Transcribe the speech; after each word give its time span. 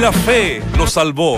la 0.00 0.12
fe 0.12 0.62
lo 0.78 0.86
salvó. 0.86 1.36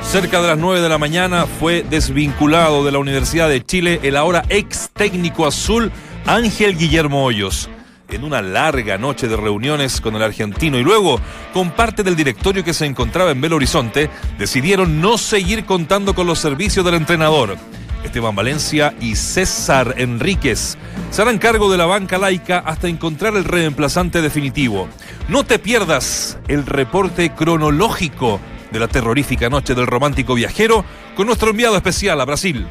Cerca 0.00 0.40
de 0.40 0.46
las 0.46 0.58
9 0.58 0.80
de 0.80 0.88
la 0.88 0.96
mañana 0.96 1.46
fue 1.46 1.82
desvinculado 1.82 2.84
de 2.84 2.92
la 2.92 3.00
Universidad 3.00 3.48
de 3.48 3.64
Chile 3.64 3.98
el 4.04 4.16
ahora 4.16 4.44
ex 4.48 4.90
técnico 4.92 5.44
azul 5.44 5.90
Ángel 6.24 6.78
Guillermo 6.78 7.24
Hoyos. 7.24 7.68
En 8.10 8.22
una 8.22 8.42
larga 8.42 8.96
noche 8.96 9.26
de 9.26 9.36
reuniones 9.36 10.00
con 10.00 10.14
el 10.14 10.22
argentino 10.22 10.78
y 10.78 10.84
luego 10.84 11.20
con 11.52 11.72
parte 11.72 12.04
del 12.04 12.14
directorio 12.14 12.62
que 12.62 12.72
se 12.72 12.86
encontraba 12.86 13.32
en 13.32 13.40
Belo 13.40 13.56
Horizonte, 13.56 14.08
decidieron 14.38 15.00
no 15.00 15.18
seguir 15.18 15.64
contando 15.64 16.14
con 16.14 16.28
los 16.28 16.38
servicios 16.38 16.84
del 16.84 16.94
entrenador. 16.94 17.58
Esteban 18.04 18.34
Valencia 18.34 18.94
y 19.00 19.16
César 19.16 19.94
Enríquez 19.98 20.76
se 21.10 21.22
harán 21.22 21.38
cargo 21.38 21.70
de 21.70 21.78
la 21.78 21.86
banca 21.86 22.18
laica 22.18 22.58
hasta 22.58 22.88
encontrar 22.88 23.36
el 23.36 23.44
reemplazante 23.44 24.22
definitivo. 24.22 24.88
No 25.28 25.44
te 25.44 25.58
pierdas 25.58 26.38
el 26.48 26.66
reporte 26.66 27.30
cronológico 27.30 28.40
de 28.70 28.78
la 28.78 28.88
terrorífica 28.88 29.48
noche 29.48 29.74
del 29.74 29.86
romántico 29.86 30.34
viajero 30.34 30.84
con 31.16 31.26
nuestro 31.26 31.50
enviado 31.50 31.76
especial 31.76 32.20
a 32.20 32.24
Brasil. 32.24 32.66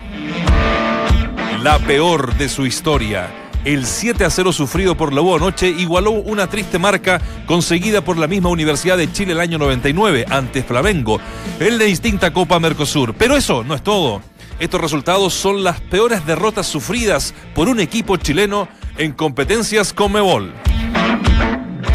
La 1.62 1.80
peor 1.80 2.35
de 2.35 2.49
su 2.49 2.66
historia. 2.66 3.30
El 3.66 3.85
7 3.85 4.23
a 4.23 4.30
0 4.30 4.54
sufrido 4.54 4.96
por 4.96 5.12
la 5.12 5.21
U 5.21 5.35
anoche 5.35 5.68
igualó 5.68 6.12
una 6.12 6.48
triste 6.48 6.80
marca 6.80 7.20
conseguida 7.46 8.02
por 8.02 8.18
la 8.18 8.27
misma 8.27 8.49
Universidad 8.49 8.98
de 8.98 9.12
Chile 9.12 9.34
el 9.34 9.40
año 9.41 9.57
99 9.57 10.26
ante 10.30 10.63
Flamengo 10.63 11.20
en 11.59 11.77
la 11.77 11.84
distinta 11.84 12.32
Copa 12.32 12.59
Mercosur. 12.59 13.13
Pero 13.16 13.35
eso 13.35 13.63
no 13.63 13.73
es 13.73 13.82
todo. 13.82 14.21
Estos 14.59 14.81
resultados 14.81 15.34
son 15.35 15.63
las 15.63 15.79
peores 15.81 16.25
derrotas 16.25 16.65
sufridas 16.65 17.35
por 17.53 17.70
un 17.70 17.79
equipo 17.79 18.17
chileno 18.17 18.67
en 18.98 19.13
competencias 19.13 19.93
con 19.93 20.11
Mebol. 20.11 20.52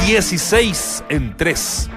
16 0.06 1.04
en 1.08 1.36
3. 1.36 1.90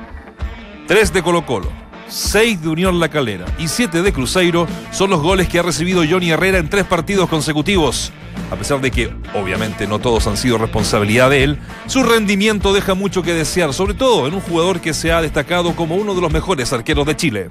3 0.88 1.14
de 1.14 1.23
Colo 1.23 1.45
Colo, 1.45 1.72
6 2.08 2.64
de 2.64 2.70
Unión 2.70 3.00
La 3.00 3.09
Calera 3.09 3.45
y 3.59 3.67
7 3.67 4.02
de 4.02 4.14
Cruzeiro 4.14 4.67
son 4.92 5.12
los 5.12 5.22
goles 5.22 5.48
que 5.48 5.59
ha 5.59 5.64
recibido 5.64 6.03
Johnny 6.08 6.31
Herrera 6.31 6.58
en 6.58 6.70
tres 6.70 6.86
partidos 6.86 7.30
consecutivos. 7.30 8.12
A 8.52 8.56
pesar 8.56 8.81
de 8.81 8.92
que 8.92 9.12
obviamente 9.34 9.88
no 9.88 10.00
todos 10.00 10.25
han 10.28 10.38
sido 10.38 10.58
responsabilidad 10.58 11.30
de 11.30 11.44
él, 11.44 11.59
su 11.88 12.03
rendimiento 12.03 12.73
deja 12.73 12.94
mucho 12.94 13.22
que 13.22 13.34
desear, 13.34 13.73
sobre 13.73 13.94
todo 13.94 14.28
en 14.28 14.34
un 14.34 14.42
jugador 14.42 14.81
que 14.81 14.94
se 14.94 15.12
ha 15.12 15.22
destacado 15.22 15.75
como 15.75 15.95
uno 15.95 16.14
de 16.16 16.22
los 16.22 16.31
mejores 16.31 16.73
arqueros 16.73 17.06
de 17.06 17.16
Chile. 17.16 17.50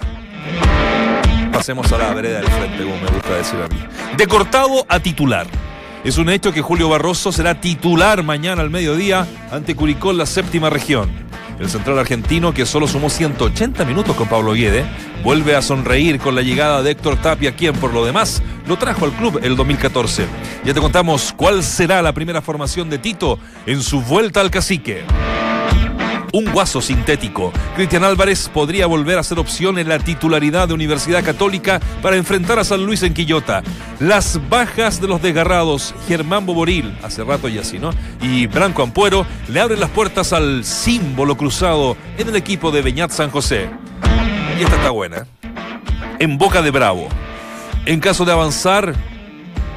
Pasemos 1.55 1.93
a 1.93 1.99
la 1.99 2.13
vereda 2.13 2.41
del 2.41 2.51
frente, 2.51 2.83
como 2.83 2.97
me 2.97 3.07
gusta 3.07 3.37
decir 3.37 3.61
a 3.61 3.69
mí. 3.69 3.81
De 4.17 4.27
cortado 4.27 4.85
a 4.89 4.99
titular. 4.99 5.47
Es 6.03 6.19
un 6.19 6.29
hecho 6.29 6.53
que 6.53 6.61
Julio 6.61 6.89
Barroso 6.89 7.31
será 7.31 7.61
titular 7.61 8.25
mañana 8.25 8.61
al 8.61 8.71
mediodía 8.71 9.25
ante 9.53 9.77
Curicó 9.77 10.11
en 10.11 10.19
la 10.19 10.27
séptima 10.27 10.69
región. 10.69 11.09
El 11.61 11.71
central 11.71 12.01
argentino, 12.01 12.53
que 12.53 12.67
solo 12.67 12.89
sumó 12.89 13.09
180 13.09 13.85
minutos 13.85 14.17
con 14.17 14.29
Pablo 14.29 14.55
Guede, 14.55 14.85
vuelve 15.23 15.55
a 15.55 15.63
sonreír 15.63 16.19
con 16.19 16.35
la 16.35 16.43
llegada 16.43 16.83
de 16.83 16.91
Héctor 16.91 17.17
Tapia, 17.23 17.55
quien 17.55 17.75
por 17.77 17.95
lo 17.95 18.05
demás 18.05 18.43
lo 18.67 18.77
trajo 18.77 19.05
al 19.05 19.13
club 19.13 19.39
el 19.41 19.55
2014. 19.55 20.27
Ya 20.65 20.75
te 20.75 20.81
contamos 20.81 21.33
cuál 21.37 21.63
será 21.63 22.03
la 22.03 22.13
primera 22.13 22.43
formación 22.43 22.91
de 22.91 22.99
Tito 22.99 23.39
en 23.65 23.81
su 23.81 24.03
vuelta 24.03 24.41
al 24.41 24.51
cacique 24.51 25.05
un 26.35 26.51
guaso 26.51 26.83
sintético. 26.83 27.53
Cristian 27.77 28.03
Álvarez 28.03 28.51
podría 28.53 28.87
volver 28.87 29.19
a 29.19 29.23
ser 29.23 29.39
opción 29.39 29.79
en 29.79 29.89
la 29.89 30.01
titularidad 30.01 30.67
de 30.67 30.75
Universidad 30.75 31.25
Católica 31.25 31.81
para 32.03 32.17
enfrentar 32.17 32.59
a 32.59 32.65
San 32.65 32.85
Luis 32.85 33.05
en 33.05 33.15
Quillota. 33.15 33.63
Las 34.01 34.41
bajas 34.49 35.01
de 35.01 35.07
los 35.07 35.23
desgarrados, 35.23 35.95
Germán 36.09 36.45
Boboril, 36.45 36.99
hace 37.05 37.23
rato 37.23 37.49
y 37.49 37.59
así, 37.59 37.79
¿no? 37.79 37.91
Y 38.21 38.49
Branco 38.49 38.83
Ampuero 38.83 39.25
le 39.47 39.61
abren 39.61 39.79
las 39.79 39.91
puertas 39.91 40.33
al 40.33 40.65
símbolo 40.65 41.37
cruzado 41.37 41.97
en 42.19 42.29
el 42.29 42.35
equipo 42.35 42.73
de 42.73 42.83
Beñat 42.83 43.13
San 43.13 43.31
José. 43.31 43.71
Y 44.59 44.65
esta 44.65 44.75
está 44.75 44.91
buena. 44.91 45.29
En 46.19 46.37
boca 46.37 46.63
de 46.63 46.73
Bravo. 46.73 47.07
En 47.87 48.01
caso 48.01 48.25
de 48.25 48.33
avanzar 48.33 48.93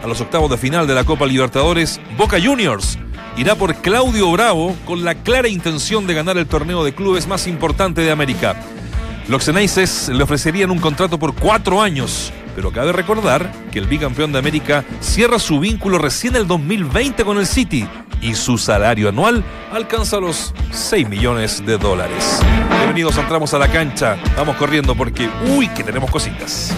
a 0.04 0.08
los 0.08 0.22
octavos 0.22 0.50
de 0.50 0.58
final 0.58 0.88
de 0.88 0.96
la 0.96 1.04
Copa 1.04 1.28
Libertadores, 1.28 2.02
Boca 2.18 2.40
Juniors 2.44 2.98
irá 3.38 3.56
por 3.56 3.76
Claudio 3.76 4.32
Bravo 4.32 4.76
con 4.86 5.06
la 5.06 5.16
clara 5.16 5.48
intención 5.48 6.08
de 6.08 6.16
ganar 6.16 6.38
el 6.38 6.48
torneo 6.48 6.84
de 6.84 6.94
clubes 6.94 7.28
más 7.28 7.48
importante 7.48 8.02
de 8.02 8.12
América. 8.12 8.56
Los 9.28 9.46
Ceneices 9.46 10.10
le 10.10 10.24
ofrecerían 10.24 10.72
un 10.72 10.80
contrato 10.80 11.20
por 11.20 11.36
cuatro 11.36 11.82
años, 11.82 12.34
pero 12.56 12.72
cabe 12.72 12.92
recordar 12.94 13.52
que 13.72 13.80
el 13.80 13.86
bicampeón 13.86 14.32
de 14.32 14.40
América 14.40 14.84
cierra 15.02 15.38
su 15.38 15.60
vínculo 15.60 16.00
recién 16.00 16.36
el 16.36 16.48
2020 16.48 17.24
con 17.24 17.38
el 17.38 17.46
City 17.46 17.88
y 18.22 18.34
su 18.34 18.58
salario 18.58 19.10
anual 19.10 19.44
alcanza 19.72 20.20
los 20.20 20.54
6 20.72 21.08
millones 21.08 21.64
de 21.66 21.78
dólares. 21.78 22.42
Bienvenidos, 22.72 23.18
entramos 23.18 23.54
a 23.54 23.60
la 23.60 23.68
cancha, 23.68 24.18
vamos 24.36 24.56
corriendo 24.56 24.96
porque, 24.96 25.30
uy, 25.56 25.68
que 25.70 25.84
tenemos 25.84 26.10
cositas. 26.10 26.74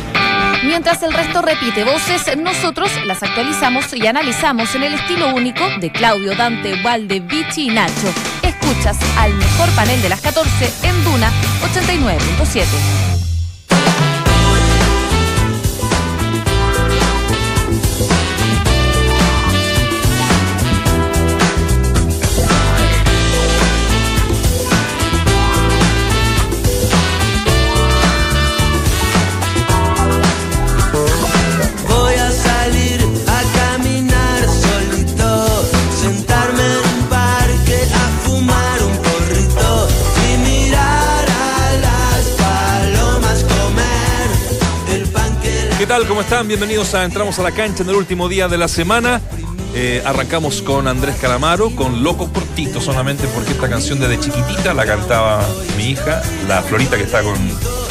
Mientras 0.64 1.02
el 1.04 1.14
resto 1.14 1.42
repite 1.42 1.84
voces, 1.86 2.36
nosotros 2.38 2.92
las 3.06 3.24
actualizamos 3.24 3.94
y 3.94 4.06
analizamos 4.08 4.76
en 4.76 4.84
el 4.84 4.94
estilo 4.94 5.34
único 5.34 5.64
de 5.80 5.92
Claudio, 5.92 6.36
Dante, 6.36 6.82
Valde, 6.84 7.22
Vichy 7.22 7.70
y 7.70 7.70
Nacho. 7.70 8.14
Escuchas 8.44 8.98
al 9.18 9.34
mejor 9.36 9.70
panel 9.70 10.02
de 10.02 10.10
las 10.10 10.22
14 10.22 10.50
en 10.84 11.04
Duna 11.04 11.32
89.7. 11.74 13.19
¿Cómo 46.08 46.22
están? 46.22 46.48
Bienvenidos 46.48 46.94
a 46.94 47.04
Entramos 47.04 47.40
a 47.40 47.44
la 47.44 47.52
cancha 47.52 47.84
en 47.84 47.90
el 47.90 47.96
último 47.96 48.30
día 48.30 48.48
de 48.48 48.58
la 48.58 48.68
semana. 48.68 49.22
Eh, 49.76 50.02
arrancamos 50.04 50.62
con 50.64 50.88
Andrés 50.88 51.16
Calamaro, 51.22 51.70
con 51.76 52.04
Locos 52.04 52.30
Cortitos, 52.30 52.84
solamente 52.84 53.28
porque 53.28 53.52
esta 53.52 53.70
canción 53.70 54.00
desde 54.00 54.20
chiquitita 54.20 54.74
la 54.74 54.86
cantaba 54.86 55.46
mi 55.78 55.92
hija, 55.92 56.22
la 56.48 56.62
Florita 56.64 56.98
que 56.98 57.04
está 57.04 57.22
con, 57.22 57.36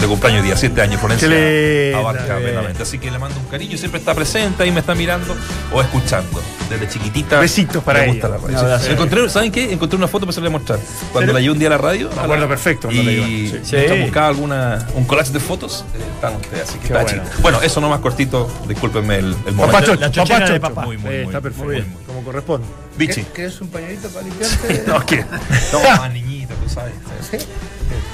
de 0.01 0.07
cumpleaños 0.07 0.45
día 0.45 0.57
7 0.57 0.83
años, 0.83 1.01
Florencia 1.01 1.29
linda, 1.29 1.99
abarca 2.01 2.37
plenamente. 2.39 2.83
Así 2.83 2.99
que 2.99 3.11
le 3.11 3.19
mando 3.19 3.39
un 3.39 3.47
cariño, 3.47 3.79
siempre 3.79 4.01
está 4.01 4.15
presente, 4.15 4.65
ahí 4.65 4.73
me 4.73 4.81
está 4.81 4.95
mirando 4.95 5.37
o 5.73 5.81
escuchando. 5.81 6.41
Desde 6.69 6.87
chiquitita. 6.87 7.41
Besitos 7.41 7.83
para 7.83 8.01
me 8.01 8.09
gusta 8.09 8.27
ella. 8.27 8.37
la 8.37 8.67
radio. 8.67 8.79
Sí. 8.79 8.93
Encontré, 8.93 9.31
¿Saben 9.31 9.51
qué? 9.51 9.73
Encontré 9.73 9.97
una 9.97 10.07
foto 10.07 10.27
para 10.27 10.35
se 10.35 10.41
la 10.43 10.49
voy 10.49 10.57
a 10.57 10.59
mostrar. 10.59 10.79
Cuando 11.13 11.33
la 11.33 11.41
llevé 11.41 11.53
un 11.53 11.59
día 11.59 11.69
a 11.69 11.71
la 11.71 11.79
radio. 11.79 12.11
Me 12.15 12.21
acuerdo 12.21 12.47
perfecto 12.47 12.91
la 12.91 13.01
Y. 13.01 13.49
Sí. 13.49 13.61
Sí. 13.63 13.77
buscaba 14.03 14.27
alguna, 14.27 14.87
un 14.95 15.05
collage 15.07 15.33
de 15.33 15.41
fotos, 15.41 15.87
eh, 15.95 16.03
están 16.15 16.37
ustedes. 16.37 16.69
Así 16.69 16.79
que 16.79 16.89
está 16.89 17.03
bueno. 17.05 17.23
Bueno, 17.41 17.63
eso 17.63 17.81
no 17.81 17.89
más 17.89 18.01
cortito, 18.01 18.51
discúlpenme 18.69 19.17
el, 19.17 19.35
el 19.47 19.55
momento. 19.55 19.95
Papá 19.95 20.11
Chocho, 20.11 20.39
La 20.39 20.51
de 20.51 20.61
papá. 20.61 20.83
Muy, 20.83 20.99
muy, 20.99 21.11
Eh, 21.11 21.17
muy, 21.25 21.27
está 21.29 21.41
perfecto. 21.41 21.68
Muy 21.69 21.83
bien. 21.83 21.97
Como 22.07 22.23
corresponde. 22.23 22.67
Vichy. 22.97 23.23
¿Quieres 23.35 23.61
un 23.61 23.69
pañuelito 23.69 24.09
para 24.09 24.27
limpiarte? 24.27 24.85
No, 24.87 25.05
¿qué? 25.05 25.25
No, 25.73 25.81
más 25.99 26.13
niñita, 26.13 26.55
tú 26.55 26.69
sabes. 26.69 26.95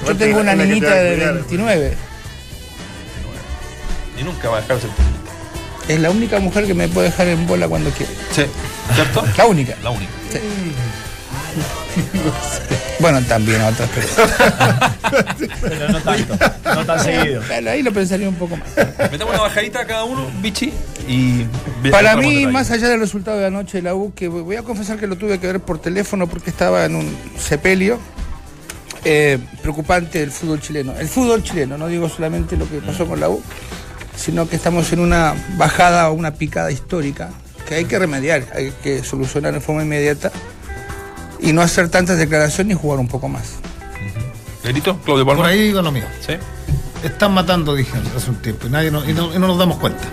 Yo 0.05 0.15
tengo 0.15 0.39
una 0.39 0.55
niñita 0.55 0.93
de 0.93 1.15
cuidado. 1.15 1.33
29. 1.35 1.97
Y 4.19 4.23
nunca 4.23 4.49
va 4.49 4.57
a 4.57 4.61
dejarse. 4.61 4.87
Es 5.87 5.99
la 5.99 6.09
única 6.09 6.39
mujer 6.39 6.65
que 6.65 6.73
me 6.73 6.87
puede 6.87 7.09
dejar 7.09 7.27
en 7.27 7.45
bola 7.47 7.67
cuando 7.67 7.89
quiere. 7.91 8.11
Sí. 8.31 8.45
¿Cierto? 8.93 9.23
La 9.37 9.45
única. 9.45 9.75
La 9.83 9.91
única. 9.91 10.11
Bueno, 12.99 13.21
también 13.23 13.61
otras, 13.61 13.89
pero 13.93 14.07
Pero 15.61 15.89
no 15.89 16.01
tanto, 16.01 16.37
no 16.63 16.85
tan 16.85 16.99
seguido. 17.03 17.41
Ahí 17.69 17.83
lo 17.83 17.91
pensaría 17.91 18.27
un 18.29 18.35
poco 18.35 18.57
más. 18.57 18.67
Metemos 19.11 19.33
una 19.33 19.43
bajadita 19.43 19.81
a 19.81 19.85
cada 19.85 20.03
uno, 20.05 20.27
Vichy. 20.41 20.73
Y. 21.07 21.45
Para 21.91 22.15
mí, 22.15 22.47
más 22.47 22.71
allá 22.71 22.87
del 22.89 22.99
resultado 22.99 23.37
de 23.37 23.43
la 23.43 23.49
noche 23.49 23.79
de 23.79 23.83
la 23.83 23.95
U, 23.95 24.13
que 24.13 24.27
voy 24.27 24.55
a 24.55 24.63
confesar 24.63 24.97
que 24.97 25.07
lo 25.07 25.17
tuve 25.17 25.39
que 25.39 25.47
ver 25.47 25.59
por 25.59 25.79
teléfono 25.79 26.27
porque 26.27 26.49
estaba 26.49 26.85
en 26.85 26.95
un 26.95 27.17
sepelio, 27.37 27.99
eh, 29.03 29.39
preocupante 29.61 30.23
el 30.23 30.31
fútbol 30.31 30.61
chileno. 30.61 30.93
El 30.97 31.07
fútbol 31.07 31.43
chileno, 31.43 31.77
no 31.77 31.87
digo 31.87 32.09
solamente 32.09 32.55
lo 32.55 32.67
que 32.67 32.77
pasó 32.77 33.05
con 33.05 33.19
la 33.19 33.29
U, 33.29 33.41
sino 34.15 34.47
que 34.47 34.55
estamos 34.55 34.91
en 34.93 34.99
una 34.99 35.35
bajada 35.57 36.09
o 36.09 36.13
una 36.13 36.31
picada 36.31 36.71
histórica 36.71 37.29
que 37.67 37.75
hay 37.75 37.85
que 37.85 37.99
remediar, 37.99 38.45
hay 38.53 38.71
que 38.83 39.03
solucionar 39.03 39.53
en 39.53 39.61
forma 39.61 39.83
inmediata 39.83 40.31
y 41.39 41.53
no 41.53 41.61
hacer 41.61 41.89
tantas 41.89 42.17
declaraciones 42.17 42.77
y 42.77 42.79
jugar 42.79 42.99
un 42.99 43.07
poco 43.07 43.27
más. 43.29 43.43
Perito, 44.63 44.97
Claudio 44.99 45.25
Palma. 45.25 45.43
Por 45.43 45.51
ahí 45.51 45.59
digo 45.59 45.81
lo 45.81 45.91
mío. 45.91 46.05
Sí. 46.25 46.33
Están 47.03 47.33
matando, 47.33 47.75
dije 47.75 47.91
hace 48.15 48.29
un 48.31 48.37
tiempo, 48.37 48.67
y, 48.67 48.69
nadie 48.71 48.87
y 48.87 48.91
no, 48.91 49.05
y 49.05 49.13
no 49.13 49.47
nos 49.47 49.57
damos 49.57 49.77
cuenta. 49.77 50.03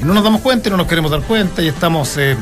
Y 0.00 0.04
no 0.04 0.14
nos 0.14 0.24
damos 0.24 0.40
cuenta 0.40 0.68
y 0.68 0.70
no 0.72 0.76
nos 0.78 0.86
queremos 0.88 1.10
dar 1.10 1.22
cuenta 1.22 1.62
y 1.62 1.68
estamos 1.68 2.16
eh, 2.16 2.36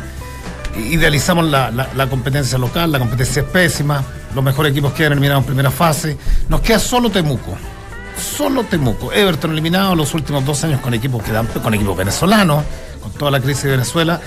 idealizamos 0.76 1.44
la, 1.50 1.70
la- 1.70 1.88
la 1.94 2.06
competencia 2.08 2.56
local, 2.56 2.90
la 2.90 2.98
competencia 2.98 3.42
es 3.42 3.48
pésima, 3.48 4.02
los 4.34 4.42
mejores 4.42 4.72
equipos 4.72 4.92
quedan 4.94 5.12
eliminados 5.12 5.42
en 5.42 5.46
primera 5.46 5.70
fase, 5.70 6.16
nos 6.48 6.62
queda 6.62 6.78
solo 6.78 7.10
Temuco. 7.10 7.56
Solo 8.18 8.64
Temuco. 8.64 9.12
Everton 9.12 9.52
eliminado 9.52 9.94
los 9.94 10.14
últimos 10.14 10.44
dos 10.46 10.62
años 10.64 10.80
con 10.80 10.94
equipos 10.94 11.22
que 11.22 11.32
dan, 11.32 11.46
con 11.46 11.75
equipos 11.75 11.96
venezolanos, 11.96 12.64
con 13.02 13.12
toda 13.12 13.30
la 13.30 13.40
crisis 13.40 13.64
de 13.64 13.70
Venezuela. 13.72 14.20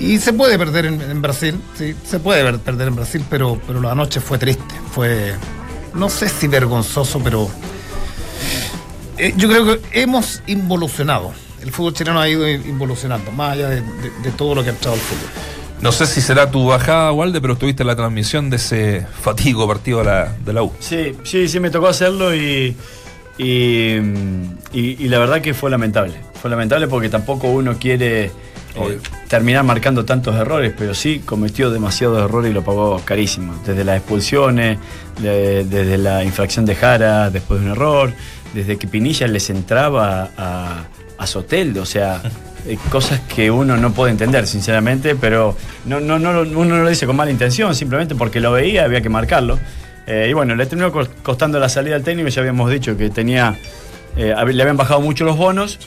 Y 0.00 0.18
se 0.18 0.32
puede 0.32 0.58
perder 0.58 0.86
en, 0.86 1.00
en 1.00 1.20
Brasil, 1.22 1.60
sí, 1.76 1.94
se 2.04 2.18
puede 2.18 2.42
ver- 2.42 2.58
perder 2.58 2.88
en 2.88 2.96
Brasil, 2.96 3.22
pero, 3.28 3.60
pero 3.66 3.80
la 3.80 3.94
noche 3.94 4.20
fue 4.20 4.38
triste. 4.38 4.74
Fue, 4.92 5.34
no 5.94 6.08
sé 6.08 6.28
si 6.28 6.48
vergonzoso, 6.48 7.20
pero 7.22 7.48
eh, 9.18 9.34
yo 9.36 9.48
creo 9.48 9.64
que 9.66 10.00
hemos 10.00 10.42
involucionado. 10.46 11.32
El 11.62 11.70
fútbol 11.72 11.92
chileno 11.92 12.18
ha 12.20 12.28
ido 12.28 12.48
involucionando, 12.48 13.30
más 13.32 13.52
allá 13.52 13.68
de, 13.68 13.82
de- 13.82 14.10
de 14.22 14.30
todo 14.36 14.54
lo 14.54 14.64
que 14.64 14.70
ha 14.70 14.72
echado 14.72 14.94
el 14.94 15.00
fútbol. 15.00 15.28
No 15.82 15.92
sé 15.92 16.06
si 16.06 16.20
será 16.20 16.50
tu 16.50 16.66
bajada, 16.66 17.12
Walde, 17.12 17.40
pero 17.40 17.54
estuviste 17.54 17.82
en 17.82 17.86
la 17.86 17.96
transmisión 17.96 18.50
de 18.50 18.56
ese 18.56 19.06
fatigo 19.22 19.66
partido 19.66 19.98
de 19.98 20.04
la, 20.06 20.34
de 20.44 20.52
la 20.52 20.62
U. 20.62 20.72
Sí, 20.78 21.14
sí, 21.24 21.48
sí, 21.48 21.60
me 21.60 21.70
tocó 21.70 21.88
hacerlo 21.88 22.34
y, 22.34 22.74
y, 23.38 23.44
y- 24.72 24.96
y 24.98 25.08
la 25.08 25.18
verdad 25.18 25.40
que 25.42 25.52
fue 25.54 25.70
lamentable. 25.70 26.14
Fue 26.40 26.48
lamentable 26.50 26.86
porque 26.88 27.08
tampoco 27.10 27.48
uno 27.48 27.76
quiere 27.78 28.30
eh, 28.76 28.98
terminar 29.28 29.64
marcando 29.64 30.04
tantos 30.04 30.34
errores, 30.36 30.72
pero 30.76 30.94
sí 30.94 31.20
cometió 31.24 31.70
demasiados 31.70 32.22
errores 32.22 32.50
y 32.50 32.54
lo 32.54 32.62
pagó 32.64 33.00
carísimo. 33.04 33.54
Desde 33.66 33.84
las 33.84 33.96
expulsiones, 33.98 34.78
de- 35.20 35.64
desde 35.64 35.98
la 35.98 36.24
infracción 36.24 36.64
de 36.66 36.74
Jara 36.74 37.30
después 37.30 37.60
de 37.60 37.66
un 37.66 37.72
error, 37.72 38.12
desde 38.54 38.76
que 38.78 38.86
Pinilla 38.86 39.26
les 39.28 39.50
entraba 39.50 40.30
a, 40.36 40.84
a 41.18 41.26
Soteldo, 41.26 41.82
o 41.82 41.86
sea... 41.86 42.20
eh, 42.66 42.76
Cosas 42.90 43.20
que 43.34 43.50
uno 43.50 43.76
no 43.78 43.92
puede 43.92 44.12
entender, 44.12 44.46
sinceramente, 44.46 45.14
pero 45.16 45.56
no, 45.86 45.98
no, 46.00 46.16
uno 46.16 46.64
no 46.76 46.82
lo 46.82 46.88
dice 46.90 47.06
con 47.06 47.16
mala 47.16 47.30
intención, 47.30 47.74
simplemente 47.74 48.14
porque 48.14 48.38
lo 48.40 48.52
veía, 48.52 48.84
había 48.84 49.00
que 49.00 49.08
marcarlo. 49.08 49.58
Eh, 50.06 50.26
y 50.30 50.32
bueno, 50.34 50.54
le 50.54 50.66
terminó 50.66 50.92
cos- 50.92 51.08
costando 51.22 51.58
la 51.58 51.68
salida 51.70 51.94
al 51.96 52.02
técnico, 52.02 52.28
ya 52.28 52.40
habíamos 52.40 52.70
dicho 52.70 52.96
que 52.98 53.08
tenía, 53.10 53.56
le 54.16 54.32
habían 54.34 54.76
bajado 54.76 55.00
mucho 55.00 55.24
los 55.24 55.36
bonos 55.36 55.78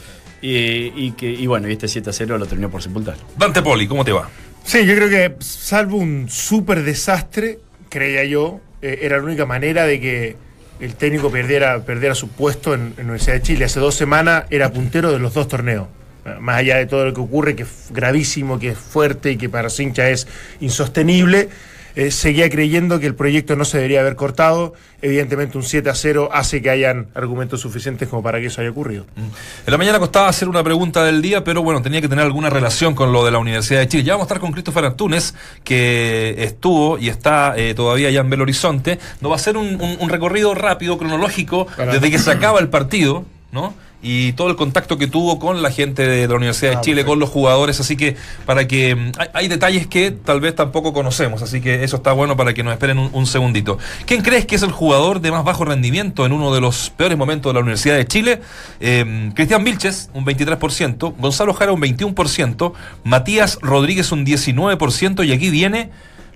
y, 0.43 0.91
y 1.07 1.11
que, 1.13 1.31
y 1.31 1.47
bueno, 1.47 1.67
y 1.69 1.71
este 1.71 1.87
7 1.87 2.09
a 2.09 2.13
0 2.13 2.37
lo 2.37 2.45
terminó 2.45 2.69
por 2.69 2.83
sepultar. 2.83 3.15
Dante 3.37 3.61
Poli, 3.61 3.87
¿cómo 3.87 4.03
te 4.05 4.11
va? 4.11 4.29
Sí, 4.63 4.85
yo 4.85 4.93
creo 4.95 5.09
que 5.09 5.35
salvo 5.39 5.97
un 5.97 6.27
súper 6.29 6.83
desastre, 6.83 7.59
creía 7.89 8.23
yo, 8.25 8.59
eh, 8.81 8.99
era 9.01 9.17
la 9.17 9.23
única 9.23 9.45
manera 9.45 9.85
de 9.85 9.99
que 9.99 10.35
el 10.79 10.95
técnico 10.95 11.31
perdiera, 11.31 11.79
perdiera 11.85 12.13
su 12.13 12.27
puesto 12.29 12.73
en, 12.73 12.93
en 12.97 13.05
Universidad 13.05 13.35
de 13.35 13.41
Chile. 13.41 13.65
Hace 13.65 13.79
dos 13.79 13.95
semanas 13.95 14.43
era 14.49 14.71
puntero 14.71 15.11
de 15.11 15.19
los 15.19 15.33
dos 15.33 15.47
torneos. 15.47 15.87
Eh, 16.25 16.35
Más 16.39 16.57
allá 16.57 16.77
de 16.77 16.85
todo 16.87 17.05
lo 17.05 17.13
que 17.13 17.21
ocurre, 17.21 17.55
que 17.55 17.63
es 17.63 17.87
gravísimo, 17.91 18.59
que 18.59 18.69
es 18.69 18.77
fuerte 18.77 19.31
y 19.31 19.37
que 19.37 19.47
para 19.49 19.69
Cincha 19.69 20.09
es 20.09 20.27
insostenible, 20.59 21.49
eh, 21.95 22.11
seguía 22.11 22.49
creyendo 22.49 22.99
que 22.99 23.05
el 23.07 23.15
proyecto 23.15 23.55
no 23.55 23.65
se 23.65 23.77
debería 23.77 23.99
haber 24.01 24.15
cortado. 24.15 24.73
Evidentemente 25.01 25.57
un 25.57 25.63
7 25.63 25.89
a 25.89 25.95
0 25.95 26.29
hace 26.31 26.61
que 26.61 26.69
hayan 26.69 27.07
argumentos 27.13 27.59
suficientes 27.61 28.07
como 28.07 28.23
para 28.23 28.39
que 28.39 28.45
eso 28.47 28.61
haya 28.61 28.69
ocurrido. 28.71 29.05
En 29.17 29.71
la 29.71 29.77
mañana 29.77 29.99
costaba 29.99 30.27
hacer 30.29 30.47
una 30.47 30.63
pregunta 30.63 31.03
del 31.03 31.21
día, 31.21 31.43
pero 31.43 31.61
bueno, 31.61 31.81
tenía 31.81 31.99
que 32.01 32.07
tener 32.07 32.23
alguna 32.25 32.49
relación 32.49 32.95
con 32.95 33.11
lo 33.11 33.25
de 33.25 33.31
la 33.31 33.37
Universidad 33.39 33.81
de 33.81 33.87
Chile. 33.89 34.03
Ya 34.03 34.13
vamos 34.13 34.25
a 34.25 34.27
estar 34.27 34.39
con 34.39 34.51
Christopher 34.53 34.85
Antunes, 34.85 35.35
que 35.63 36.35
estuvo 36.37 36.97
y 36.97 37.09
está 37.09 37.53
eh, 37.57 37.73
todavía 37.73 38.07
allá 38.07 38.21
en 38.21 38.29
Belo 38.29 38.43
Horizonte. 38.43 38.99
Nos 39.21 39.31
va 39.31 39.35
a 39.35 39.37
hacer 39.37 39.57
un, 39.57 39.81
un- 39.81 39.97
un 39.99 40.09
recorrido 40.09 40.53
rápido, 40.55 40.97
cronológico, 40.97 41.67
desde 41.93 42.11
que 42.11 42.19
se 42.19 42.31
acaba 42.31 42.59
el 42.59 42.69
partido, 42.69 43.25
¿no? 43.51 43.73
Y 44.03 44.33
todo 44.33 44.49
el 44.49 44.57
contacto 44.57 44.97
que 44.97 45.07
tuvo 45.07 45.39
con 45.39 45.61
la 45.61 45.71
gente 45.71 46.05
de 46.05 46.27
la 46.27 46.35
Universidad 46.35 46.71
de 46.71 46.77
Ah, 46.77 46.81
Chile, 46.81 46.95
perfecto. 46.97 47.11
con 47.11 47.19
los 47.19 47.29
jugadores, 47.29 47.79
así 47.79 47.95
que 47.95 48.17
para 48.45 48.67
que 48.67 48.93
mm, 48.95 49.11
hay, 49.17 49.27
hay 49.33 49.47
detalles 49.47 49.87
que 49.87 50.11
tal 50.11 50.41
vez 50.41 50.53
tampoco 50.55 50.91
conocemos, 50.91 51.41
así 51.41 51.61
que 51.61 51.83
eso 51.85 51.95
está 51.95 52.11
bueno 52.11 52.35
para 52.35 52.53
que 52.53 52.63
nos 52.63 52.73
esperen 52.73 52.99
un, 52.99 53.09
un 53.13 53.25
segundito. 53.25 53.77
¿Quién 54.05 54.21
crees 54.21 54.45
que 54.45 54.55
es 54.55 54.61
el 54.63 54.71
jugador 54.71 55.21
de 55.21 55.31
más 55.31 55.45
bajo 55.45 55.63
rendimiento 55.63 56.25
en 56.25 56.33
uno 56.33 56.53
de 56.53 56.59
los 56.59 56.89
peores 56.89 57.17
momentos 57.17 57.49
de 57.49 57.53
la 57.53 57.61
Universidad 57.61 57.95
de 57.95 58.05
Chile? 58.05 58.41
Eh, 58.81 59.31
Cristian 59.35 59.63
Vilches, 59.63 60.09
un 60.13 60.25
23%, 60.25 61.15
Gonzalo 61.17 61.53
Jara, 61.53 61.71
un 61.71 61.81
21%, 61.81 62.73
Matías 63.05 63.57
Rodríguez, 63.61 64.11
un 64.11 64.25
19%, 64.25 65.25
y 65.25 65.31
aquí 65.31 65.49
viene 65.49 65.89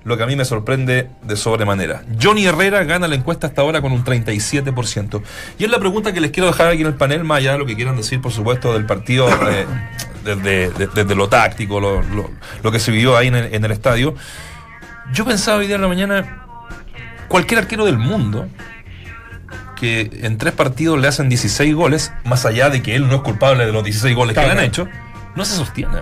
lo 0.08 0.18
que 0.18 0.24
a 0.24 0.26
mí 0.26 0.36
me 0.36 0.46
sorprende 0.46 1.10
de 1.22 1.36
sobremanera. 1.36 2.02
Johnny 2.22 2.46
Herrera 2.46 2.84
gana 2.86 3.08
la 3.08 3.16
encuesta 3.16 3.46
hasta 3.48 3.62
ahora 3.62 3.82
con 3.82 3.92
un 3.92 4.04
37%. 4.04 5.22
Y 5.60 5.66
es 5.66 5.70
la 5.70 5.80
pregunta 5.80 6.14
que 6.14 6.22
les 6.22 6.32
quiero 6.32 6.48
dejar 6.48 6.70
aquí 6.70 6.82
en 6.82 6.88
el 6.88 6.94
panel, 6.96 7.24
más 7.26 7.40
allá 7.40 7.52
de 7.54 7.58
lo 7.60 7.66
que 7.66 7.76
quieran 7.76 7.98
decir, 7.98 8.22
por 8.22 8.32
supuesto, 8.32 8.74
del 8.74 8.86
partido, 8.86 9.28
eh, 9.52 9.66
desde, 10.24 10.70
de- 11.04 11.16
lo 11.16 11.28
táctico, 11.30 11.80
lo, 11.80 12.02
lo- 12.02 12.32
lo 12.64 12.72
que 12.72 12.80
se 12.80 12.90
vivió 12.92 13.18
ahí 13.18 13.28
en 13.28 13.36
el, 13.36 13.54
en 13.54 13.66
el 13.66 13.72
estadio. 13.72 14.16
Yo 15.14 15.26
pensaba 15.26 15.58
hoy 15.60 15.68
día 15.68 15.76
en 15.76 15.82
la 15.82 15.88
mañana, 15.88 16.44
cualquier 17.28 17.60
arquero 17.60 17.86
del 17.86 17.98
mundo 17.98 18.48
que 19.76 20.10
en 20.24 20.38
tres 20.38 20.54
partidos 20.54 21.00
le 21.00 21.08
hacen 21.08 21.30
16 21.30 21.76
goles, 21.76 22.12
más 22.26 22.46
allá 22.46 22.70
de 22.70 22.82
que 22.82 22.96
él 22.96 23.08
no 23.08 23.16
es 23.16 23.22
culpable 23.22 23.66
de 23.66 23.72
los 23.72 23.84
16 23.84 24.16
goles 24.16 24.34
que 24.36 24.40
le 24.42 24.48
han 24.52 24.58
hecho, 24.66 24.88
no 25.36 25.46
se 25.46 25.56
sostiene. 25.56 26.00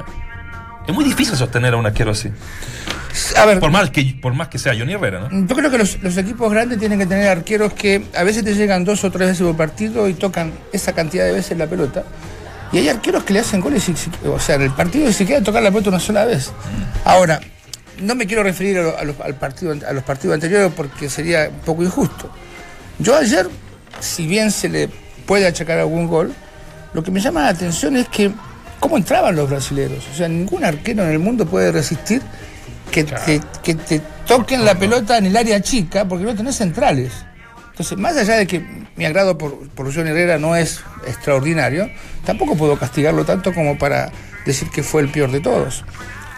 Es 0.88 0.94
muy 0.94 1.04
difícil 1.04 1.36
sostener 1.36 1.74
a 1.74 1.78
un 1.78 1.86
arquero 1.86 2.12
así. 2.12 2.30
A 3.38 3.46
ver, 3.46 3.60
Por 3.60 3.72
más 3.72 3.90
que, 3.92 4.16
por 4.22 4.34
más 4.34 4.50
que 4.50 4.60
sea 4.60 4.74
Johnny 4.78 4.94
Herrera, 4.94 5.30
¿no? 5.30 5.48
Yo 5.48 5.56
creo 5.56 5.72
que 5.72 5.78
los, 5.78 6.02
los 6.04 6.18
equipos 6.18 6.52
grandes 6.52 6.78
tienen 6.80 7.00
que 7.00 7.06
tener 7.06 7.28
arqueros 7.30 7.74
que 7.74 8.06
a 8.16 8.24
veces 8.24 8.44
te 8.44 8.54
llegan 8.54 8.84
dos 8.84 9.04
o 9.04 9.12
tres 9.12 9.30
veces 9.30 9.44
por 9.46 9.56
partido 9.56 10.08
y 10.10 10.14
tocan 10.14 10.52
esa 10.74 10.94
cantidad 10.94 11.26
de 11.26 11.32
veces 11.32 11.58
la 11.58 11.68
pelota. 11.68 12.04
Y 12.72 12.80
hay 12.80 12.90
arqueros 12.90 13.24
que 13.24 13.34
le 13.34 13.40
hacen 13.40 13.62
goles, 13.62 13.88
y, 13.88 13.96
o 14.28 14.40
sea, 14.40 14.56
en 14.56 14.64
el 14.64 14.72
partido 14.72 15.08
ni 15.08 15.14
siquiera 15.14 15.42
tocar 15.42 15.64
la 15.64 15.70
pelota 15.72 15.90
una 15.90 16.00
sola 16.00 16.26
vez. 16.26 16.52
Ahora, 17.06 17.40
no 18.02 18.16
me 18.16 18.28
quiero 18.28 18.44
referir 18.44 18.80
a, 18.80 18.82
lo- 18.84 18.98
a 18.98 19.04
los, 19.06 19.20
al 19.22 19.36
partido, 19.36 19.74
a 19.88 19.94
los 19.94 20.04
partidos 20.04 20.34
anteriores 20.34 20.72
porque 20.76 21.10
sería 21.10 21.48
un 21.50 21.60
poco 21.62 21.84
injusto. 21.84 22.30
Yo 23.00 23.16
ayer, 23.16 23.48
si 24.02 24.28
bien 24.28 24.52
se 24.52 24.68
le 24.68 24.90
puede 25.26 25.48
achacar 25.48 25.80
algún 25.80 26.08
gol, 26.08 26.34
lo 26.94 27.02
que 27.04 27.12
me 27.12 27.22
llama 27.22 27.44
la 27.44 27.50
atención 27.50 27.96
es 27.96 28.10
que 28.10 28.32
cómo 28.80 28.98
entraban 28.98 29.36
los 29.36 29.50
brasileños. 29.50 30.06
O 30.12 30.16
sea, 30.16 30.28
ningún 30.28 30.64
arquero 30.64 31.04
en 31.04 31.12
el 31.12 31.20
mundo 31.20 31.46
puede 31.46 31.72
resistir 31.72 32.22
que, 32.92 33.04
te, 33.04 33.42
que 33.64 33.76
te 33.76 34.02
toquen 34.28 34.66
la 34.66 34.76
pelota 34.76 35.18
en 35.18 35.26
el 35.26 35.38
área 35.38 35.62
chica 35.62 36.06
porque 36.08 36.26
no 36.26 36.36
tenés 36.36 36.56
centrales. 36.56 37.12
Entonces, 37.72 37.98
más 37.98 38.16
allá 38.16 38.36
de 38.36 38.48
que 38.48 38.66
mi 38.96 39.06
agrado 39.06 39.38
por, 39.38 39.68
por 39.70 39.94
Johnny 39.94 40.12
Herrera 40.12 40.38
no 40.38 40.56
es 40.56 40.80
extraordinario, 41.08 41.90
tampoco 42.26 42.56
puedo 42.56 42.80
castigarlo 42.80 43.26
tanto 43.26 43.54
como 43.54 43.78
para 43.78 44.12
decir 44.46 44.70
que 44.70 44.82
fue 44.82 45.02
el 45.02 45.10
peor 45.10 45.32
de 45.32 45.42
todos. 45.42 45.84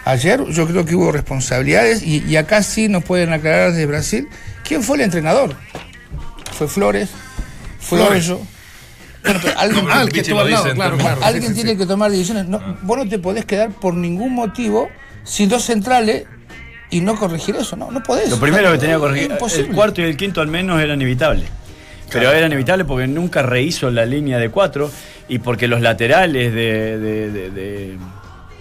Ayer 0.04 0.44
yo 0.46 0.66
creo 0.66 0.84
que 0.84 0.96
hubo 0.96 1.12
responsabilidades 1.12 2.02
y, 2.02 2.24
y 2.24 2.36
acá 2.36 2.62
sí 2.62 2.88
nos 2.88 3.04
pueden 3.04 3.32
aclarar 3.32 3.70
desde 3.70 3.86
Brasil 3.86 4.28
quién 4.66 4.82
fue 4.82 4.96
el 4.96 5.02
entrenador. 5.02 5.54
¿Fue 6.52 6.66
Flores? 6.66 7.10
¿Fue 7.78 7.98
Flores. 7.98 8.32
Bueno, 9.28 9.40
pero 9.44 9.58
alguien, 9.58 9.84
Ah, 9.90 10.02
el 10.02 10.08
que 10.12 10.22
lado, 10.32 10.74
claro, 10.74 10.96
claro. 10.96 11.20
alguien 11.22 11.48
sí, 11.50 11.54
tiene 11.54 11.70
sí. 11.72 11.76
que 11.78 11.86
tomar 11.86 12.10
decisiones. 12.10 12.46
No, 12.46 12.60
vos 12.82 12.96
no 12.98 13.08
te 13.08 13.18
podés 13.18 13.44
quedar 13.44 13.70
por 13.70 13.94
ningún 13.94 14.34
motivo 14.34 14.88
sin 15.24 15.48
dos 15.48 15.62
centrales 15.64 16.24
y 16.90 17.00
no 17.02 17.16
corregir 17.16 17.56
eso. 17.56 17.76
No, 17.76 17.90
no 17.90 18.02
podés. 18.02 18.30
Lo 18.30 18.38
primero 18.40 18.72
que 18.72 18.78
tenía 18.78 18.94
que 18.96 18.96
Es 18.96 19.00
corregir, 19.02 19.30
imposible. 19.30 19.68
el 19.68 19.74
cuarto 19.74 20.00
y 20.00 20.04
el 20.04 20.16
quinto 20.16 20.40
al 20.40 20.48
menos 20.48 20.80
eran 20.80 21.00
inevitables. 21.00 21.48
Pero 22.10 22.30
eran 22.32 22.50
inevitables 22.50 22.86
porque 22.86 23.06
nunca 23.06 23.42
rehizo 23.42 23.90
la 23.90 24.06
línea 24.06 24.38
de 24.38 24.48
cuatro 24.48 24.90
y 25.28 25.40
porque 25.40 25.68
los 25.68 25.82
laterales 25.82 26.54
de, 26.54 26.98
de, 26.98 27.30
de- 27.30 27.50
de- 27.50 27.96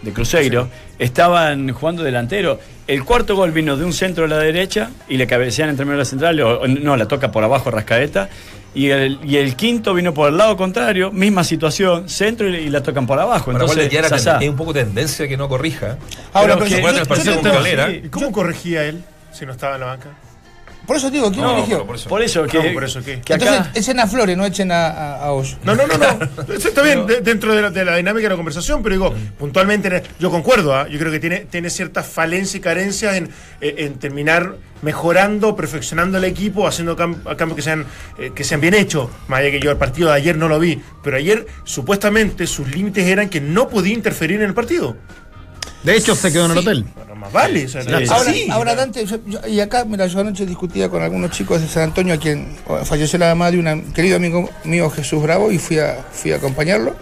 de 0.01 0.13
Cruzeiro 0.13 0.67
estaban 0.99 1.71
jugando 1.71 2.03
delantero. 2.03 2.59
El 2.87 3.03
cuarto 3.03 3.35
gol 3.35 3.51
vino 3.51 3.75
de 3.77 3.83
un 3.85 3.93
centro 3.93 4.25
a 4.25 4.27
la 4.27 4.37
derecha 4.37 4.89
y 5.09 5.17
le 5.17 5.25
cabecean 5.27 5.69
entre 5.69 5.85
medio 5.85 5.97
de 5.97 6.01
la 6.03 6.05
central, 6.05 6.39
o, 6.41 6.59
o 6.61 6.67
no, 6.67 6.95
la 6.97 7.07
toca 7.07 7.31
por 7.31 7.43
abajo 7.43 7.71
Rascaeta. 7.71 8.29
Y 8.77 8.91
el, 8.91 9.19
y 9.23 9.37
el 9.37 9.55
quinto 9.55 9.93
vino 9.93 10.13
por 10.13 10.29
el 10.29 10.37
lado 10.37 10.55
contrario, 10.55 11.11
misma 11.11 11.43
situación, 11.43 12.07
centro 12.09 12.47
y, 12.49 12.55
y 12.57 12.69
la 12.69 12.83
tocan 12.83 13.07
por 13.07 13.19
abajo. 13.19 13.51
Para 13.51 13.59
Entonces, 13.65 13.89
ya 13.91 13.99
era 13.99 14.15
es 14.39 14.49
un 14.49 14.55
poco 14.55 14.73
tendencia 14.73 15.27
que 15.27 15.35
no 15.35 15.49
corrija. 15.49 15.97
Ahora, 16.33 16.55
Pero 16.55 16.59
pero 16.59 16.65
que- 16.65 16.69
yo- 16.69 16.75
Recuerda 16.77 16.97
yo- 16.97 17.01
el 17.03 17.07
partido 17.07 17.33
yo 17.35 17.41
con 17.41 17.51
te- 17.51 17.57
Calera. 17.57 17.87
sí. 17.87 18.01
¿Y 18.05 18.09
cómo 18.09 18.31
corregía 18.31 18.83
él 18.85 19.03
si 19.31 19.45
no 19.45 19.51
estaba 19.53 19.75
en 19.75 19.81
la 19.81 19.87
banca? 19.87 20.09
Por 20.85 20.95
eso 20.95 21.09
digo, 21.09 21.29
¿quién 21.31 21.41
No, 21.43 21.57
eligió? 21.57 21.85
por 21.85 21.95
eso. 21.97 22.07
Por 22.07 22.21
eso 22.21 22.43
que, 22.45 22.57
¿Cómo? 22.59 22.73
¿Por 22.73 22.83
eso 22.85 23.01
qué? 23.03 23.19
que 23.19 23.33
acá... 23.33 23.45
Entonces 23.57 23.75
echen 23.83 23.99
a 23.99 24.07
Flores, 24.07 24.37
no 24.37 24.45
echen 24.45 24.71
a, 24.71 24.87
a, 24.87 25.15
a 25.25 25.31
Hoyo. 25.33 25.57
No, 25.63 25.75
no, 25.75 25.85
no, 25.85 25.97
no. 25.97 26.53
Eso 26.53 26.69
está 26.69 26.81
bien 26.81 27.05
de- 27.05 27.19
dentro 27.19 27.53
de 27.53 27.61
la, 27.63 27.71
de 27.71 27.83
la 27.83 27.97
dinámica 27.97 28.23
de 28.23 28.29
la 28.29 28.35
conversación, 28.37 28.81
pero 28.83 28.93
digo, 28.95 29.13
puntualmente, 29.37 30.01
yo 30.17 30.31
concuerdo, 30.31 30.73
¿ah? 30.73 30.87
yo 30.87 30.97
creo 30.97 31.11
que 31.11 31.19
tiene, 31.19 31.39
tiene 31.41 31.69
ciertas 31.71 32.07
falencias 32.07 32.55
y 32.55 32.59
carencias 32.61 33.15
en, 33.15 33.29
eh, 33.59 33.75
en 33.79 33.95
terminar 33.99 34.53
mejorando, 34.81 35.55
perfeccionando 35.55 36.17
el 36.17 36.23
equipo, 36.25 36.67
haciendo 36.67 36.95
cam- 36.95 37.23
cambios 37.35 37.55
que 37.55 37.61
sean, 37.61 37.85
eh, 38.17 38.31
que 38.33 38.43
sean 38.43 38.61
bien 38.61 38.73
hechos. 38.73 39.09
Más 39.27 39.39
allá 39.39 39.51
que 39.51 39.59
yo 39.59 39.71
el 39.71 39.77
partido 39.77 40.09
de 40.09 40.15
ayer 40.15 40.37
no 40.37 40.47
lo 40.47 40.59
vi, 40.59 40.81
pero 41.03 41.17
ayer 41.17 41.47
supuestamente 41.63 42.47
sus 42.47 42.67
límites 42.69 43.05
eran 43.07 43.29
que 43.29 43.41
no 43.41 43.69
podía 43.69 43.93
interferir 43.93 44.41
en 44.41 44.47
el 44.47 44.53
partido. 44.53 44.95
De 45.83 45.95
hecho, 45.95 46.15
se 46.15 46.31
quedó 46.31 46.45
en 46.45 46.51
el 46.51 46.57
hotel. 46.57 46.85
Bueno, 46.95 47.15
más 47.15 47.31
vale. 47.31 47.65
o 47.65 47.69
sea, 47.69 47.81
Sí. 47.83 47.89
Ahora, 48.09 48.33
ahora 48.51 48.75
Dante, 48.75 49.05
yo- 49.05 49.19
yo- 49.25 49.39
y 49.47 49.59
acá, 49.59 49.85
mira, 49.85 50.07
yo 50.07 50.19
anoche 50.19 50.45
discutía 50.45 50.89
con 50.89 51.01
algunos 51.01 51.31
chicos 51.31 51.61
de 51.61 51.67
San 51.67 51.83
Antonio, 51.83 52.13
a 52.15 52.17
quien 52.17 52.55
falleció 52.83 53.17
la 53.19 53.27
mamá 53.27 53.51
de 53.51 53.59
un 53.59 53.93
querido 53.93 54.17
amigo 54.17 54.49
mío, 54.63 54.89
Jesús 54.89 55.21
Bravo, 55.21 55.51
y 55.51 55.59
fui 55.59 55.79
a, 55.79 56.03
fui 56.11 56.31
a 56.31 56.37
acompañarlo. 56.37 56.95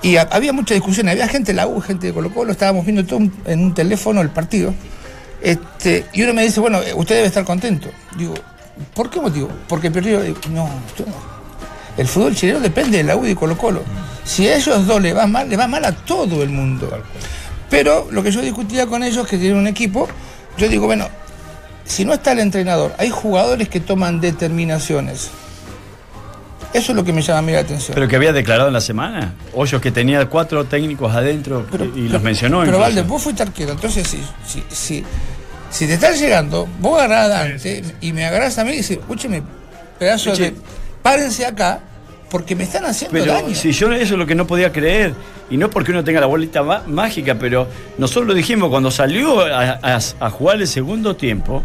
Y 0.00 0.16
ha- 0.16 0.22
había 0.32 0.52
mucha 0.52 0.74
discusión, 0.74 1.08
había 1.08 1.28
gente 1.28 1.52
de 1.52 1.56
la 1.56 1.66
U, 1.68 1.80
gente 1.80 2.08
de 2.08 2.12
Colo 2.12 2.32
Colo, 2.34 2.50
estábamos 2.52 2.84
viendo 2.84 3.04
todo 3.04 3.18
un- 3.18 3.32
en 3.44 3.60
un 3.62 3.74
teléfono 3.74 4.20
el 4.20 4.30
partido. 4.30 4.74
Este, 5.42 6.06
y 6.12 6.22
uno 6.22 6.34
me 6.34 6.42
dice, 6.44 6.60
bueno, 6.60 6.80
eh, 6.82 6.92
usted 6.94 7.16
debe 7.16 7.26
estar 7.28 7.44
contento. 7.44 7.88
Digo, 8.16 8.34
¿por 8.94 9.10
qué 9.10 9.20
motivo? 9.20 9.48
Porque 9.68 9.90
perdió. 9.90 10.20
Digo, 10.20 10.38
no, 10.50 10.64
usted 10.86 11.06
no. 11.06 11.14
El 11.96 12.06
fútbol 12.06 12.34
chileno 12.34 12.60
depende 12.60 12.98
de 12.98 13.04
la 13.04 13.16
U 13.16 13.26
y 13.26 13.34
Colo 13.34 13.58
Colo. 13.58 13.82
Si 14.24 14.46
a 14.48 14.56
ellos 14.56 14.86
dos 14.86 15.02
le 15.02 15.12
va 15.12 15.26
mal, 15.26 15.48
le 15.48 15.56
va 15.56 15.66
mal 15.66 15.84
a 15.84 15.92
todo 15.92 16.42
el 16.42 16.48
mundo. 16.50 16.88
Pero 17.68 18.08
lo 18.10 18.22
que 18.22 18.30
yo 18.30 18.40
discutía 18.40 18.86
con 18.86 19.02
ellos, 19.02 19.26
que 19.26 19.36
tienen 19.36 19.58
un 19.58 19.66
equipo, 19.66 20.08
yo 20.56 20.68
digo, 20.68 20.86
bueno, 20.86 21.08
si 21.84 22.04
no 22.04 22.12
está 22.14 22.32
el 22.32 22.38
entrenador, 22.38 22.94
hay 22.98 23.10
jugadores 23.10 23.68
que 23.68 23.80
toman 23.80 24.20
determinaciones. 24.20 25.30
Eso 26.72 26.92
es 26.92 26.96
lo 26.96 27.04
que 27.04 27.12
me 27.12 27.20
llama 27.20 27.40
a 27.40 27.42
mí 27.42 27.52
la 27.52 27.58
atención. 27.60 27.94
Pero 27.94 28.08
que 28.08 28.16
había 28.16 28.32
declarado 28.32 28.68
en 28.68 28.72
la 28.74 28.80
semana. 28.80 29.34
Hoyos 29.52 29.82
que 29.82 29.90
tenía 29.90 30.24
cuatro 30.30 30.64
técnicos 30.64 31.14
adentro 31.14 31.66
y- 31.94 32.08
los 32.08 32.22
mencionó. 32.22 32.60
Pero 32.60 32.68
incluso. 32.78 32.80
Valde, 32.80 33.02
vos 33.02 33.22
fuiste 33.22 33.42
arquero, 33.42 33.72
entonces 33.72 34.08
si, 34.08 34.22
si, 34.46 34.64
si, 34.70 35.04
si 35.72 35.86
te 35.86 35.94
estás 35.94 36.20
llegando, 36.20 36.68
vos 36.80 36.98
agarrás 37.00 37.24
a 37.24 37.28
Dante 37.28 37.82
y 38.00 38.12
me 38.12 38.24
agarrás 38.24 38.58
a 38.58 38.64
mí 38.64 38.72
y 38.72 38.76
dices, 38.76 38.98
escúcheme, 38.98 39.42
pedazo 39.98 40.30
Eche. 40.32 40.42
de. 40.50 40.54
Párense 41.02 41.44
acá, 41.46 41.80
porque 42.30 42.54
me 42.54 42.62
están 42.64 42.84
haciendo 42.84 43.18
Pero 43.18 43.32
daño. 43.34 43.54
si 43.54 43.72
yo 43.72 43.90
eso 43.92 44.14
es 44.14 44.18
lo 44.18 44.26
que 44.26 44.34
no 44.36 44.46
podía 44.46 44.70
creer, 44.70 45.14
y 45.50 45.56
no 45.56 45.68
porque 45.70 45.90
uno 45.90 46.04
tenga 46.04 46.20
la 46.20 46.26
bolita 46.26 46.62
mágica, 46.62 47.34
pero 47.34 47.66
nosotros 47.98 48.26
lo 48.28 48.34
dijimos 48.34 48.70
cuando 48.70 48.90
salió 48.90 49.40
a, 49.40 49.78
a- 49.82 49.98
a 50.20 50.30
jugar 50.30 50.60
el 50.60 50.68
segundo 50.68 51.16
tiempo 51.16 51.62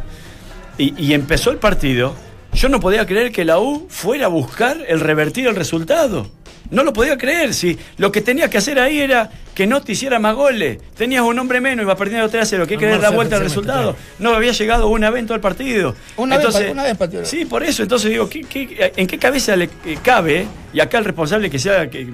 y, 0.78 0.94
y 1.02 1.14
empezó 1.14 1.52
el 1.52 1.58
partido, 1.58 2.16
yo 2.54 2.70
no 2.70 2.80
podía 2.80 3.06
creer 3.06 3.32
que 3.32 3.46
la 3.46 3.60
U 3.60 3.88
fuera 3.90 4.26
a 4.26 4.30
buscar 4.30 4.78
el 4.88 5.00
revertir 5.00 5.48
el 5.48 5.56
resultado. 5.56 6.28
No 6.72 6.84
lo 6.84 6.92
podía 6.92 7.18
creer, 7.18 7.54
si 7.54 7.78
lo 7.98 8.12
que 8.12 8.22
tenía 8.22 8.50
que 8.50 8.58
hacer 8.58 8.80
ahí 8.80 9.00
era 9.00 9.30
que 9.58 9.66
no 9.66 9.82
te 9.82 9.94
hiciera 9.94 10.20
más 10.20 10.36
goles. 10.36 10.78
Tenías 10.96 11.24
un 11.24 11.40
hombre 11.40 11.60
menos, 11.60 11.82
iba 11.84 11.96
perdiendo 11.96 12.30
3 12.30 12.44
a 12.44 12.46
0. 12.46 12.68
¿Qué 12.68 12.78
querés 12.78 13.02
dar 13.02 13.16
vuelta 13.16 13.38
al 13.38 13.42
resultado? 13.42 13.96
No 14.20 14.36
había 14.36 14.52
llegado 14.52 14.88
una 14.88 15.10
vez 15.10 15.22
en 15.22 15.26
todo 15.26 15.34
el 15.34 15.42
partido. 15.42 15.96
Una 16.16 16.38
vez 16.38 16.46
pa- 16.54 16.72
una 16.72 16.84
vez 16.84 16.96
pateó. 16.96 17.26
Sí, 17.26 17.44
por 17.46 17.64
eso. 17.64 17.82
Entonces 17.82 18.12
digo, 18.12 18.30
¿qué- 18.30 18.44
qué- 18.44 18.94
en 18.96 19.08
qué 19.08 19.18
cabeza 19.18 19.56
le 19.56 19.68
eh, 19.84 19.98
cabe, 20.04 20.46
y 20.74 20.80
acá 20.80 21.00
el 21.00 21.06
responsable 21.06 21.50
que 21.50 21.58
sea 21.58 21.90
que- 21.90 22.06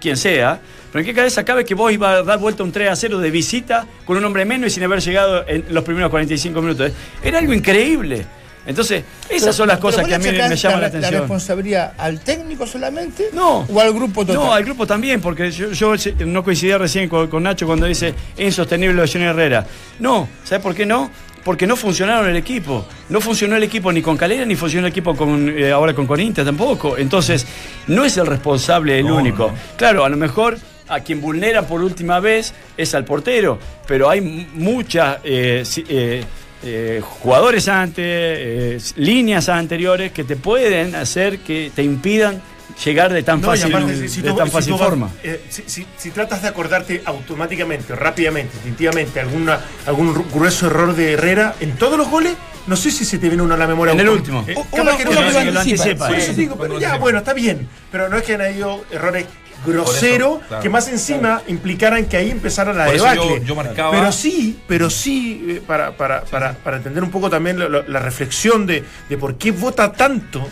quien 0.00 0.16
sea, 0.16 0.60
pero 0.92 1.00
en 1.00 1.06
qué 1.06 1.14
cabeza 1.14 1.44
cabe 1.44 1.64
que 1.64 1.74
vos 1.74 1.92
ibas 1.92 2.20
a 2.20 2.22
dar 2.22 2.38
vuelta 2.38 2.62
un 2.62 2.70
3 2.70 2.88
a 2.88 2.94
0 2.94 3.18
de 3.18 3.28
visita 3.32 3.88
con 4.04 4.16
un 4.16 4.24
hombre 4.24 4.44
menos 4.44 4.68
y 4.68 4.70
sin 4.74 4.84
haber 4.84 5.00
llegado 5.00 5.44
en 5.48 5.64
los 5.70 5.82
primeros 5.82 6.10
45 6.12 6.62
minutos? 6.62 6.92
Era 7.24 7.40
algo 7.40 7.52
increíble. 7.52 8.24
Entonces, 8.66 9.04
esas 9.28 9.54
son 9.54 9.68
las 9.68 9.78
cosas 9.78 10.06
que 10.06 10.14
a 10.14 10.18
mí 10.18 10.26
achacás 10.28 10.48
me 10.50 10.56
llaman 10.56 10.76
la 10.80 10.82
¿La 10.82 10.86
atención. 10.88 11.20
responsabilidad 11.20 11.92
al 11.98 12.20
técnico 12.20 12.66
solamente? 12.66 13.28
No. 13.32 13.66
¿O 13.72 13.80
al 13.80 13.92
grupo 13.92 14.24
total? 14.24 14.34
No, 14.42 14.52
al 14.54 14.64
grupo 14.64 14.86
también, 14.86 15.20
porque 15.20 15.50
yo, 15.50 15.70
yo 15.72 15.98
se- 15.98 16.12
no 16.24 16.42
coincidía 16.42 16.78
recién 16.78 17.08
con, 17.08 17.28
con 17.28 17.42
Nacho 17.42 17.66
cuando 17.66 17.86
dice 17.86 18.14
insostenible 18.38 18.94
lo 18.94 19.02
de 19.02 19.08
Johnny 19.08 19.24
Herrera. 19.26 19.66
No, 19.98 20.28
¿sabes 20.44 20.62
por 20.62 20.74
qué 20.74 20.86
no? 20.86 21.10
Porque 21.44 21.66
no 21.66 21.76
funcionaron 21.76 22.30
el 22.30 22.36
equipo. 22.36 22.86
No 23.10 23.20
funcionó 23.20 23.56
el 23.56 23.62
equipo 23.64 23.92
ni 23.92 24.00
con 24.00 24.16
Calera, 24.16 24.46
ni 24.46 24.56
funcionó 24.56 24.86
el 24.86 24.90
equipo 24.92 25.14
con, 25.14 25.46
eh, 25.58 25.70
ahora 25.70 25.92
con 25.94 26.06
Corinthians 26.06 26.46
tampoco. 26.46 26.96
Entonces, 26.96 27.46
no 27.88 28.02
es 28.04 28.16
el 28.16 28.26
responsable 28.26 28.98
el 28.98 29.10
único. 29.10 29.52
Claro, 29.76 30.06
a 30.06 30.08
lo 30.08 30.16
mejor 30.16 30.56
a 30.88 31.00
quien 31.00 31.20
vulnera 31.20 31.66
por 31.66 31.82
última 31.82 32.18
vez 32.20 32.54
es 32.78 32.94
al 32.94 33.04
portero, 33.04 33.58
pero 33.86 34.08
hay 34.08 34.20
muchas 34.54 35.18
eh, 35.24 35.64
eh, 35.88 36.24
eh, 36.64 37.00
jugadores 37.02 37.68
antes, 37.68 38.04
eh, 38.06 38.78
líneas 38.96 39.48
anteriores 39.48 40.12
que 40.12 40.24
te 40.24 40.36
pueden 40.36 40.94
hacer 40.94 41.38
que 41.40 41.70
te 41.74 41.82
impidan 41.82 42.40
llegar 42.84 43.12
de 43.12 43.22
tan 43.22 43.40
No, 43.40 43.48
fácil, 43.48 43.72
aparte, 43.74 43.96
si- 43.96 44.08
si 44.08 44.20
de 44.22 44.30
tú- 44.30 44.36
tan 44.36 44.46
si 44.46 44.52
fácil 44.52 44.72
vas- 44.72 44.80
forma. 44.82 45.10
eh, 45.22 45.40
si, 45.48 46.10
tratas 46.10 46.42
de 46.42 46.48
acordarte 46.48 47.02
automáticamente, 47.04 47.94
rápidamente, 47.94 48.56
instintivamente, 48.56 49.20
alguna, 49.20 49.60
algún 49.86 50.14
ru- 50.14 50.24
grueso 50.32 50.66
error 50.66 50.94
de 50.96 51.12
Herrera 51.12 51.54
en 51.60 51.72
todos 51.76 51.96
los 51.98 52.08
goles, 52.10 52.34
no 52.66 52.76
sé 52.76 52.90
si 52.90 53.04
se 53.04 53.18
te 53.18 53.28
viene 53.28 53.42
uno 53.42 53.54
a 53.54 53.58
la 53.58 53.66
memoria. 53.66 53.92
En 53.92 54.00
el 54.00 54.08
último. 54.08 54.44
Uno- 54.48 54.66
capaz 54.72 54.96
que 54.96 55.02
uno 55.08 55.20
no, 55.20 55.26
que 55.26 55.32
sí, 55.32 55.34
lo 55.38 55.44
que 55.44 55.50
lo 55.52 55.60
anticipa. 55.60 55.82
anticipa. 55.84 56.06
Por 56.08 56.16
Sí, 56.16 56.22
eso 56.22 56.32
sí, 56.32 56.40
digo, 56.40 56.56
pero 56.58 56.80
ya, 56.80 56.96
bueno, 56.96 57.18
está 57.18 57.32
bien. 57.34 57.68
Pero 57.92 58.08
no 58.08 58.16
es 58.16 58.22
que 58.24 58.34
han 58.34 58.40
habido 58.40 58.84
errores 58.90 59.26
groseros 59.64 60.38
claro. 60.48 60.62
que 60.62 60.68
más 60.68 60.88
encima 60.88 61.42
implicaran 61.46 62.04
que 62.06 62.16
ahí 62.16 62.30
empezara 62.30 62.72
la 62.72 62.86
Por 62.86 62.94
debacle. 62.94 63.40
yo- 63.40 63.44
yo 63.44 63.54
marcaba- 63.54 63.90
Pero 63.92 64.12
sí, 64.12 64.58
pero 64.68 64.90
sí, 64.90 65.44
eh, 65.48 65.62
para, 65.66 65.96
para, 65.96 66.22
para, 66.24 66.52
para 66.54 66.76
entender 66.78 67.02
un 67.02 67.10
poco 67.10 67.30
también 67.30 67.58
la 67.58 67.98
reflexión 68.00 68.66
de, 68.66 68.84
de 69.08 69.18
por 69.18 69.36
qué 69.36 69.50
vota 69.52 69.92
tanto 69.92 70.48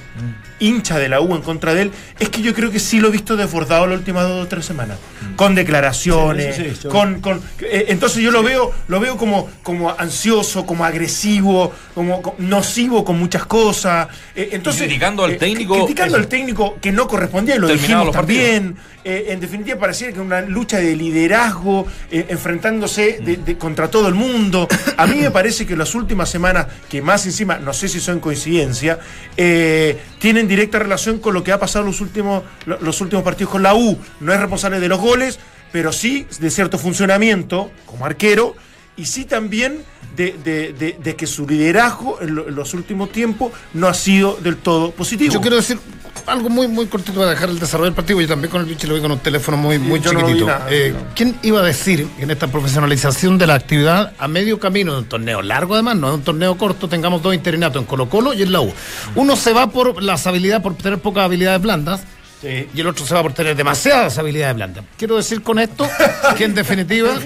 hincha 0.59 0.99
de 0.99 1.09
la 1.09 1.21
U 1.21 1.35
en 1.35 1.43
contra 1.43 1.75
de 1.75 1.83
él, 1.83 1.93
es 2.21 2.29
que 2.29 2.41
yo 2.41 2.55
creo 2.55 2.71
que 2.71 2.79
sí 2.79 3.01
lo 3.01 3.09
he 3.09 3.11
visto 3.11 3.37
desbordado 3.37 3.87
las 3.89 3.99
últimas 3.99 4.29
dos 4.29 4.45
o 4.45 4.49
tres 4.49 4.65
semanas. 4.65 4.97
Con 5.35 5.55
declaraciones, 5.57 6.55
Sí, 6.57 6.73
yo- 6.85 6.89
con, 6.91 7.21
con 7.21 7.41
eh, 7.61 7.87
entonces 7.89 8.23
yo 8.23 8.31
lo 8.31 8.43
veo, 8.45 8.71
lo 8.87 9.01
veo 9.01 9.17
como, 9.17 9.49
como 9.65 9.91
ansioso, 9.91 10.65
como 10.65 10.85
agresivo, 10.85 11.73
como, 11.95 12.23
co- 12.23 12.35
nocivo 12.39 13.05
con 13.05 13.19
muchas 13.19 13.45
cosas. 13.47 14.07
Eh, 14.37 14.51
entonces, 14.53 14.83
criticando 14.83 15.25
al 15.25 15.33
eh, 15.33 15.37
técnico, 15.37 15.75
criticando 15.75 16.15
eso. 16.17 16.23
al 16.23 16.29
técnico 16.29 16.77
que 16.81 16.93
no 16.93 17.09
correspondía, 17.09 17.57
y 17.57 17.59
lo 17.59 17.67
dijimos 17.69 18.11
partidos. 18.11 18.75
Eh, 19.05 19.27
en 19.33 19.41
definitiva, 19.41 19.79
parecía 19.81 20.13
que 20.13 20.21
una 20.21 20.41
lucha 20.43 20.79
de 20.79 20.95
liderazgo, 20.95 21.87
eh, 22.11 22.27
enfrentándose 22.29 23.19
de- 23.21 23.37
de- 23.39 23.59
contra 23.59 23.91
todo 23.91 24.07
el 24.07 24.15
mundo. 24.15 24.69
A 24.97 25.07
mí 25.09 25.17
me 25.17 25.31
parece 25.33 25.67
que 25.67 25.75
las 25.77 25.95
últimas 25.97 26.29
semanas, 26.31 26.67
que 26.89 27.03
más 27.03 27.27
encima, 27.27 27.59
no 27.59 27.73
sé 27.73 27.89
si 27.89 27.99
son 28.01 28.21
coincidencia, 28.21 29.01
eh, 29.37 29.99
tienen 30.21 30.47
directa 30.47 30.79
relación 30.79 31.19
con 31.19 31.35
lo 31.35 31.43
que 31.43 31.51
ha 31.51 31.59
pasado 31.59 31.85
los 31.85 32.01
últimos, 32.01 32.45
lo- 32.67 32.79
los 32.81 33.01
últimos 33.01 33.25
partidos 33.25 33.51
con 33.51 33.63
la 33.65 33.75
U. 33.75 33.99
No 34.21 34.33
es 34.33 34.39
responsable 34.39 34.79
de 34.79 34.89
los 34.89 35.01
goles, 35.01 35.41
pero 35.73 35.91
sí 35.93 36.27
de 36.39 36.51
cierto 36.51 36.79
funcionamiento 36.79 37.71
como 37.87 38.07
arquero. 38.07 38.55
Y 38.97 39.07
sí 39.07 39.25
también 39.25 39.79
de, 40.17 40.37
de- 40.45 40.73
de- 40.73 40.97
de 41.03 41.17
que 41.17 41.27
su 41.27 41.47
liderazgo 41.47 42.21
en, 42.21 42.35
lo- 42.35 42.49
en 42.49 42.55
los 42.55 42.75
últimos 42.75 43.11
tiempos 43.13 43.53
no 43.75 43.89
ha 43.89 43.95
sido 43.95 44.39
del 44.43 44.57
todo 44.57 44.91
positivo. 44.93 45.33
Yo 45.33 45.41
quiero 45.41 45.57
decir 45.57 45.79
algo 46.27 46.49
muy 46.51 46.69
muy 46.69 46.87
cortito 46.87 47.19
para 47.19 47.31
dejar 47.31 47.49
el 47.49 47.59
desarrollo 47.59 47.87
del 47.87 47.95
partido. 47.95 48.21
Yo 48.21 48.29
también 48.29 48.51
con 48.51 48.61
el 48.61 48.67
bicho 48.67 48.87
lo 48.87 48.95
vi 48.95 49.01
con 49.01 49.11
un 49.13 49.19
teléfono 49.19 49.57
muy, 49.57 49.79
muy 49.79 49.99
yo 50.01 50.13
no 50.13 50.21
chiquitito. 50.21 50.47
nada, 50.47 50.67
Eh, 50.71 50.95
no. 50.95 51.15
¿Quién 51.17 51.37
iba 51.43 51.61
a 51.61 51.63
decir 51.65 52.07
que 52.17 52.23
en 52.25 52.31
esta 52.31 52.47
profesionalización 52.49 53.39
de 53.39 53.47
la 53.47 53.55
actividad 53.55 54.13
a 54.19 54.29
medio 54.29 54.61
camino 54.61 54.93
de 54.93 54.99
un 55.01 55.05
torneo 55.07 55.43
largo, 55.43 55.75
además, 55.75 55.97
no 55.97 56.09
de 56.11 56.15
un 56.17 56.23
torneo 56.23 56.57
corto, 56.57 56.89
tengamos 56.89 57.23
dos 57.23 57.35
interinatos 57.35 57.81
en 57.81 57.87
Colo 57.87 58.09
Colo 58.09 58.35
y 58.35 58.43
en 58.43 58.53
la 58.53 58.61
U? 58.61 58.73
Uno 59.17 59.35
se 59.37 59.53
va 59.53 59.69
por 59.71 60.03
las 60.03 60.27
habilidades, 60.27 60.63
por 60.63 60.75
tener 60.77 60.99
pocas 61.01 61.25
habilidades 61.25 61.61
blandas. 61.63 62.03
Y 62.43 62.81
el 62.81 62.87
otro 62.87 63.07
se 63.07 63.15
va 63.15 63.23
por 63.23 63.33
tener 63.33 63.55
demasiadas 63.55 64.19
habilidades 64.19 64.57
blandas. 64.57 64.85
Quiero 64.97 65.17
decir 65.17 65.43
con 65.43 65.59
esto 65.59 65.89
que 66.37 66.45
en 66.45 66.55
definitiva. 66.55 67.11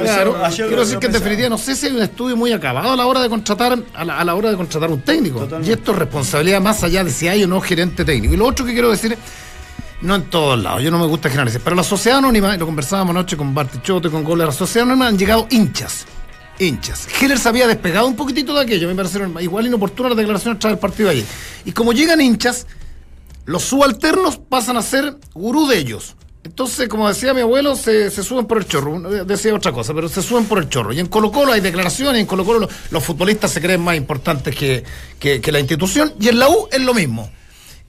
Claro, 0.00 0.36
quiero 0.54 0.80
decir 0.80 0.98
que 0.98 1.06
en 1.06 1.12
definitiva 1.12 1.48
no 1.48 1.58
sé 1.58 1.76
si 1.76 1.86
hay 1.86 1.92
un 1.92 2.02
estudio 2.02 2.36
muy 2.36 2.52
acabado 2.52 2.92
a 2.92 2.96
la 2.96 3.06
hora 3.06 3.20
de 3.20 3.28
contratar 3.28 3.78
a 3.94 4.04
la, 4.04 4.18
a 4.18 4.24
la 4.24 4.34
hora 4.34 4.50
de 4.50 4.56
contratar 4.56 4.90
un 4.90 5.02
técnico. 5.02 5.46
Y 5.62 5.70
esto 5.70 5.92
es 5.92 5.98
responsabilidad 5.98 6.60
más 6.60 6.82
allá 6.82 7.04
de 7.04 7.10
si 7.10 7.28
hay 7.28 7.44
o 7.44 7.46
no 7.46 7.60
gerente 7.60 8.04
técnico. 8.04 8.34
Y 8.34 8.36
lo 8.36 8.46
otro 8.46 8.64
que 8.64 8.72
quiero 8.72 8.90
decir, 8.90 9.16
no 10.02 10.14
en 10.14 10.30
todos 10.30 10.60
lados, 10.62 10.82
yo 10.82 10.90
no 10.90 10.98
me 10.98 11.06
gusta 11.06 11.28
generalizar, 11.28 11.60
pero 11.62 11.76
la 11.76 11.82
sociedad 11.82 12.18
anónima, 12.18 12.54
y 12.54 12.58
lo 12.58 12.66
conversábamos 12.66 13.10
anoche 13.10 13.36
con 13.36 13.54
Bartichotto 13.54 14.08
y 14.08 14.10
con 14.10 14.24
Gola, 14.24 14.46
la 14.46 14.52
sociedad 14.52 14.86
anónima 14.86 15.08
han 15.08 15.18
llegado 15.18 15.46
hinchas. 15.50 16.06
Hinchas. 16.58 17.08
Heller 17.20 17.38
se 17.38 17.48
había 17.48 17.66
despegado 17.66 18.06
un 18.06 18.16
poquitito 18.16 18.54
de 18.54 18.62
aquello, 18.62 18.88
me 18.88 18.94
parecieron 18.94 19.34
igual 19.40 19.66
inoportunas 19.66 20.10
las 20.10 20.18
declaraciones 20.18 20.58
tras 20.58 20.72
el 20.72 20.78
partido 20.78 21.08
de 21.08 21.16
ayer. 21.16 21.26
Y 21.64 21.72
como 21.72 21.92
llegan 21.92 22.20
hinchas, 22.20 22.66
los 23.46 23.64
subalternos 23.64 24.36
pasan 24.36 24.76
a 24.76 24.82
ser 24.82 25.16
gurú 25.34 25.66
de 25.66 25.78
ellos. 25.78 26.16
Entonces, 26.42 26.88
como 26.88 27.06
decía 27.06 27.34
mi 27.34 27.42
abuelo, 27.42 27.76
se, 27.76 28.10
suben 28.10 28.46
por 28.46 28.58
el 28.58 28.66
chorro. 28.66 28.92
Uno 28.92 29.10
Decía 29.10 29.54
otra 29.54 29.72
cosa, 29.72 29.92
pero 29.92 30.08
se 30.08 30.22
suben 30.22 30.46
por 30.46 30.58
el 30.58 30.68
chorro. 30.68 30.92
Y 30.92 30.98
en 30.98 31.06
Colo 31.06 31.30
Colo 31.30 31.52
hay 31.52 31.60
declaraciones, 31.60 32.20
en 32.20 32.26
Colo 32.26 32.44
Colo 32.44 32.68
los, 32.90 33.04
futbolistas 33.04 33.50
se 33.50 33.60
creen 33.60 33.82
más 33.82 33.96
importantes 33.96 34.56
que, 34.56 35.52
la 35.52 35.60
institución, 35.60 36.14
y 36.18 36.28
en 36.28 36.38
la 36.38 36.48
U 36.48 36.68
es 36.72 36.80
lo 36.80 36.94
mismo. 36.94 37.30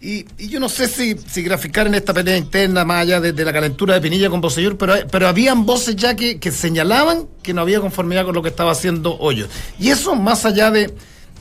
Y, 0.01 0.25
yo 0.49 0.59
no 0.59 0.67
sé 0.67 0.87
si, 0.87 1.13
graficar 1.43 1.87
en 1.87 1.95
esta 1.95 2.13
pelea 2.13 2.35
interna, 2.35 2.83
más 2.83 3.03
allá 3.03 3.21
de, 3.21 3.45
la 3.45 3.53
calentura 3.53 3.93
de 3.93 4.01
Pinilla 4.01 4.29
con 4.29 4.41
Bosellur, 4.41 4.77
pero, 4.77 4.95
pero 5.09 5.27
habían 5.27 5.65
voces 5.65 5.95
ya 5.95 6.15
que, 6.15 6.39
que 6.39 6.51
señalaban 6.51 7.27
que 7.43 7.53
no 7.53 7.61
había 7.61 7.79
conformidad 7.79 8.25
con 8.25 8.35
lo 8.35 8.41
que 8.41 8.49
estaba 8.49 8.71
haciendo 8.71 9.17
Hoyos. 9.17 9.49
Y 9.79 9.91
eso, 9.91 10.15
más 10.15 10.43
allá 10.43 10.71
de, 10.71 10.93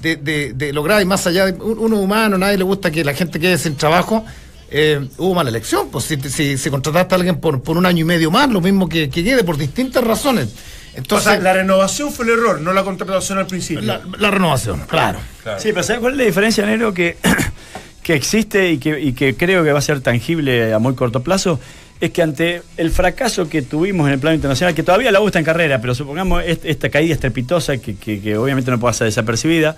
de, 0.03 0.17
de, 0.17 0.53
de 0.55 0.73
lo 0.73 0.83
grave, 0.83 1.03
y 1.03 1.07
más 1.07 1.27
allá 1.27 1.47
de 1.47 1.53
un- 1.61 1.79
uno 1.79 1.97
humano, 1.97 2.39
nadie 2.39 2.57
le 2.59 2.65
gusta 2.65 2.91
que 2.91 3.05
la 3.05 3.15
gente 3.15 3.39
quede 3.41 3.59
sin 3.59 3.77
trabajo. 3.77 4.25
eh, 4.73 5.01
hubo 5.19 5.35
mala 5.35 5.51
elección, 5.51 5.89
pues 5.91 6.05
si, 6.05 6.17
si, 6.31 6.57
si 6.57 6.71
contrataste 6.71 7.15
a 7.15 7.19
alguien 7.19 7.41
por, 7.41 7.61
por 7.63 7.77
un 7.77 7.87
año 7.87 8.03
y 8.03 8.05
medio 8.05 8.31
más, 8.31 8.49
lo 8.51 8.61
mismo 8.61 8.89
que, 8.89 9.11
que 9.11 9.25
quede, 9.25 9.43
por 9.43 9.57
distintas 9.57 10.05
razones. 10.05 10.47
O 10.95 10.99
Entonces, 10.99 11.33
sea, 11.33 11.41
la 11.41 11.53
renovación 11.55 12.13
fue 12.13 12.25
el 12.25 12.33
error, 12.33 12.61
no 12.61 12.73
la 12.73 12.85
contratación 12.85 13.39
al 13.39 13.47
principio. 13.49 13.83
la, 13.83 14.01
la 14.19 14.31
renovación, 14.31 14.83
claro. 14.87 15.19
Sí, 15.59 15.71
pero 15.73 15.83
¿sabes 15.83 16.01
cuál 16.01 16.13
es 16.13 16.19
la 16.19 16.25
diferencia, 16.25 16.65
Nero? 16.67 16.95
Que, 16.95 17.17
que 18.03 18.15
existe 18.15 18.71
y 18.71 18.79
que, 18.79 19.01
y 19.01 19.13
que 19.13 19.35
creo 19.37 19.65
que 19.65 19.73
va 19.73 19.79
a 19.81 19.83
ser 19.83 20.01
tangible 20.03 20.73
a 20.73 20.79
muy 20.79 20.95
corto 20.95 21.23
plazo. 21.23 21.59
Es 22.01 22.11
que 22.11 22.23
ante 22.23 22.63
el 22.79 22.91
fracaso 22.91 23.49
que 23.49 23.61
tuvimos 23.63 24.07
en 24.07 24.15
el 24.15 24.19
plano 24.19 24.35
internacional, 24.35 24.75
que 24.75 24.83
todavía 24.83 25.13
la 25.13 25.21
está 25.25 25.39
en 25.39 25.45
carrera, 25.45 25.81
pero 25.83 25.95
supongamos 25.95 26.43
est- 26.45 26.65
esta 26.65 26.89
caída 26.89 27.13
estrepitosa 27.13 27.77
que 27.77 28.37
obviamente 28.39 28.71
no 28.71 28.81
puede 28.81 28.95
ser 28.95 29.07
desapercibida. 29.07 29.77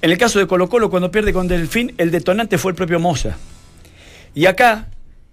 En 0.00 0.10
el 0.10 0.16
caso 0.18 0.38
de 0.38 0.46
Colo 0.46 0.68
Colo, 0.70 0.88
cuando 0.90 1.10
pierde 1.10 1.32
con 1.34 1.46
Delfín, 1.48 1.94
el 1.98 2.10
detonante 2.10 2.56
fue 2.58 2.72
el 2.72 2.76
propio 2.76 2.98
Moza. 2.98 3.36
Y 4.34 4.46
acá 4.46 4.88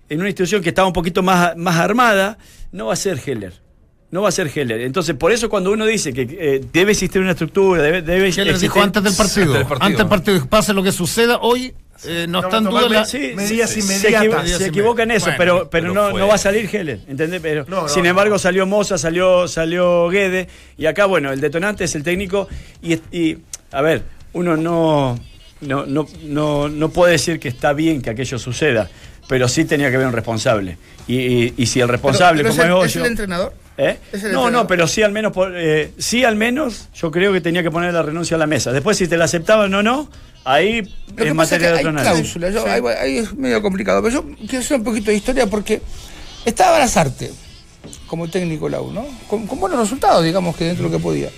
en 0.09 0.19
una 0.19 0.27
institución 0.27 0.61
que 0.61 0.69
estaba 0.69 0.87
un 0.87 0.93
poquito 0.93 1.23
más, 1.23 1.55
más 1.55 1.77
armada, 1.77 2.37
no 2.73 2.87
va 2.87 2.93
a 2.93 2.97
ser 2.97 3.17
Heller. 3.25 3.53
No 4.11 4.21
va 4.21 4.29
a 4.29 4.31
ser 4.31 4.51
Heller. 4.53 4.81
Entonces, 4.81 5.15
por 5.15 5.31
eso 5.31 5.49
cuando 5.49 5.71
uno 5.71 5.85
dice 5.85 6.11
que 6.13 6.27
eh, 6.29 6.61
debe 6.73 6.91
existir 6.91 7.21
una 7.21 7.31
estructura, 7.31 7.81
debe, 7.81 8.01
debe 8.01 8.29
¿Qué 8.31 8.43
les 8.43 8.59
dijo 8.59 8.81
antes 8.81 9.01
del 9.03 9.13
partido? 9.15 9.45
Antes 9.55 9.59
del 9.59 9.67
partido. 9.67 9.85
Antes 9.85 9.97
del 9.99 10.07
partido, 10.07 10.33
dijo, 10.35 10.47
pase 10.47 10.73
lo 10.73 10.83
que 10.83 10.91
suceda 10.91 11.37
hoy, 11.41 11.73
eh, 12.03 12.25
no, 12.27 12.39
está 12.41 12.57
en 12.57 12.63
duda 12.65 12.89
la... 12.89 13.05
Sí, 13.05 13.31
medidas 13.35 13.69
sí, 13.69 13.81
se, 13.81 13.93
inmediatas. 13.93 14.23
equivo- 14.25 14.37
Medidas 14.41 14.57
se 14.57 14.67
equivoca 14.67 15.03
en 15.03 15.11
eso, 15.11 15.25
Bueno, 15.27 15.37
pero, 15.37 15.69
pero, 15.69 15.69
pero 15.69 15.93
no, 15.93 16.17
no 16.17 16.27
va 16.27 16.33
a 16.35 16.37
salir 16.37 16.69
Heller, 16.75 16.99
¿entendés? 17.07 17.39
Pero, 17.41 17.63
No, 17.69 17.83
no, 17.83 17.87
sin 17.87 18.03
no. 18.03 18.09
embargo, 18.09 18.37
salió 18.37 18.65
Moza, 18.65 18.97
salió, 18.97 19.47
salió 19.47 20.09
Guede, 20.09 20.49
y 20.77 20.87
acá, 20.87 21.05
bueno, 21.05 21.31
el 21.31 21.39
detonante 21.39 21.85
es 21.85 21.95
el 21.95 22.03
técnico, 22.03 22.49
y, 22.81 22.95
y, 23.17 23.37
a 23.71 23.81
ver, 23.81 24.03
uno 24.33 24.57
no, 24.57 25.17
no, 25.61 25.85
no, 25.85 26.07
no, 26.23 26.67
no 26.69 26.89
puede 26.89 27.13
decir 27.13 27.39
que 27.39 27.47
está 27.47 27.71
bien 27.73 28.01
que 28.01 28.09
aquello 28.09 28.37
suceda, 28.39 28.89
pero 29.27 29.47
sí 29.47 29.65
tenía 29.65 29.89
que 29.89 29.95
haber 29.95 30.07
un 30.07 30.13
responsable. 30.13 30.77
Y, 31.07 31.15
y- 31.17 31.53
y 31.57 31.65
si 31.65 31.79
el 31.79 31.87
responsable, 31.87 32.43
Pero- 32.43 32.53
como 32.55 32.61
pero 32.63 32.81
es 32.83 32.89
es, 32.91 32.95
el, 32.95 33.01
Hoyo- 33.01 33.05
es 33.05 33.05
el 33.07 33.11
entrenador. 33.11 33.53
¿Eh? 33.77 33.97
Es 34.11 34.23
el 34.23 34.33
No, 34.33 34.51
no, 34.51 34.67
pero 34.67 34.87
sí 34.87 35.01
al 35.01 35.11
menos, 35.11 35.31
por- 35.31 35.53
eh, 35.55 35.91
sí 35.97 36.23
al 36.23 36.35
menos, 36.35 36.89
yo 36.93 37.09
creo 37.09 37.33
que 37.33 37.41
tenía 37.41 37.63
que 37.63 37.71
poner 37.71 37.93
la 37.93 38.03
renuncia 38.03 38.35
a 38.35 38.37
la 38.37 38.45
mesa. 38.47 38.71
Después 38.71 38.97
si 38.97 39.07
te 39.07 39.17
la 39.17 39.25
aceptaban 39.25 39.73
o 39.73 39.81
no, 39.81 40.09
ahí 40.43 40.81
Lo 41.15 41.15
que 41.15 41.33
materia 41.33 41.71
de 41.71 41.77
hay 41.79 41.83
cláusulas, 41.85 42.53
yo- 42.53 42.65
ahí, 42.67 42.81
ahí 42.99 43.17
es 43.19 43.33
medio 43.33 43.61
complicado, 43.61 44.01
pero 44.03 44.13
yo 44.21 44.25
quiero 44.47 44.59
hacer 44.59 44.77
un 44.77 44.83
poquito 44.83 45.09
de 45.11 45.17
historia 45.17 45.47
porque 45.47 45.81
estaba 46.45 46.77
Lazarte 46.79 47.31
como 48.07 48.27
técnico 48.29 48.69
la 48.69 48.81
U, 48.81 48.91
¿no? 48.91 49.05
Con, 49.27 49.47
con 49.47 49.59
buenos 49.59 49.79
resultados, 49.79 50.23
digamos 50.23 50.55
que 50.55 50.65
dentro 50.65 50.83
de 50.85 50.91
lo 50.91 50.97
que 50.97 51.01
podía. 51.01 51.29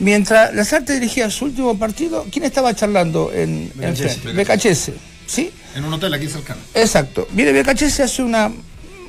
Mientras 0.00 0.54
Lazarte 0.54 0.94
dirigía 0.94 1.28
su 1.30 1.44
último 1.46 1.78
partido, 1.78 2.24
¿quién 2.30 2.44
estaba 2.44 2.74
charlando 2.74 3.30
en, 3.32 3.70
en 3.80 3.96
frente? 3.96 4.32
Becachese, 4.32 4.94
¿sí? 5.28 5.52
En 5.76 5.84
un 5.84 5.92
hotel 5.92 6.12
aquí 6.14 6.26
cercano. 6.26 6.60
Exacto. 6.74 7.28
Viene 7.30 7.52
Becachese 7.52 8.02
hace 8.02 8.22
una, 8.24 8.50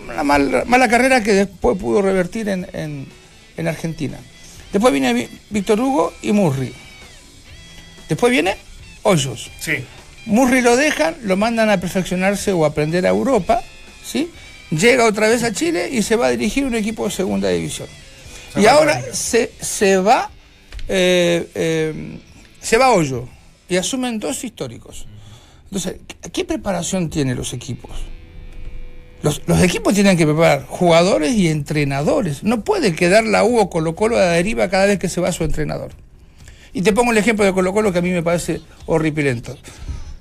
una 0.07 0.23
mal- 0.23 0.63
mala 0.67 0.87
carrera 0.87 1.23
que 1.23 1.33
después 1.33 1.75
pudo 1.79 2.03
revertir 2.03 2.47
en, 2.49 2.67
en- 2.73 3.07
en 3.57 3.67
Argentina. 3.67 4.19
Después 4.71 4.93
viene 4.93 5.11
Vi- 5.15 5.29
Víctor 5.49 5.79
Hugo 5.79 6.13
y 6.21 6.31
Murri. 6.31 6.71
Después 8.07 8.31
viene 8.31 8.55
Hoyos. 9.03 9.49
Sí. 9.59 9.73
Murray 10.25 10.61
lo 10.61 10.75
dejan, 10.75 11.15
lo 11.23 11.37
mandan 11.37 11.69
a 11.69 11.79
perfeccionarse 11.79 12.51
o 12.51 12.65
a 12.65 12.67
aprender 12.67 13.05
a 13.05 13.09
Europa, 13.09 13.63
¿sí? 14.05 14.29
Llega 14.69 15.05
otra 15.05 15.27
vez 15.27 15.41
a 15.43 15.51
Chile 15.53 15.89
y 15.91 16.03
se 16.03 16.15
va 16.15 16.27
a 16.27 16.29
dirigir 16.31 16.65
un 16.65 16.75
equipo 16.75 17.05
de 17.05 17.11
segunda 17.11 17.49
división. 17.49 17.87
Y 18.55 18.65
ahora 18.67 19.01
se, 19.13 19.51
se 19.59 19.97
va 19.97 20.29
eh, 20.87 21.47
eh, 21.55 22.19
se 22.61 22.77
va 22.77 22.89
Hoyo 22.91 23.27
y 23.67 23.77
asumen 23.77 24.19
dos 24.19 24.43
históricos. 24.43 25.05
Entonces, 25.71 25.97
¿qué- 26.07 26.31
¿qué 26.31 26.45
preparación 26.45 27.09
tienen 27.09 27.37
los 27.37 27.53
equipos? 27.53 27.91
Los, 29.21 29.41
los 29.47 29.61
equipos 29.61 29.93
tienen 29.93 30.17
que 30.17 30.25
preparar 30.25 30.65
jugadores 30.67 31.33
y 31.35 31.49
entrenadores. 31.49 32.43
No 32.43 32.63
puede 32.63 32.95
quedar 32.95 33.25
la 33.25 33.43
U 33.43 33.59
o 33.59 33.69
Colo 33.69 33.93
Colo 33.95 34.17
a 34.17 34.21
la 34.21 34.31
deriva 34.31 34.69
cada 34.69 34.85
vez 34.85 34.97
que 34.97 35.09
se 35.09 35.19
va 35.19 35.31
su 35.31 35.43
entrenador. 35.43 35.91
Y 36.71 36.83
te 36.83 36.93
pongo 36.93 37.11
el 37.11 37.17
ejemplo 37.17 37.43
de 37.45 37.51
Colo 37.53 37.73
Colo 37.73 37.91
que 37.91 37.99
a 37.99 38.01
mí 38.01 38.11
me 38.11 38.23
parece 38.23 38.61
horripilento. 38.85 39.57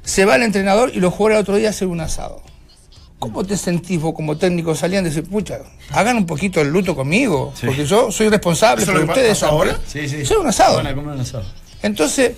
Se 0.03 0.25
va 0.25 0.37
el 0.37 0.43
entrenador 0.43 0.91
y 0.95 0.99
los 1.01 1.15
jugadores 1.15 1.43
otro 1.43 1.57
día 1.57 1.69
hacen 1.71 1.89
un 1.91 2.01
asado. 2.01 2.43
¿Cómo 3.21 3.45
te 3.45 3.57
sentís 3.57 4.01
vos 4.01 4.15
como 4.15 4.37
técnico 4.37 4.75
salían 4.75 5.05
de 5.05 5.11
decir, 5.11 5.29
pucha, 5.29 5.59
hagan 5.91 6.17
un 6.17 6.27
poquito 6.27 6.61
el 6.61 6.69
luto 6.69 6.95
conmigo? 6.97 7.53
Porque 7.65 7.85
yo 7.85 8.11
soy 8.11 8.29
responsable, 8.29 8.83
¿Eso 8.83 8.93
es 8.93 8.99
pero 9.01 9.13
ustedes 9.13 9.43
ahora? 9.43 9.79
Sí, 9.87 10.09
sí. 10.09 10.25
Soy 10.25 10.37
un 10.39 10.47
asado. 10.47 10.77
Van 10.77 10.87
a 10.89 10.95
comer 10.95 11.15
un 11.15 11.21
asado. 11.21 11.45
Entonces, 11.83 12.33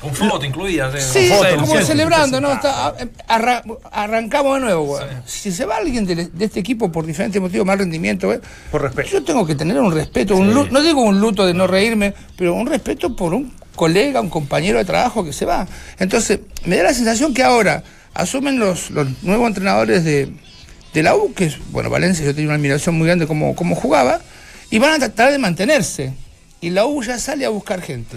Con 0.00 0.14
foto 0.14 0.44
incluida. 0.46 0.90
Sí, 1.00 1.28
Foto, 1.28 1.56
como 1.56 1.78
sí. 1.78 1.84
celebrando, 1.84 2.40
¿no? 2.40 2.52
Está- 2.52 2.94
arra- 3.28 3.62
arrancamos 3.92 4.54
de 4.54 4.60
nuevo, 4.60 4.84
güey. 4.86 5.04
Si 5.26 5.52
se 5.52 5.66
va 5.66 5.76
alguien 5.76 6.06
de, 6.06 6.26
de 6.26 6.44
este 6.44 6.60
equipo 6.60 6.90
por 6.90 7.04
diferentes 7.04 7.40
motivos, 7.40 7.66
mal 7.66 7.78
rendimiento, 7.78 8.26
güey, 8.28 8.40
Por 8.70 8.82
respeto. 8.82 9.10
yo 9.10 9.22
tengo 9.24 9.46
que 9.46 9.54
tener 9.54 9.78
un 9.78 9.92
respeto, 9.92 10.36
un 10.36 10.54
no 10.72 10.80
digo 10.82 11.02
un 11.02 11.20
luto 11.20 11.44
de 11.46 11.52
no 11.52 11.66
reírme, 11.66 12.14
pero 12.36 12.54
un 12.54 12.66
respeto 12.66 13.14
por 13.14 13.34
un 13.34 13.52
colega, 13.76 14.20
un 14.20 14.30
compañero 14.30 14.78
de 14.78 14.84
trabajo 14.86 15.24
que 15.24 15.32
se 15.34 15.44
va. 15.44 15.66
Entonces, 15.98 16.40
me 16.64 16.76
da 16.78 16.84
la 16.84 16.94
sensación 16.94 17.34
que 17.34 17.42
ahora 17.42 17.82
asumen 18.14 18.58
los, 18.58 18.90
los 18.90 19.06
nuevos 19.22 19.48
entrenadores 19.48 20.02
de, 20.04 20.32
de 20.94 21.02
la 21.02 21.14
U, 21.14 21.32
que 21.34 21.44
es, 21.46 21.58
bueno, 21.72 21.90
Valencia, 21.90 22.24
yo 22.24 22.32
tenía 22.34 22.48
una 22.48 22.56
admiración 22.56 22.96
muy 22.96 23.06
grande 23.06 23.26
como, 23.26 23.54
como 23.54 23.74
jugaba, 23.74 24.20
y 24.70 24.78
van 24.78 24.94
a 24.94 24.98
tratar 24.98 25.30
de 25.30 25.38
mantenerse. 25.38 26.12
Y 26.62 26.70
la 26.70 26.86
U 26.86 27.02
ya 27.02 27.18
sale 27.18 27.44
a 27.44 27.50
buscar 27.50 27.80
gente. 27.82 28.16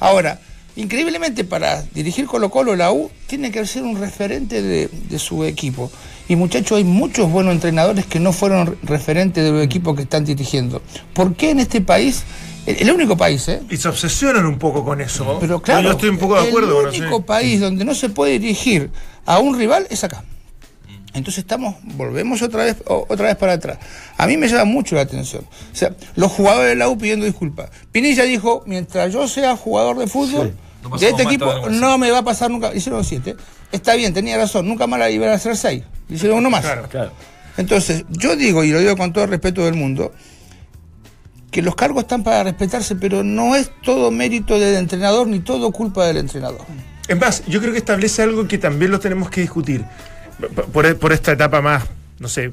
Ahora, 0.00 0.40
increíblemente 0.76 1.44
para 1.44 1.82
dirigir 1.94 2.26
Colo 2.26 2.50
Colo, 2.50 2.76
la 2.76 2.92
U 2.92 3.10
tiene 3.26 3.50
que 3.50 3.64
ser 3.66 3.82
un 3.82 3.98
referente 3.98 4.62
de, 4.62 4.88
de 4.88 5.18
su 5.18 5.44
equipo. 5.44 5.90
Y 6.28 6.36
muchachos, 6.36 6.78
hay 6.78 6.84
muchos 6.84 7.30
buenos 7.30 7.54
entrenadores 7.54 8.06
que 8.06 8.18
no 8.20 8.32
fueron 8.32 8.66
re- 8.66 8.76
referentes 8.82 9.44
de 9.44 9.52
los 9.52 9.62
equipos 9.64 9.94
que 9.96 10.02
están 10.02 10.24
dirigiendo. 10.24 10.82
¿Por 11.14 11.34
qué 11.34 11.50
en 11.50 11.60
este 11.60 11.80
país, 11.80 12.24
el, 12.66 12.76
el 12.82 12.90
único 12.92 13.16
país, 13.16 13.46
¿eh? 13.48 13.62
Y 13.70 13.76
se 13.76 13.88
obsesionan 13.88 14.44
un 14.44 14.58
poco 14.58 14.84
con 14.84 15.00
eso. 15.00 15.38
Pero 15.40 15.62
claro, 15.62 15.82
Yo 15.82 15.90
estoy 15.92 16.08
un 16.08 16.18
poco 16.18 16.34
de 16.40 16.48
acuerdo 16.48 16.80
el 16.80 16.86
con 16.86 16.94
eso. 16.94 17.02
único 17.02 17.24
país 17.24 17.60
donde 17.60 17.84
no 17.84 17.94
se 17.94 18.08
puede 18.08 18.38
dirigir 18.38 18.90
a 19.24 19.38
un 19.38 19.56
rival 19.56 19.86
es 19.88 20.02
acá. 20.04 20.24
Entonces 21.14 21.38
estamos, 21.38 21.76
volvemos 21.82 22.42
otra 22.42 22.64
vez, 22.64 22.76
o- 22.88 23.06
otra 23.08 23.26
vez 23.28 23.36
para 23.36 23.54
atrás. 23.54 23.78
A 24.18 24.26
mí 24.26 24.36
me 24.36 24.48
llama 24.48 24.64
mucho 24.66 24.96
la 24.96 25.02
atención. 25.02 25.44
O 25.72 25.76
sea, 25.76 25.94
los 26.16 26.30
jugadores 26.32 26.70
de 26.70 26.74
la 26.76 26.88
U 26.90 26.98
pidiendo 26.98 27.24
disculpas. 27.24 27.70
Pinilla 27.92 28.24
dijo, 28.24 28.64
mientras 28.66 29.12
yo 29.12 29.26
sea 29.28 29.56
jugador 29.56 29.96
de 29.98 30.08
fútbol, 30.08 30.54
No 30.90 30.96
de 30.98 31.08
este 31.08 31.22
equipo 31.22 31.68
no 31.70 31.98
me 31.98 32.10
va 32.10 32.18
a 32.18 32.24
pasar 32.24 32.50
nunca. 32.50 32.74
Hicieron 32.74 33.04
siete. 33.04 33.36
Está 33.72 33.94
bien, 33.94 34.12
tenía 34.14 34.36
razón, 34.36 34.66
nunca 34.68 34.86
más 34.86 34.98
la 34.98 35.10
iban 35.10 35.28
a 35.30 35.34
hacer 35.34 35.56
seis. 35.56 35.82
Hicieron 36.08 36.38
uno 36.38 36.50
más. 36.50 36.62
Claro. 36.62 36.88
Claro. 36.88 37.12
Entonces, 37.56 38.04
yo 38.10 38.36
digo, 38.36 38.64
y 38.64 38.70
lo 38.70 38.78
digo 38.80 38.96
con 38.96 39.12
todo 39.12 39.24
el 39.24 39.30
respeto 39.30 39.64
del 39.64 39.74
mundo, 39.74 40.12
que 41.50 41.62
los 41.62 41.74
cargos 41.74 42.02
están 42.02 42.22
para 42.22 42.42
respetarse, 42.44 42.96
pero 42.96 43.22
no 43.24 43.56
es 43.56 43.70
todo 43.82 44.10
mérito 44.10 44.58
del 44.58 44.74
entrenador 44.76 45.26
ni 45.26 45.40
todo 45.40 45.70
culpa 45.72 46.06
del 46.06 46.18
entrenador. 46.18 46.60
Es 47.08 47.18
más, 47.18 47.44
yo 47.46 47.60
creo 47.60 47.72
que 47.72 47.78
establece 47.78 48.22
algo 48.22 48.46
que 48.46 48.58
también 48.58 48.90
lo 48.90 49.00
tenemos 49.00 49.30
que 49.30 49.40
discutir. 49.40 49.84
Por, 50.72 50.98
por 50.98 51.12
esta 51.12 51.32
etapa 51.32 51.62
más, 51.62 51.84
no 52.18 52.28
sé, 52.28 52.50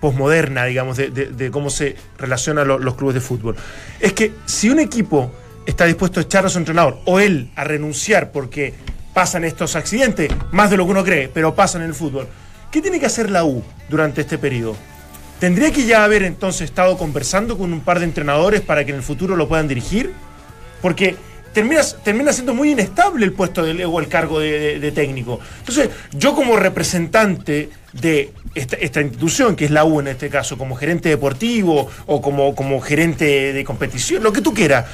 posmoderna, 0.00 0.64
digamos, 0.66 0.96
de, 0.98 1.08
de- 1.10 1.26
de 1.28 1.50
cómo 1.50 1.70
se 1.70 1.96
relacionan 2.18 2.68
lo- 2.68 2.78
los 2.78 2.96
clubes 2.96 3.14
de 3.14 3.20
fútbol. 3.20 3.56
Es 4.00 4.12
que 4.12 4.32
si 4.44 4.68
un 4.68 4.78
equipo 4.80 5.30
está 5.66 5.86
dispuesto 5.86 6.20
a 6.20 6.22
echar 6.22 6.46
a 6.46 6.48
su 6.48 6.58
entrenador 6.58 6.98
o 7.04 7.20
él 7.20 7.50
a 7.56 7.64
renunciar 7.64 8.32
porque 8.32 8.74
pasan 9.12 9.44
estos 9.44 9.76
accidentes, 9.76 10.30
más 10.50 10.70
de 10.70 10.76
lo 10.76 10.84
que 10.84 10.90
uno 10.90 11.04
cree, 11.04 11.28
pero 11.28 11.54
pasan 11.54 11.82
en 11.82 11.88
el 11.88 11.94
fútbol, 11.94 12.26
¿qué 12.70 12.82
tiene 12.82 12.98
que 12.98 13.06
hacer 13.06 13.30
la 13.30 13.44
U 13.44 13.62
durante 13.88 14.22
este 14.22 14.38
periodo? 14.38 14.76
¿Tendría 15.38 15.70
que 15.72 15.84
ya 15.84 16.04
haber 16.04 16.22
entonces 16.22 16.62
estado 16.62 16.96
conversando 16.96 17.56
con 17.56 17.72
un 17.72 17.80
par 17.80 17.98
de 17.98 18.06
entrenadores 18.06 18.60
para 18.60 18.84
que 18.84 18.90
en 18.90 18.96
el 18.96 19.02
futuro 19.02 19.36
lo 19.36 19.48
puedan 19.48 19.68
dirigir? 19.68 20.12
Porque 20.80 21.16
termina, 21.52 21.82
siendo 22.32 22.54
muy 22.54 22.72
inestable 22.72 23.24
el 23.24 23.32
puesto 23.32 23.64
de, 23.64 23.84
o 23.84 24.00
el 24.00 24.08
cargo 24.08 24.40
de 24.40 24.92
técnico. 24.94 25.38
Entonces, 25.60 25.90
yo 26.12 26.34
como 26.34 26.56
representante 26.56 27.70
de 27.92 28.32
esta, 28.54 28.76
esta 28.76 29.00
institución, 29.00 29.56
que 29.56 29.66
es 29.66 29.70
la 29.70 29.84
U 29.84 30.00
en 30.00 30.08
este 30.08 30.28
caso, 30.28 30.58
como 30.58 30.74
gerente 30.76 31.08
deportivo 31.08 31.88
o 32.06 32.20
como, 32.20 32.54
como 32.54 32.80
gerente 32.80 33.52
de 33.52 33.64
competición, 33.64 34.22
lo 34.22 34.32
que 34.32 34.40
tú 34.40 34.52
quieras, 34.52 34.86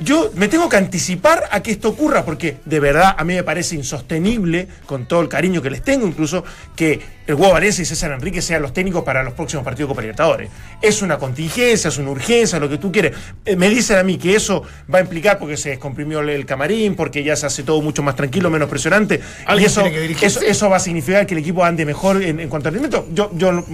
yo 0.00 0.30
me 0.34 0.48
tengo 0.48 0.68
que 0.68 0.76
anticipar 0.76 1.44
a 1.50 1.62
que 1.62 1.70
esto 1.70 1.90
ocurra, 1.90 2.24
porque 2.24 2.56
de 2.64 2.80
verdad 2.80 3.14
a 3.16 3.24
mí 3.24 3.34
me 3.34 3.44
parece 3.44 3.74
insostenible, 3.76 4.66
con 4.86 5.06
todo 5.06 5.20
el 5.20 5.28
cariño 5.28 5.60
que 5.62 5.70
les 5.70 5.82
tengo, 5.82 6.06
incluso, 6.06 6.42
que 6.74 7.00
el 7.26 7.34
Hugo 7.34 7.52
Valencia 7.52 7.82
y 7.82 7.84
César 7.84 8.10
Enrique 8.12 8.42
sean 8.42 8.62
los 8.62 8.72
técnicos 8.72 9.04
para 9.04 9.22
los 9.22 9.34
próximos 9.34 9.64
partidos 9.64 9.88
de 9.88 9.92
Copa 9.92 10.00
Libertadores. 10.00 10.50
Es 10.80 11.02
una 11.02 11.18
contingencia, 11.18 11.88
es 11.88 11.98
una 11.98 12.10
urgencia, 12.10 12.58
lo 12.58 12.68
que 12.68 12.78
tú 12.78 12.90
quieres. 12.90 13.14
Eh, 13.44 13.56
me 13.56 13.68
dicen 13.68 13.98
a 13.98 14.02
mí 14.02 14.18
que 14.18 14.34
eso 14.34 14.62
va 14.92 14.98
a 14.98 15.02
implicar 15.02 15.38
porque 15.38 15.56
se 15.56 15.70
descomprimió 15.70 16.20
el 16.20 16.46
camarín, 16.46 16.96
porque 16.96 17.22
ya 17.22 17.36
se 17.36 17.46
hace 17.46 17.62
todo 17.62 17.80
mucho 17.82 18.02
más 18.02 18.16
tranquilo, 18.16 18.50
menos 18.50 18.68
presionante. 18.68 19.20
Y 19.58 19.64
eso, 19.64 19.84
eso, 19.86 20.40
eso 20.40 20.70
va 20.70 20.76
a 20.76 20.80
significar 20.80 21.26
que 21.26 21.34
el 21.34 21.40
equipo 21.40 21.64
ande 21.64 21.84
mejor 21.84 22.22
en, 22.22 22.40
en 22.40 22.48
cuanto 22.48 22.68
a 22.68 22.72
rendimiento. 22.72 23.06
Yo, 23.12 23.30
yo 23.34 23.64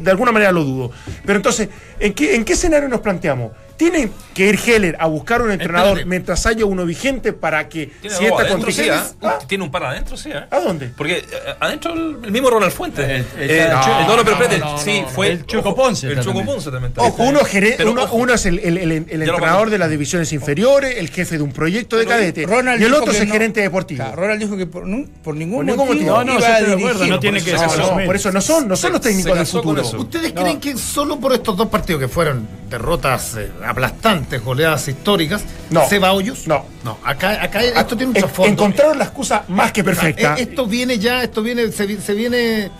de 0.00 0.10
alguna 0.10 0.32
manera 0.32 0.52
lo 0.52 0.64
dudo. 0.64 0.90
Pero 1.24 1.36
entonces, 1.36 1.68
¿en 2.00 2.12
qué, 2.12 2.34
en 2.34 2.44
qué 2.44 2.54
escenario 2.54 2.88
nos 2.88 3.00
planteamos? 3.00 3.52
¿Tiene 3.76 4.10
que 4.34 4.46
ir 4.48 4.58
Heller 4.66 4.96
a 4.98 5.06
buscar 5.06 5.42
un 5.42 5.50
entrenador 5.50 5.88
Espérate. 5.98 6.08
mientras 6.08 6.46
haya 6.46 6.64
uno 6.64 6.84
vigente 6.86 7.32
para 7.32 7.68
que 7.68 7.86
Tiene 8.00 8.16
si 8.16 8.24
esta 8.26 8.44
sí, 8.44 8.50
contingencia... 8.50 9.06
¿ah? 9.22 9.28
¿Ah? 9.28 9.38
Tiene 9.46 9.64
un 9.64 9.70
par 9.70 9.84
adentro, 9.84 10.16
sí. 10.16 10.30
¿ah? 10.32 10.46
¿A 10.50 10.60
dónde? 10.60 10.90
Porque 10.96 11.18
eh, 11.18 11.24
adentro 11.60 11.92
el, 11.92 12.18
el 12.24 12.30
mismo 12.32 12.50
Ronald 12.50 12.72
Fuentes. 12.72 13.04
El- 13.08 13.26
el- 13.42 13.50
Eh, 13.50 13.68
no, 13.70 13.76
no, 14.16 14.24
pero 14.24 14.36
no, 14.36 14.42
espérate, 14.42 14.58
no, 14.58 14.78
sí, 14.78 15.00
no, 15.02 15.08
fue. 15.08 15.28
el 15.32 15.46
Chuco 15.46 15.68
ojo, 15.70 15.76
Ponce 15.76 16.06
El 16.08 16.20
también. 16.24 16.46
Ponce 16.46 16.70
también 16.70 16.92
está. 16.92 17.02
Ojo, 17.02 17.22
uno, 17.24 17.40
gere- 17.40 17.74
Pero 17.76 17.92
uno, 17.92 18.04
ojo, 18.04 18.16
uno 18.16 18.34
es 18.34 18.46
el, 18.46 18.58
el- 18.60 18.78
el- 18.78 18.92
el 19.08 19.22
entrenador 19.22 19.70
de 19.70 19.78
las 19.78 19.90
divisiones 19.90 20.32
inferiores, 20.32 20.96
el 20.98 21.08
jefe 21.10 21.36
de 21.36 21.42
un 21.42 21.52
proyecto 21.52 21.96
de 21.96 22.06
cadete, 22.06 22.44
Ronald 22.46 22.80
y 22.80 22.84
el 22.84 22.90
dijo 22.90 23.02
otro 23.02 23.12
es 23.12 23.18
que 23.18 23.22
el 23.24 23.28
no- 23.28 23.32
gerente 23.34 23.60
deportivo. 23.60 24.02
Claro, 24.04 24.16
Ronald 24.16 24.40
dijo 24.40 24.56
que 24.56 24.66
por, 24.66 24.86
ningún, 24.86 25.10
Por 25.22 25.34
ningún 25.34 25.86
motivo. 25.88 26.10
No, 26.16 26.24
no, 26.24 26.32
iba 26.32 26.40
yo 26.40 26.46
a 26.46 26.50
estoy 26.58 26.66
de 26.68 26.72
acuerdo, 26.76 26.98
dirigir. 27.00 27.12
no 27.14 27.20
tiene 27.20 27.38
que 27.42 27.50
por 27.52 27.60
ser 27.60 28.16
eso 28.16 28.32
No, 28.32 28.40
son, 28.40 28.68
no 28.68 28.76
son 28.76 28.92
los 28.92 29.00
técnicos 29.00 29.36
del 29.36 29.46
futuro. 29.46 29.82
¿Ustedes 29.98 30.32
creen 30.32 30.60
que 30.60 30.76
solo 30.76 31.18
por 31.20 31.32
estos 31.32 31.56
dos 31.56 31.68
partidos 31.68 32.00
que 32.00 32.08
fueron 32.08 32.46
derrotas 32.70 33.36
eh, 33.36 33.50
aplastantes, 33.66 34.42
goleadas 34.42 34.86
históricas, 34.88 35.44
No. 35.70 35.86
se 35.88 35.98
va 35.98 36.08
a 36.08 36.12
hoyos? 36.12 36.46
No. 36.46 36.64
No, 36.84 36.98
acá, 37.04 37.42
acá 37.42 37.62
esto 37.62 37.96
tiene 37.96 38.12
En- 38.14 38.22
trasfondo. 38.22 38.52
Encontraron 38.52 38.98
la 38.98 39.04
excusa 39.04 39.44
más 39.48 39.72
que 39.72 39.82
perfecta. 39.84 40.34
Eh, 40.38 40.42
Esto 40.42 40.66
viene 40.66 40.98
ya, 40.98 41.22
esto 41.22 41.42
viene, 41.42 41.70
se, 41.72 42.00
se 42.00 42.14
viene, 42.14 42.70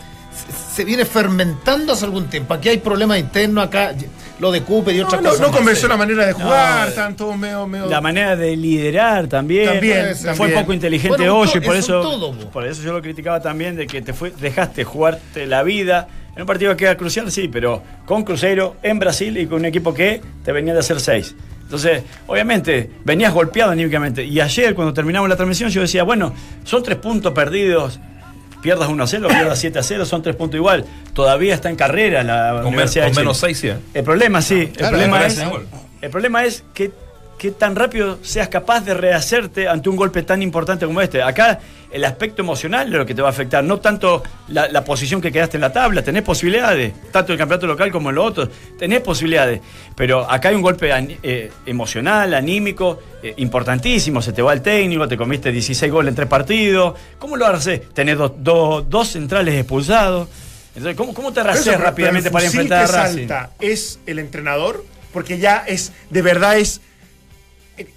se, 0.74 0.84
viene 0.84 1.04
fermentando 1.04 1.92
hace 1.92 2.04
algún 2.04 2.26
tiempo. 2.28 2.54
Aquí 2.54 2.68
hay 2.68 2.78
problemas 2.78 3.18
internos, 3.18 3.64
acá 3.66 3.92
lo 4.38 4.52
de 4.52 4.62
Cooper 4.62 4.94
y 4.94 4.98
No, 4.98 5.06
otras 5.06 5.22
no, 5.22 5.28
cosas. 5.30 5.40
no 5.40 5.48
más 5.48 5.56
convenció 5.56 5.88
la 5.88 5.96
manera 5.96 6.26
de 6.26 6.32
No, 6.32 6.38
jugar, 6.40 6.88
eh, 6.88 6.92
tanto 6.92 7.32
medio, 7.34 7.66
medio. 7.66 7.86
La 7.86 8.00
manera 8.02 8.36
de 8.36 8.54
liderar 8.56 9.26
también. 9.28 9.66
También, 9.66 10.14
Fue 10.14 10.34
también. 10.34 10.60
poco 10.60 10.72
inteligente 10.74 11.16
Bueno, 11.16 11.38
Hoyo 11.38 11.52
y 11.56 11.60
por 11.60 11.74
eso 11.76 12.00
todo, 12.02 12.32
por 12.50 12.66
eso 12.66 12.82
yo 12.82 12.92
lo 12.92 13.00
criticaba 13.02 13.40
también 13.40 13.76
de 13.76 13.86
que 13.86 14.02
te 14.02 14.12
fue, 14.12 14.30
dejaste 14.38 14.84
jugarte 14.84 15.46
la 15.46 15.62
vida 15.62 16.06
en 16.36 16.42
un 16.42 16.46
partido 16.46 16.76
que 16.76 16.84
era 16.84 16.96
crucial, 16.96 17.30
sí, 17.32 17.48
pero 17.48 17.82
con 18.04 18.22
Cruzeiro 18.22 18.76
en 18.82 18.98
Brasil 18.98 19.36
y 19.38 19.46
con 19.46 19.60
un 19.60 19.64
equipo 19.64 19.92
que 19.94 20.20
te 20.44 20.52
venía 20.52 20.72
de 20.74 20.80
hacer 20.80 21.00
seis. 21.00 21.34
Entonces, 21.62 22.02
obviamente, 22.28 22.90
venías 23.04 23.32
golpeado 23.34 23.72
anímicamente. 23.72 24.22
Y 24.22 24.38
ayer, 24.40 24.74
cuando 24.74 24.94
terminamos 24.94 25.28
la 25.28 25.34
transmisión, 25.34 25.68
yo 25.70 25.80
decía, 25.80 26.04
bueno, 26.04 26.32
son 26.62 26.82
tres 26.84 26.98
puntos 26.98 27.32
perdidos. 27.32 27.98
Pierdas 28.62 28.88
1 28.88 29.02
a 29.02 29.06
0, 29.06 29.28
pierdas 29.28 29.58
7 29.58 29.78
a 29.78 29.82
0, 29.82 30.04
son 30.06 30.22
tres 30.22 30.34
puntos 30.36 30.56
igual. 30.58 30.84
Todavía 31.12 31.54
está 31.54 31.68
en 31.70 31.76
carrera 31.76 32.22
la 32.22 32.60
Con, 32.62 32.72
de 32.72 32.78
con 32.82 32.88
Chile. 32.88 33.12
menos 33.14 33.36
6, 33.38 33.58
sí. 33.58 33.70
El 33.94 34.04
problema, 34.04 34.42
sí. 34.42 34.60
El 34.62 34.72
Claro, 34.72 34.90
problema 34.96 35.26
es, 35.26 35.44
el 36.02 36.10
problema 36.10 36.44
es 36.44 36.64
que, 36.74 36.90
que 37.38 37.50
tan 37.50 37.76
rápido 37.76 38.18
seas 38.22 38.48
capaz 38.48 38.80
de 38.80 38.94
rehacerte 38.94 39.68
ante 39.68 39.88
un 39.88 39.96
golpe 39.96 40.22
tan 40.22 40.42
importante 40.42 40.86
como 40.86 41.00
este. 41.00 41.22
Acá 41.22 41.60
el 41.96 42.04
aspecto 42.04 42.42
emocional 42.42 42.88
es 42.88 42.92
lo 42.92 43.06
que 43.06 43.14
te 43.14 43.22
va 43.22 43.28
a 43.28 43.30
afectar, 43.30 43.64
no 43.64 43.78
tanto 43.80 44.22
la, 44.48 44.68
la 44.68 44.84
posición 44.84 45.20
que 45.22 45.32
quedaste 45.32 45.56
en 45.56 45.62
la 45.62 45.72
tabla. 45.72 46.02
Tenés 46.02 46.22
posibilidades, 46.22 46.92
tanto 47.10 47.32
en 47.32 47.34
el 47.34 47.38
campeonato 47.38 47.66
local 47.66 47.90
como 47.90 48.10
en 48.10 48.16
los 48.16 48.26
otros. 48.26 48.48
Tenés 48.78 49.00
posibilidades. 49.00 49.60
Pero 49.96 50.30
acá 50.30 50.50
hay 50.50 50.54
un 50.54 50.62
golpe 50.62 50.90
eh, 51.22 51.50
emocional, 51.64 52.34
anímico, 52.34 53.00
eh, 53.22 53.32
importantísimo. 53.38 54.20
Se 54.20 54.32
te 54.34 54.42
va 54.42 54.52
el 54.52 54.60
técnico, 54.60 55.08
te 55.08 55.16
comiste 55.16 55.50
16 55.50 55.90
goles 55.90 56.10
en 56.10 56.16
tres 56.16 56.28
partidos. 56.28 56.94
¿Cómo 57.18 57.36
lo 57.36 57.46
haces? 57.46 57.80
Tenés 57.94 58.18
dos, 58.18 58.32
dos- 58.38 58.88
dos 58.90 59.08
centrales 59.08 59.54
expulsados. 59.54 60.28
Entonces, 60.74 60.96
¿cómo, 60.96 61.14
cómo 61.14 61.32
te 61.32 61.42
pero 61.42 61.78
rápidamente 61.78 62.30
para 62.30 62.44
enfrentar 62.44 62.84
a 62.84 62.86
que 62.86 62.92
Racing? 62.92 63.18
salta 63.28 63.50
es 63.60 63.98
el 64.04 64.18
entrenador, 64.18 64.84
porque 65.14 65.38
ya 65.38 65.64
es, 65.66 65.92
de 66.10 66.20
verdad 66.20 66.58
es. 66.58 66.82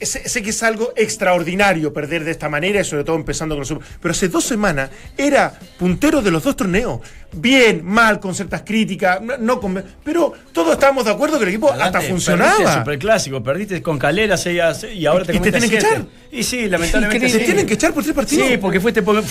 Sé, 0.02 0.44
que 0.44 0.50
es 0.50 0.64
algo 0.64 0.92
extraordinario 0.96 1.94
perder 1.94 2.24
de 2.24 2.32
esta 2.32 2.50
manera, 2.50 2.82
y 2.82 2.84
sobre 2.84 3.04
todo 3.04 3.16
empezando 3.16 3.56
con 3.56 3.62
los. 3.62 3.86
Pero 4.02 4.12
hace 4.12 4.28
dos 4.28 4.44
semanas 4.44 4.90
era 5.18 5.58
puntero 5.78 6.22
de 6.22 6.32
los 6.32 6.44
dos 6.44 6.56
torneos. 6.56 7.00
Bien, 7.32 7.82
mal, 7.86 8.20
con 8.20 8.34
ciertas 8.34 8.64
críticas, 8.64 9.20
no, 9.40 9.60
con- 9.60 9.84
pero 10.04 10.34
todos 10.52 10.74
estábamos 10.74 11.06
de 11.06 11.12
acuerdo 11.12 11.38
que 11.38 11.44
el 11.44 11.50
equipo 11.50 11.68
hasta 11.72 11.84
Adelante, 11.86 12.08
Perdiste 12.08 12.32
funcionaba. 12.32 12.80
superclásico, 12.80 13.44
perdiste 13.44 13.82
con 13.84 14.00
Calera 14.00 14.36
6 14.36 14.62
a 14.62 14.74
6 14.74 14.96
y 14.96 15.06
ahora 15.06 15.26
te 15.26 15.36
¿Y 15.36 15.40
te 15.40 15.52
tienen 15.52 15.70
que 15.70 15.78
echar? 15.78 16.06
Y 16.32 16.44
sí, 16.44 16.68
lamentablemente. 16.68 17.30
Se 17.30 17.40
sí. 17.40 17.46
tienen 17.46 17.68
que 17.68 17.76
echar 17.76 17.94
por 17.94 18.02
tres 18.04 18.16
partidos. 18.16 18.48
Sí, 18.48 18.58
porque 18.58 18.80
fuiste 18.80 19.04
po- 19.04 19.22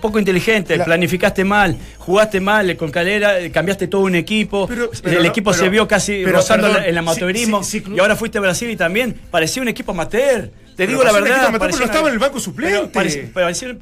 poco 0.00 0.18
inteligente, 0.18 0.76
La- 0.76 0.84
planificaste 0.84 1.42
mal, 1.44 1.74
jugaste 1.98 2.38
mal 2.40 2.76
con 2.76 2.90
Calera, 2.90 3.40
eh, 3.40 3.50
cambiaste 3.50 3.86
todo 3.88 4.02
un 4.02 4.14
equipo, 4.14 4.66
Pero- 4.68 4.90
pero 5.02 5.18
el 5.18 5.24
equipo 5.26 5.50
pero- 5.50 5.62
se 5.64 5.68
vio 5.70 5.88
casi 5.88 6.24
rozando 6.26 6.68
el 6.78 6.98
amateurismo 6.98 7.64
sí, 7.64 7.78
sí, 7.80 7.84
sí, 7.86 7.92
y 7.96 7.98
ahora 7.98 8.14
fuiste 8.14 8.36
a 8.36 8.40
Brasil 8.42 8.70
y 8.70 8.76
también 8.76 9.14
parecía 9.30 9.62
un 9.62 9.68
equipo 9.68 9.92
amateur. 9.92 10.50
Te 10.78 10.86
digo 10.86 11.02
la 11.02 11.10
verdad. 11.10 11.46
amateur, 11.46 11.58
pero 11.70 11.76
una- 11.76 11.84
estaba 11.86 12.06
en 12.08 12.12
el 12.14 12.18
banco 12.20 12.38
suplente. 12.38 12.88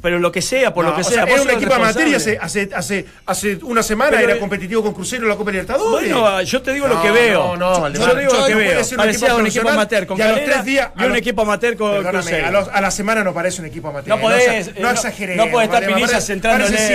Pero, 0.01 0.19
lo 0.19 0.33
que 0.33 0.41
sea, 0.41 0.73
por 0.73 0.83
No, 0.83 0.91
lo 0.91 0.97
que 0.97 1.03
o 1.03 1.05
sea. 1.05 1.25
sea, 1.27 1.33
era 1.35 1.43
un 1.43 1.51
equipo 1.51 1.75
amateur 1.75 2.09
y 2.09 2.15
hace, 2.15 2.39
hace, 2.41 2.71
hace, 2.75 3.05
hace 3.27 3.59
una 3.65 3.83
semana 3.83 4.13
Pero- 4.17 4.31
era 4.31 4.41
competitivo 4.41 4.83
con 4.83 4.95
Crucero 4.95 5.25
en 5.25 5.29
la 5.29 5.37
Copa 5.37 5.51
Libertadores. 5.51 6.11
Bueno, 6.11 6.41
yo 6.43 6.63
te 6.63 6.73
digo 6.73 6.89
lo 6.89 6.95
No, 6.95 7.03
que 7.03 7.11
veo. 7.11 7.55
no, 7.55 7.57
no, 7.59 7.75
yo 7.77 7.81
Valdemar. 7.83 8.11
te 8.15 8.21
digo 8.21 8.33
Yo 8.33 8.41
lo 8.41 8.47
que 8.47 8.53
no 8.53 8.59
veo. 8.59 8.81
un 8.91 8.97
Parecía 8.97 9.35
un 9.35 9.47
equipo 9.47 9.69
amateur 9.69 10.07
con 10.07 10.19
y 10.19 10.23
a 10.23 10.29
los 10.29 10.45
tres 10.45 10.65
días- 10.65 10.91
y 10.99 11.05
un 11.05 11.17
equipo 11.17 11.43
amateur 11.43 11.77
con 11.77 12.03
Cruzeiro. 12.03 12.47
a, 12.47 12.51
los- 12.51 12.69
a 12.69 12.81
la 12.81 12.91
semana 12.91 13.23
no 13.23 13.35
parece 13.35 13.61
un 13.61 13.67
equipo 13.67 13.89
amateur. 13.89 14.09
No 14.17 14.23
podés, 14.23 14.47
no, 14.47 14.53
eh, 14.53 14.81
no, 14.81 14.93
no- 14.93 15.45
no 15.45 15.51
podés 15.51 15.65
estar 15.67 15.83
Valdemar, 15.83 15.87
Pinilla 15.87 16.13
parece- 16.17 16.33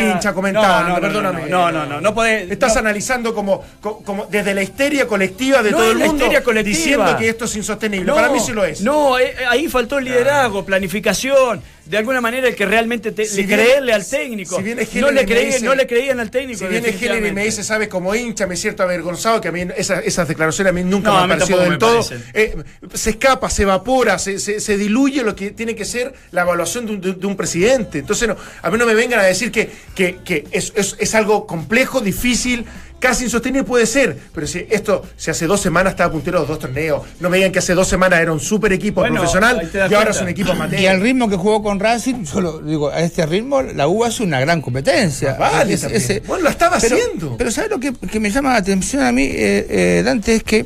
hincha 0.01 0.33
comentando, 0.33 0.67
No, 0.67 0.87
no, 0.89 0.95
no, 0.95 1.01
perdóname. 1.01 1.45
no, 1.47 1.71
no, 1.71 1.85
no, 1.85 2.01
no 2.01 2.15
podés- 2.15 2.49
Estás 2.51 2.73
no- 2.73 2.79
analizando 2.79 3.35
como, 3.35 3.63
co- 3.79 3.99
como 4.03 4.25
desde 4.25 4.55
la 4.55 4.63
histeria 4.63 5.07
colectiva 5.07 5.61
de 5.61 5.69
No 5.71 5.77
todo 5.77 5.91
el 5.91 5.97
mundo 5.99 6.25
diciendo 6.63 7.15
que 7.17 7.29
esto 7.29 7.45
es 7.45 7.55
insostenible. 7.55 8.11
Para 8.11 8.29
mí 8.29 8.39
sí 8.39 8.51
lo 8.51 8.65
es. 8.65 8.81
No, 8.81 9.19
eh, 9.19 9.35
ahí 9.47 9.67
faltó 9.91 9.99
liderazgo, 9.99 10.65
planificación. 10.65 11.62
De 11.86 11.97
alguna 11.97 12.21
manera 12.21 12.47
el 12.47 12.56
que 12.56 12.65
realmente 12.65 13.12
te- 13.12 13.25
Si 13.25 13.41
le 13.43 13.54
creerle 13.54 13.91
al 13.93 14.08
técnico. 14.08 14.62
si 14.89 14.99
no, 15.01 15.12
le 15.12 15.25
creí- 15.25 15.47
dice- 15.47 15.65
no 15.65 15.75
le 15.75 15.88
creían 15.88 16.19
al 16.19 16.30
técnico. 16.32 16.60
Si 16.60 16.67
viene 16.67 16.89
Heller 16.89 17.25
y 17.25 17.32
me 17.34 17.43
dice, 17.43 17.63
sabes, 17.63 17.88
como 17.89 18.13
hincha 18.15 18.47
me 18.47 18.56
siento 18.56 18.84
avergonzado, 18.84 19.41
que 19.41 19.47
a 19.49 19.51
mí 19.51 19.65
esa- 19.75 19.99
esas 19.99 20.27
declaraciones 20.27 20.69
a 20.71 20.73
mí 20.73 20.84
nunca 20.84 21.10
No, 21.10 21.15
me 21.15 21.21
han 21.23 21.30
parecido 21.39 21.60
del 21.60 21.77
todo. 21.77 22.06
Eh, 22.34 22.56
se 22.93 23.10
escapa, 23.10 23.49
se 23.49 23.63
evapora, 23.63 24.19
se, 24.19 24.39
se- 24.39 24.60
se 24.62 24.77
diluye 24.77 25.23
lo 25.23 25.36
que 25.36 25.51
tiene 25.51 25.75
que 25.75 25.84
ser 25.84 26.13
la 26.32 26.41
evaluación 26.43 26.86
de 26.86 26.91
un, 26.93 27.01
de- 27.01 27.13
de 27.13 27.27
un 27.27 27.36
presidente. 27.36 27.99
Entonces, 27.99 28.27
no, 28.27 28.38
a 28.62 28.69
mí 28.71 28.77
no 28.77 28.86
me 28.86 28.93
vengan 28.93 29.19
a 29.19 29.23
decir 29.23 29.51
que, 29.51 29.69
que, 29.95 30.17
que 30.23 30.45
es, 30.51 30.71
es- 30.75 30.95
es 30.99 31.15
algo 31.15 31.45
complejo, 31.47 31.99
difícil, 31.99 32.65
casi 33.01 33.25
insostenible 33.25 33.65
puede 33.65 33.85
ser. 33.85 34.17
Pero 34.33 34.47
si 34.47 34.65
esto, 34.69 35.01
si 35.17 35.29
hace 35.31 35.45
dos 35.47 35.59
semanas 35.59 35.91
estaba 35.91 36.09
puntero 36.13 36.37
de 36.37 36.41
los 36.43 36.47
dos 36.47 36.59
torneos, 36.59 37.01
no 37.19 37.29
me 37.29 37.35
digan 37.35 37.51
que 37.51 37.59
hace 37.59 37.73
dos 37.73 37.89
semanas 37.89 38.21
era 38.21 38.31
un 38.31 38.39
super 38.39 38.71
equipo 38.71 39.01
Bueno, 39.01 39.15
profesional 39.17 39.69
y 39.73 39.77
ahora 39.77 39.89
cuenta. 39.89 40.09
es 40.11 40.21
un 40.21 40.29
equipo 40.29 40.51
amateur. 40.53 40.79
Y 40.79 40.85
al 40.87 41.01
ritmo 41.01 41.27
que 41.29 41.35
jugó 41.35 41.61
con 41.61 41.79
Racing, 41.81 42.23
yo 42.23 42.39
lo 42.39 42.59
digo, 42.59 42.89
a 42.89 43.01
este 43.01 43.25
ritmo, 43.25 43.61
la 43.61 43.89
U 43.89 44.05
hace 44.05 44.23
una 44.23 44.39
gran 44.39 44.61
competencia. 44.61 45.33
Vale 45.33 45.73
ese- 45.73 46.21
Bueno, 46.25 46.43
lo 46.45 46.49
estaba 46.51 46.77
pero, 46.79 46.95
haciendo. 46.95 47.35
Pero 47.37 47.51
¿sabes 47.51 47.69
lo 47.71 47.79
que, 47.79 47.91
que 47.93 48.19
me 48.21 48.29
llama 48.31 48.51
la 48.53 48.57
atención 48.59 49.03
a 49.03 49.11
mí, 49.11 49.23
eh, 49.23 49.65
eh, 49.69 50.01
Dante? 50.05 50.35
Es 50.35 50.43
que 50.43 50.65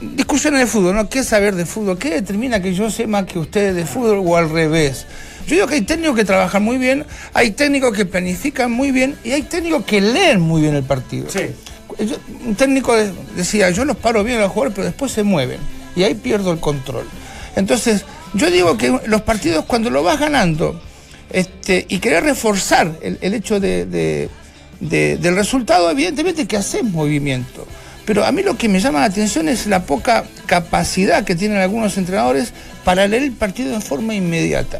discusiones 0.00 0.60
de 0.60 0.66
fútbol, 0.66 0.94
¿no? 0.94 1.08
¿Qué 1.08 1.24
saber 1.24 1.54
de 1.54 1.66
fútbol? 1.66 1.98
¿Qué 1.98 2.10
determina 2.10 2.60
que 2.60 2.74
yo 2.74 2.90
sé 2.90 3.06
más 3.06 3.24
que 3.26 3.38
ustedes 3.38 3.74
de 3.74 3.86
fútbol 3.86 4.22
o 4.24 4.36
al 4.36 4.50
revés? 4.50 5.06
Yo 5.46 5.54
digo 5.54 5.66
que 5.66 5.76
hay 5.76 5.82
técnicos 5.82 6.16
que 6.16 6.24
trabajan 6.24 6.62
muy 6.62 6.76
bien, 6.78 7.04
hay 7.34 7.52
técnicos 7.52 7.96
que 7.96 8.04
planifican 8.04 8.70
muy 8.70 8.90
bien 8.90 9.16
y 9.24 9.30
hay 9.32 9.42
técnicos 9.42 9.84
que 9.84 10.00
leen 10.00 10.40
muy 10.40 10.60
bien 10.62 10.74
el 10.74 10.82
partido. 10.82 11.28
Sí. 11.30 11.40
Yo- 12.04 12.16
un 12.46 12.54
técnico 12.56 12.94
de- 12.96 13.12
decía, 13.36 13.70
yo 13.70 13.84
los 13.84 13.96
paro 13.96 14.22
bien 14.24 14.38
a 14.38 14.42
los 14.42 14.50
jugadores, 14.52 14.74
pero 14.74 14.86
después 14.86 15.12
se 15.12 15.22
mueven. 15.22 15.58
Y 15.94 16.02
ahí 16.02 16.14
pierdo 16.14 16.52
el 16.52 16.58
control. 16.60 17.06
Entonces, 17.54 18.04
yo 18.34 18.50
digo 18.50 18.76
que 18.76 18.98
los 19.06 19.22
partidos 19.22 19.64
cuando 19.64 19.88
lo 19.88 20.02
vas 20.02 20.18
ganando 20.20 20.80
este, 21.32 21.86
y 21.88 21.98
querer 21.98 22.24
reforzar 22.24 22.92
el, 23.02 23.18
el 23.20 23.34
hecho 23.34 23.58
de, 23.60 23.86
de- 23.86 24.28
de- 24.80 25.16
del 25.16 25.36
resultado, 25.36 25.90
evidentemente 25.90 26.46
que 26.46 26.56
haces 26.56 26.82
movimiento. 26.84 27.66
Pero 28.04 28.24
a 28.24 28.30
mí 28.32 28.42
lo 28.42 28.56
que 28.58 28.68
me 28.68 28.78
llama 28.78 29.00
la 29.00 29.06
atención 29.06 29.48
es 29.48 29.66
la 29.66 29.84
poca 29.84 30.24
capacidad 30.46 31.24
que 31.24 31.34
tienen 31.34 31.58
algunos 31.58 31.96
entrenadores 31.98 32.52
para 32.84 33.06
leer 33.08 33.22
el 33.24 33.32
partido 33.32 33.74
en 33.74 33.82
forma 33.82 34.14
inmediata. 34.14 34.78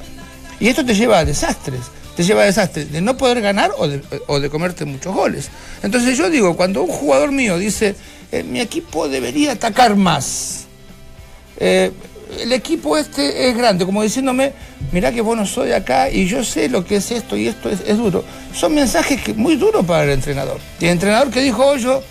Y 0.61 0.69
esto 0.69 0.85
te 0.85 0.95
lleva 0.95 1.19
a 1.19 1.25
desastres. 1.25 1.81
Te 2.17 2.25
lleva 2.25 2.43
a 2.43 2.47
desastres 2.47 2.91
de 2.91 3.01
no 3.03 3.17
poder 3.17 3.41
ganar 3.43 3.73
o 3.77 3.87
de, 3.89 4.01
o 4.27 4.41
de 4.41 4.49
comerte 4.49 4.85
muchos 4.87 5.15
goles. 5.15 5.49
Entonces 5.83 6.17
yo 6.17 6.31
digo, 6.31 6.57
cuando 6.57 6.83
un 6.83 6.89
jugador 6.91 7.31
mío 7.31 7.59
dice, 7.59 7.95
eh, 8.33 8.43
mi 8.43 8.61
equipo 8.61 9.07
debería 9.09 9.53
atacar 9.53 9.97
más, 9.97 10.65
eh, 11.59 11.93
el 12.41 12.53
equipo 12.53 12.97
este 12.97 13.49
es 13.51 13.57
grande, 13.57 13.85
como 13.85 14.03
diciéndome, 14.03 14.53
mirá 14.93 15.13
que 15.13 15.21
vos 15.21 15.37
no 15.37 15.47
soy 15.47 15.73
acá 15.73 16.11
y 16.11 16.27
yo 16.27 16.43
sé 16.43 16.69
lo 16.69 16.85
que 16.85 16.97
es 16.97 17.11
esto 17.13 17.37
y 17.37 17.49
esto 17.49 17.69
es, 17.71 17.81
es 17.87 17.97
duro. 17.99 18.25
Son 18.55 18.75
mensajes 18.75 19.21
que, 19.23 19.33
muy 19.35 19.57
duros 19.57 19.85
para 19.85 20.05
el 20.05 20.11
entrenador. 20.11 20.59
Y 20.81 20.87
el 20.87 20.93
entrenador 20.93 21.31
que 21.31 21.41
dijo 21.43 21.65
Hoyo, 21.67 22.03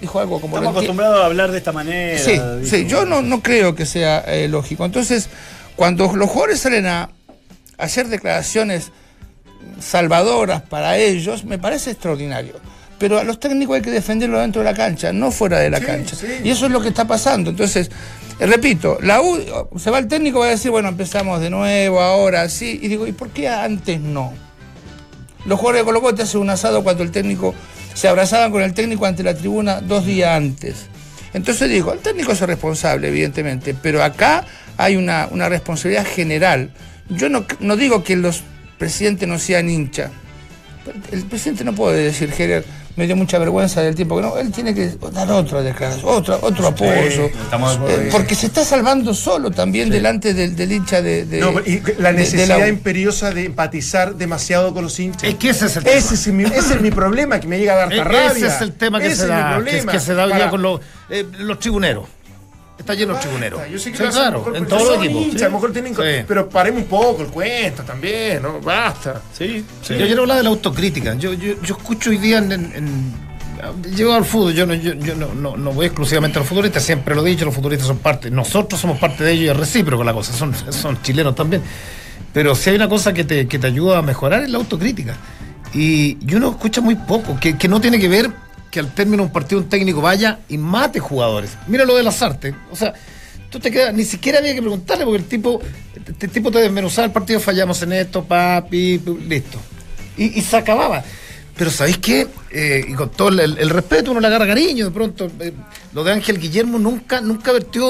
dijo 0.00 0.20
algo 0.20 0.40
como... 0.40 0.56
Estamos 0.58 0.74
"Lo 0.74 0.80
enti- 0.80 0.84
acostumbrados 0.84 1.22
a 1.22 1.26
hablar 1.26 1.50
de 1.50 1.58
esta 1.58 1.72
manera. 1.72 2.18
Sí, 2.18 2.38
sí, 2.64 2.86
yo 2.86 3.04
no, 3.06 3.20
no 3.22 3.40
creo 3.42 3.74
que 3.74 3.84
sea 3.86 4.20
eh, 4.26 4.46
lógico. 4.46 4.84
Entonces, 4.84 5.28
cuando 5.74 6.14
los 6.14 6.28
jugadores 6.30 6.60
salen 6.60 6.86
a 6.86 7.10
hacer 7.78 8.08
declaraciones 8.08 8.90
salvadoras 9.80 10.62
para 10.62 10.98
ellos, 10.98 11.44
me 11.44 11.58
parece 11.58 11.90
extraordinario. 11.92 12.54
Pero 12.98 13.18
a 13.18 13.24
los 13.24 13.40
técnicos 13.40 13.76
hay 13.76 13.82
que 13.82 13.90
defenderlo 13.90 14.38
dentro 14.38 14.62
de 14.62 14.70
la 14.70 14.74
cancha, 14.76 15.12
no 15.12 15.30
fuera 15.30 15.58
de 15.58 15.70
la 15.70 15.78
Sí, 15.78 15.84
cancha. 15.84 16.16
sí. 16.16 16.26
Y 16.44 16.50
eso 16.50 16.66
es 16.66 16.72
lo 16.72 16.80
que 16.80 16.88
está 16.88 17.06
pasando. 17.06 17.50
Entonces, 17.50 17.90
eh, 18.38 18.46
repito, 18.46 18.98
la 19.02 19.20
U, 19.20 19.38
se 19.78 19.90
va 19.90 19.98
el 19.98 20.06
técnico 20.06 20.38
va 20.40 20.46
a 20.46 20.50
decir, 20.50 20.70
bueno, 20.70 20.88
empezamos 20.88 21.40
de 21.40 21.50
nuevo, 21.50 22.00
ahora 22.00 22.48
sí. 22.48 22.78
Y 22.80 22.88
digo, 22.88 23.06
¿y 23.06 23.12
por 23.12 23.30
qué 23.30 23.48
antes 23.48 24.00
no? 24.00 24.32
Los 25.44 25.58
jugadores 25.58 25.82
de 25.82 25.84
Colo 25.84 26.00
Colo 26.00 26.14
te 26.14 26.22
hacen 26.22 26.40
un 26.40 26.50
asado 26.50 26.82
cuando 26.84 27.02
el 27.02 27.10
técnico 27.10 27.54
se 27.92 28.08
abrazaban 28.08 28.50
con 28.50 28.62
el 28.62 28.72
técnico 28.74 29.04
ante 29.06 29.22
la 29.22 29.34
tribuna 29.34 29.80
dos 29.80 30.06
días 30.06 30.30
antes. 30.36 30.86
Entonces 31.34 31.68
digo, 31.68 31.92
el 31.92 31.98
técnico 31.98 32.32
es 32.32 32.40
el 32.40 32.46
responsable, 32.48 33.08
evidentemente, 33.08 33.74
pero 33.74 34.02
acá 34.02 34.44
hay 34.76 34.96
una, 34.96 35.28
una 35.30 35.48
responsabilidad 35.48 36.06
general. 36.06 36.70
Yo 37.08 37.28
no, 37.28 37.44
no 37.60 37.76
digo 37.76 38.02
que 38.04 38.16
los 38.16 38.42
presidentes 38.78 39.28
no 39.28 39.38
sean 39.38 39.68
hinchas. 39.70 40.10
El 41.12 41.24
presidente 41.24 41.64
no 41.64 41.74
puede 41.74 42.04
decir, 42.04 42.30
Gerer, 42.30 42.64
me 42.96 43.06
dio 43.06 43.16
mucha 43.16 43.38
vergüenza 43.38 43.80
del 43.80 43.94
tiempo 43.94 44.16
que 44.16 44.22
no. 44.22 44.36
Él 44.36 44.52
tiene 44.52 44.74
que 44.74 44.90
dar 45.12 45.30
otra 45.32 45.62
declaración, 45.62 46.04
otra, 46.06 46.36
otro 46.42 46.66
apoyo. 46.68 47.26
Eh, 47.26 48.08
porque 48.12 48.34
se 48.34 48.46
está 48.46 48.64
salvando 48.64 49.14
solo 49.14 49.50
también 49.50 49.88
delante 49.88 50.34
del, 50.34 50.54
del 50.54 50.72
hincha 50.72 51.00
de, 51.00 51.24
de- 51.24 51.40
No, 51.40 51.52
y 51.60 51.80
la 51.98 52.10
de- 52.10 52.18
de 52.18 52.20
necesidad 52.20 52.58
la 52.58 52.68
imperiosa 52.68 53.30
de 53.32 53.46
empatizar 53.46 54.14
demasiado 54.14 54.74
con 54.74 54.84
los 54.84 55.00
hinchas. 55.00 55.24
Es 55.24 55.34
que 55.36 55.50
ese 55.50 55.66
es 55.66 55.76
el 55.76 55.84
tema. 55.84 55.96
Ese 55.96 56.14
es 56.14 56.26
mi, 56.28 56.44
ese 56.44 56.74
es 56.74 56.80
mi 56.82 56.90
problema, 56.90 57.40
que 57.40 57.48
me 57.48 57.58
llega 57.58 57.72
a 57.72 57.76
dar 57.76 57.92
E- 57.92 58.04
rabia. 58.04 58.30
Ese 58.30 58.46
es 58.48 58.60
el 58.60 58.72
tema 58.74 59.00
que 59.00 59.06
Ese 59.06 59.16
se 59.16 59.22
es 59.24 59.28
mi 59.30 59.36
da, 59.36 59.64
que, 59.64 59.86
que 59.86 60.00
se 60.00 60.14
da 60.14 60.24
hoy 60.24 60.30
día 60.30 60.38
Para- 60.38 60.50
con 60.50 60.62
los, 60.62 60.80
eh, 61.08 61.24
los 61.38 61.58
tribuneros. 61.58 62.06
Está 62.78 62.94
lleno 62.94 63.14
de 63.14 63.20
tribuneros. 63.20 63.60
Yo 63.70 63.78
sé 63.78 63.92
que 63.92 63.98
Sí, 63.98 64.04
claro, 64.10 64.52
en 64.54 64.66
todos 64.66 64.96
los 64.96 65.04
equipos. 65.04 65.42
a 65.42 65.44
lo 65.46 65.50
mejor 65.52 65.72
tienen. 65.72 65.94
Sí. 65.94 66.02
Pero 66.26 66.48
paremos 66.48 66.82
un 66.82 66.88
poco 66.88 67.22
el 67.22 67.28
cuento 67.28 67.82
también, 67.82 68.42
¿no? 68.42 68.60
Basta. 68.60 69.22
Sí, 69.36 69.64
Sí, 69.82 69.96
Yo 69.96 70.06
quiero 70.06 70.22
hablar 70.22 70.38
de 70.38 70.42
la 70.44 70.48
autocrítica. 70.50 71.14
Yo, 71.14 71.32
yo, 71.34 71.54
yo 71.62 71.76
escucho 71.76 72.10
hoy 72.10 72.18
día 72.18 72.38
en- 72.38 73.24
Llego 73.96 74.12
al 74.12 74.26
fútbol, 74.26 74.52
yo, 74.52 74.66
no, 74.66 74.74
yo, 74.74 74.92
yo 74.92 75.14
no, 75.14 75.32
no, 75.32 75.56
no 75.56 75.72
voy 75.72 75.86
exclusivamente 75.86 76.38
a 76.38 76.40
los 76.40 76.48
futbolistas, 76.48 76.82
siempre 76.82 77.14
lo 77.14 77.24
he 77.26 77.30
dicho, 77.30 77.46
los 77.46 77.54
futbolistas 77.54 77.86
son 77.88 77.96
parte, 77.96 78.30
nosotros 78.30 78.78
somos 78.78 78.98
parte 78.98 79.24
de 79.24 79.32
ellos 79.32 79.44
y 79.46 79.48
es 79.48 79.56
recíproco 79.56 80.04
la 80.04 80.12
cosa, 80.12 80.34
son, 80.34 80.52
son 80.70 81.00
chilenos 81.00 81.34
también. 81.34 81.62
Pero 82.34 82.54
si 82.56 82.68
hay 82.70 82.76
una 82.76 82.90
cosa 82.90 83.14
que 83.14 83.24
te, 83.24 83.46
que 83.48 83.58
te 83.58 83.66
ayuda 83.66 83.98
a 83.98 84.02
mejorar 84.02 84.42
es 84.42 84.50
la 84.50 84.58
autocrítica. 84.58 85.16
Y, 85.72 86.18
y 86.20 86.34
uno 86.34 86.50
escucha 86.50 86.82
muy 86.82 86.94
poco, 86.96 87.38
que, 87.40 87.56
que 87.56 87.66
no 87.68 87.80
tiene 87.80 87.98
que 87.98 88.08
ver 88.08 88.30
que 88.74 88.80
al 88.80 88.92
término 88.92 89.18
de 89.22 89.26
un 89.28 89.32
partido 89.32 89.60
un 89.60 89.68
técnico 89.68 90.00
vaya 90.00 90.40
y 90.48 90.58
mate 90.58 90.98
jugadores. 90.98 91.50
Mira 91.68 91.84
lo 91.84 91.94
de 91.94 92.02
las 92.02 92.20
artes. 92.22 92.52
O 92.72 92.76
sea, 92.76 92.92
tú 93.50 93.60
te 93.60 93.70
quedas, 93.70 93.94
ni 93.94 94.04
siquiera 94.04 94.40
había 94.40 94.52
que 94.52 94.60
preguntarle 94.60 95.04
porque 95.04 95.18
el 95.18 95.28
tipo, 95.28 95.60
este 96.08 96.26
tipo 96.26 96.50
te 96.50 96.58
desmenuzaba 96.58 97.06
el 97.06 97.12
partido, 97.12 97.38
fallamos 97.38 97.80
en 97.82 97.92
esto, 97.92 98.24
papi, 98.24 99.00
listo. 99.28 99.58
Y, 100.16 100.38
y 100.40 100.42
se 100.42 100.56
acababa. 100.56 101.04
Pero 101.56 101.70
¿sabéis 101.70 101.98
qué? 101.98 102.26
Eh, 102.50 102.84
y 102.88 102.94
con 102.94 103.10
todo 103.10 103.28
el, 103.28 103.38
el 103.58 103.70
respeto 103.70 104.10
uno 104.10 104.18
le 104.18 104.26
agarra 104.26 104.46
cariño, 104.48 104.86
de 104.86 104.90
pronto. 104.90 105.30
eh, 105.38 105.52
lo 105.92 106.02
de 106.02 106.10
Ángel 106.10 106.40
Guillermo 106.40 106.80
nunca, 106.80 107.20
nunca 107.20 107.52
vertió 107.52 107.84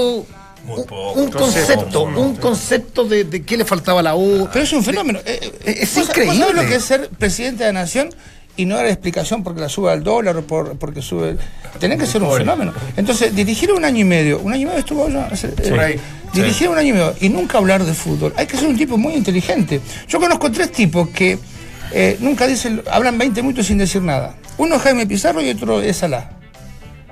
Muy 0.67 0.81
un, 0.81 0.85
poco. 0.85 1.13
un 1.15 1.31
concepto, 1.31 2.03
un 2.03 2.37
concepto 2.37 3.05
de, 3.05 3.25
de 3.25 3.43
qué 3.43 3.57
le 3.57 3.65
faltaba 3.65 4.01
a 4.01 4.03
la 4.03 4.17
U. 4.17 4.51
Pero 4.53 4.65
es 4.67 4.73
un 4.75 4.85
fenómeno. 4.85 5.19
Eh, 5.25 5.39
eh, 5.65 5.77
Es- 5.81 5.97
es 5.97 5.97
¿vos- 5.97 6.09
vos 6.09 6.17
increíble. 6.19 6.53
lo 6.63 6.69
que 6.69 6.75
es 6.75 6.85
ser 6.85 7.09
presidente 7.09 7.65
de 7.65 7.73
la 7.73 7.81
nación 7.81 8.11
y 8.57 8.67
no 8.67 8.77
dar 8.77 8.87
explicación 8.87 9.43
porque 9.43 9.61
la 9.61 9.69
sube 9.69 9.91
al 9.91 10.03
dólar 10.05 10.37
o 10.37 10.43
por, 10.47 10.77
porque 10.79 11.03
sube. 11.03 11.37
Tenés 11.81 11.99
que 11.99 12.07
ser 12.07 12.23
un 12.23 12.33
fenómeno. 12.37 12.73
Entonces, 12.97 13.35
dirigir 13.35 13.73
un 13.73 13.85
año 13.85 13.99
y 14.01 14.05
medio, 14.05 14.39
un 14.41 14.53
año 14.53 14.63
y 14.63 14.67
medio 14.67 14.79
estuvo 14.79 15.09
yo. 15.09 15.21
eh, 15.31 15.69
Por 15.69 15.81
ahí. 15.81 16.01
Dirigir 16.33 16.69
un 16.69 16.79
año 16.79 16.89
y 16.89 16.93
medio 16.93 17.15
y 17.21 17.29
nunca 17.29 17.59
hablar 17.59 17.85
de 17.85 17.95
fútbol. 17.95 18.33
Hay 18.37 18.47
que 18.47 18.57
ser 18.57 18.69
un 18.69 18.77
tipo 18.77 18.97
muy 18.97 19.15
inteligente. 19.15 19.81
Yo 20.09 20.21
conozco 20.21 20.51
tres 20.53 20.71
tipos 20.73 21.09
que 21.11 21.39
eh, 21.93 22.17
nunca 22.21 22.47
dicen, 22.47 22.83
hablan 22.91 23.19
20 23.19 23.43
minutos 23.43 23.67
sin 23.67 23.79
decir 23.79 24.03
nada. 24.03 24.35
Uno 24.59 24.77
es 24.77 24.83
Jaime 24.83 25.07
Pizarro 25.07 25.41
y 25.43 25.51
otro 25.51 25.81
es 25.81 26.03
Alá. 26.03 26.31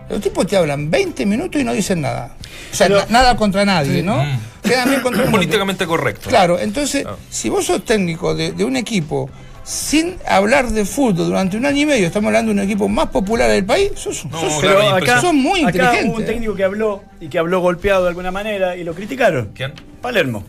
Los 0.09 0.21
tipos 0.21 0.47
te 0.47 0.57
hablan 0.57 0.91
20 0.91 1.25
minutos 1.27 1.61
y 1.61 1.65
no 1.65 1.73
dicen 1.73 2.01
nada. 2.03 2.37
O 2.73 2.75
sea, 2.75 2.89
na- 2.89 3.07
nada 3.09 3.37
contra 3.37 3.65
nadie, 3.65 4.03
¿no? 4.03 4.23
Quedan 4.63 4.89
bien 4.91 5.01
contra 5.01 5.23
el 5.25 5.29
mundo. 5.31 5.39
Políticamente 5.39 5.87
correcto. 5.87 6.29
Claro, 6.29 6.59
entonces, 6.59 7.05
Ah. 7.07 7.17
si 7.31 7.49
vos 7.49 7.65
sos 7.67 7.85
técnico 7.85 8.35
de, 8.35 8.53
de 8.53 8.65
un 8.65 8.77
equipo 8.77 9.31
sin 9.65 10.17
hablar 10.27 10.69
de 10.71 10.85
fútbol 10.85 11.27
durante 11.29 11.57
un 11.57 11.65
año 11.67 11.83
y 11.83 11.87
medio, 11.87 12.07
estamos 12.07 12.29
hablando 12.29 12.53
de 12.53 12.59
un 12.61 12.65
equipo 12.65 12.89
más 12.89 13.09
popular 13.09 13.49
del 13.51 13.65
país, 13.65 13.93
sos, 13.95 14.25
No, 14.27 14.41
sos- 14.41 14.59
Pero 14.61 14.91
acá, 14.91 15.21
son 15.21 15.37
muy 15.37 15.61
acá 15.61 15.71
inteligentes. 15.71 16.07
hubo 16.11 16.17
un 16.19 16.25
técnico 16.27 16.55
que 16.57 16.65
habló 16.65 17.05
y 17.21 17.29
que 17.29 17.39
habló 17.39 17.61
golpeado 17.61 18.03
de 18.03 18.09
alguna 18.09 18.31
manera 18.33 18.77
y 18.77 18.83
lo 18.85 18.95
criticaron. 18.95 19.51
¿Quién? 19.55 19.73
Palermo. 20.01 20.45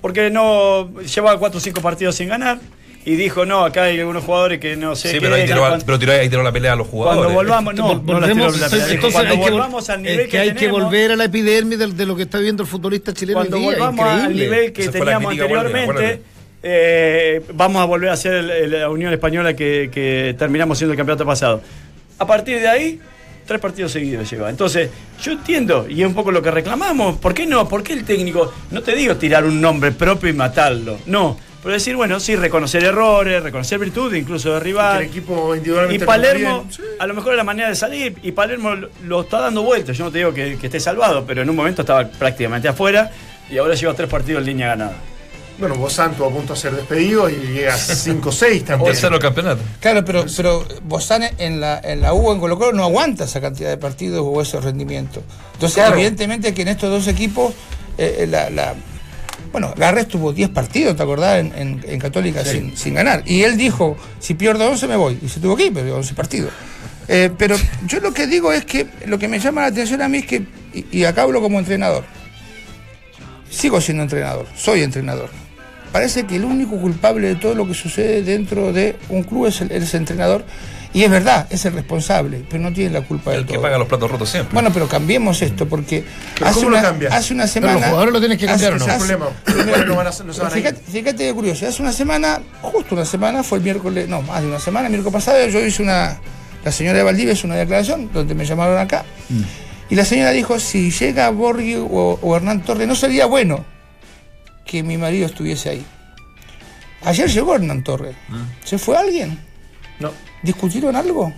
Porque 0.00 0.30
no 0.30 0.90
llevaba 1.00 1.38
cuatro 1.38 1.58
o 1.58 1.60
cinco 1.60 1.80
partidos 1.80 2.14
sin 2.14 2.28
ganar 2.28 2.58
y 3.04 3.14
dijo, 3.16 3.44
no, 3.46 3.64
acá 3.64 3.84
hay 3.84 4.00
algunos 4.00 4.24
jugadores 4.24 4.58
que 4.58 4.74
no 4.76 4.96
sé 4.96 5.08
Sí, 5.08 5.14
qué 5.14 5.20
pero 5.20 5.34
ahí 5.36 5.44
tiró, 5.46 5.60
cuando- 5.60 5.84
pero 5.84 5.98
tiró, 5.98 6.12
ahí 6.12 6.28
tiró 6.28 6.42
la 6.42 6.52
pelea 6.52 6.72
a 6.72 6.76
los 6.76 6.86
jugadores. 6.88 7.18
Cuando 7.24 7.34
volvamos, 7.34 7.74
no, 7.74 7.88
Vol- 7.94 8.02
no 8.04 8.20
la 8.20 8.26
tiró 8.26 8.34
volvemos, 8.44 8.60
la 8.60 8.68
pelea. 8.70 8.86
Entonces 8.86 9.12
cuando 9.12 9.32
hay 9.34 9.40
que, 9.44 9.50
volvamos 9.50 9.90
al 9.90 10.02
nivel 10.02 10.20
es 10.20 10.28
que, 10.28 10.38
hay 10.38 10.54
que 10.54 10.68
volver 10.70 11.12
a 11.12 11.16
la 11.16 11.24
epidermis 11.24 11.78
de, 11.78 11.86
de 11.88 12.06
lo 12.06 12.16
que 12.16 12.22
está 12.22 12.38
viendo 12.38 12.62
el 12.62 12.68
futbolista 12.68 13.12
chileno 13.12 13.38
cuando 13.38 13.56
hoy 13.58 13.62
día. 13.64 13.72
volvamos 13.72 14.06
al 14.08 14.34
nivel 14.34 14.72
que 14.72 14.82
Esa 14.82 14.92
teníamos 14.92 15.32
anteriormente. 15.32 16.22
Eh, 16.68 17.42
vamos 17.54 17.80
a 17.80 17.84
volver 17.84 18.10
a 18.10 18.14
el- 18.14 18.70
la 18.72 18.88
Unión 18.90 19.12
Española 19.12 19.54
que, 19.54 19.88
que 19.92 20.34
terminamos 20.36 20.76
siendo 20.78 20.92
el 20.92 20.96
campeonato 20.96 21.24
pasado. 21.24 21.62
A 22.18 22.26
partir 22.26 22.58
de 22.60 22.66
ahí, 22.66 23.00
tres 23.46 23.60
partidos 23.60 23.92
seguidos 23.92 24.28
lleva. 24.28 24.50
Entonces, 24.50 24.90
yo 25.22 25.30
entiendo, 25.32 25.86
y 25.88 26.00
es 26.02 26.06
un 26.08 26.14
poco 26.14 26.32
lo 26.32 26.42
que 26.42 26.50
reclamamos, 26.50 27.18
¿por 27.18 27.34
qué 27.34 27.46
no? 27.46 27.68
¿Por 27.68 27.84
qué 27.84 27.92
el 27.92 28.04
técnico, 28.04 28.52
no 28.72 28.82
te 28.82 28.96
digo 28.96 29.14
tirar 29.16 29.44
un 29.44 29.60
nombre 29.60 29.92
propio 29.92 30.28
y 30.28 30.32
matarlo? 30.32 30.98
No, 31.06 31.38
pero 31.62 31.74
decir, 31.74 31.94
bueno, 31.94 32.18
sí, 32.18 32.34
reconocer 32.34 32.82
errores, 32.82 33.42
reconocer 33.42 33.78
virtudes, 33.78 34.20
incluso 34.20 34.52
de 34.54 34.58
rival. 34.60 35.02
el 35.02 35.08
equipo 35.08 35.54
Y. 35.54 35.98
Palermo. 36.00 36.66
Sí. 36.70 36.82
a 36.98 37.06
lo 37.06 37.14
mejor 37.14 37.32
es 37.34 37.36
la 37.36 37.44
manera 37.44 37.68
de 37.68 37.76
salir, 37.76 38.16
y 38.24 38.32
Palermo 38.32 38.74
lo, 38.74 38.88
lo 39.04 39.20
está 39.20 39.40
dando 39.40 39.62
vueltas. 39.62 39.96
Yo 39.96 40.04
no 40.04 40.10
te 40.10 40.18
digo 40.18 40.34
que, 40.34 40.56
que 40.58 40.66
esté 40.66 40.80
salvado, 40.80 41.24
pero 41.26 41.42
en 41.42 41.50
un 41.50 41.54
momento 41.54 41.82
estaba 41.82 42.08
prácticamente 42.08 42.66
afuera 42.66 43.10
y 43.48 43.58
ahora 43.58 43.74
lleva 43.74 43.94
tres 43.94 44.08
partidos 44.08 44.40
en 44.40 44.46
línea 44.46 44.66
ganada. 44.68 44.94
Bueno, 45.58 45.74
vos 45.76 45.92
Santo 45.94 46.26
a 46.26 46.30
punto 46.30 46.52
de 46.52 46.60
ser 46.60 46.72
despedido 46.74 47.30
y 47.30 47.34
llegas 47.34 48.06
5-6 48.06 48.64
también. 48.64 48.92
Tercero 48.92 49.18
campeonato. 49.18 49.62
Claro, 49.80 50.04
pero, 50.04 50.26
pero 50.36 50.66
Bozán 50.82 51.22
en 51.38 51.60
la, 51.60 51.80
en 51.82 52.02
la 52.02 52.12
U 52.12 52.30
en 52.32 52.38
Colo 52.40 52.58
Colo 52.58 52.72
no 52.74 52.84
aguanta 52.84 53.24
esa 53.24 53.40
cantidad 53.40 53.70
de 53.70 53.78
partidos 53.78 54.20
o 54.22 54.40
ese 54.42 54.60
rendimiento. 54.60 55.22
Entonces, 55.54 55.76
Claro. 55.76 55.94
evidentemente 55.94 56.52
que 56.52 56.62
en 56.62 56.68
estos 56.68 56.90
dos 56.90 57.08
equipos, 57.08 57.54
eh, 57.96 58.18
eh, 58.20 58.26
la, 58.26 58.50
la- 58.50 58.74
bueno, 59.50 59.72
Garres 59.74 60.08
tuvo 60.08 60.34
10 60.34 60.50
partidos, 60.50 60.94
¿te 60.96 61.02
acordás? 61.02 61.38
En, 61.38 61.52
en- 61.56 61.84
en 61.88 61.98
Católica 62.00 62.44
sin, 62.44 62.76
sin 62.76 62.92
ganar. 62.92 63.22
Y 63.24 63.42
él 63.42 63.56
dijo, 63.56 63.96
si 64.20 64.34
pierdo 64.34 64.68
11 64.68 64.86
me 64.88 64.96
voy. 64.96 65.18
Y 65.22 65.28
se 65.30 65.40
tuvo 65.40 65.56
que 65.56 65.66
ir, 65.66 65.72
pero 65.72 65.96
11 65.96 66.12
partidos. 66.12 66.52
Eh, 67.08 67.30
pero 67.38 67.56
yo 67.86 68.00
lo 68.00 68.12
que 68.12 68.26
digo 68.26 68.52
es 68.52 68.66
que 68.66 68.86
lo 69.06 69.18
que 69.18 69.26
me 69.28 69.38
llama 69.38 69.62
la 69.62 69.68
atención 69.68 70.02
a 70.02 70.08
mí 70.08 70.18
es 70.18 70.26
que, 70.26 70.44
y, 70.74 70.84
y 70.98 71.04
acá 71.04 71.22
hablo 71.22 71.40
como 71.40 71.58
entrenador, 71.58 72.04
sigo 73.48 73.80
siendo 73.80 74.02
entrenador, 74.02 74.46
soy 74.54 74.82
entrenador. 74.82 75.30
Parece 75.96 76.26
que 76.26 76.36
el 76.36 76.44
único 76.44 76.76
culpable 76.78 77.26
de 77.28 77.34
todo 77.36 77.54
lo 77.54 77.66
que 77.66 77.72
sucede 77.72 78.20
dentro 78.22 78.70
de 78.70 78.96
un 79.08 79.22
club 79.22 79.46
es 79.46 79.62
el, 79.62 79.72
es 79.72 79.94
el 79.94 80.00
entrenador. 80.00 80.44
Y 80.92 81.04
es 81.04 81.10
verdad, 81.10 81.46
es 81.48 81.64
el 81.64 81.72
responsable, 81.72 82.42
pero 82.50 82.62
no 82.62 82.70
tiene 82.70 82.90
la 82.90 83.00
culpa 83.00 83.30
de 83.30 83.38
El 83.38 83.46
que 83.46 83.54
todo. 83.54 83.62
paga 83.62 83.78
los 83.78 83.88
platos 83.88 84.10
rotos 84.10 84.28
siempre. 84.28 84.52
Bueno, 84.52 84.70
pero 84.74 84.86
cambiemos 84.88 85.40
esto, 85.40 85.66
porque 85.66 86.04
¿Pero 86.34 86.46
hace 86.46 86.58
cómo 86.60 86.70
lo 86.70 86.78
una, 86.78 86.88
hace 87.16 87.32
una 87.34 87.42
Pero 87.44 87.52
semana. 87.52 87.72
los 87.74 87.84
jugadores 87.84 88.12
lo 88.12 88.18
tienes 88.20 88.38
que 88.38 88.44
cambiar, 88.46 88.72
¿o 88.72 88.76
hace- 88.76 88.86
no? 88.86 88.92
Hace- 88.92 89.16
problema. 89.16 89.86
No, 89.86 90.04
no 90.04 90.32
se 90.34 90.42
van. 90.42 90.50
Fíjate, 90.52 90.80
fíjate 90.92 91.22
de 91.24 91.32
curioso, 91.34 91.66
hace 91.66 91.80
una 91.82 91.92
semana, 91.92 92.40
justo 92.60 92.94
una 92.94 93.06
semana, 93.06 93.42
fue 93.42 93.56
el 93.58 93.64
miércoles, 93.64 94.06
no, 94.06 94.20
más 94.20 94.42
de 94.42 94.48
una 94.48 94.60
semana, 94.60 94.86
el 94.88 94.92
miércoles 94.92 95.14
pasado, 95.14 95.46
yo 95.48 95.60
hice 95.64 95.82
una, 95.82 96.18
la 96.62 96.72
señora 96.72 96.98
de 96.98 97.04
Valdivia 97.04 97.32
hizo 97.32 97.46
una 97.46 97.56
declaración 97.56 98.10
donde 98.12 98.34
me 98.34 98.44
llamaron 98.44 98.76
acá, 98.78 99.04
y 99.88 99.94
la 99.94 100.04
señora 100.04 100.30
dijo, 100.32 100.58
si 100.60 100.90
llega 100.90 101.30
Borghi 101.30 101.76
o, 101.76 102.18
o 102.20 102.36
Hernán 102.36 102.60
Torres, 102.62 102.86
no 102.86 102.94
sería 102.94 103.24
bueno 103.26 103.64
que 104.66 104.82
mi 104.82 104.96
marido 104.98 105.26
estuviese 105.26 105.70
ahí. 105.70 105.86
Ayer 107.04 107.28
llegó 107.30 107.54
Hernán 107.54 107.84
Torres. 107.84 108.16
¿Se 108.64 108.78
fue 108.78 108.96
alguien? 108.96 109.38
No. 110.00 110.10
¿Discutieron 110.42 110.96
algo? 110.96 111.32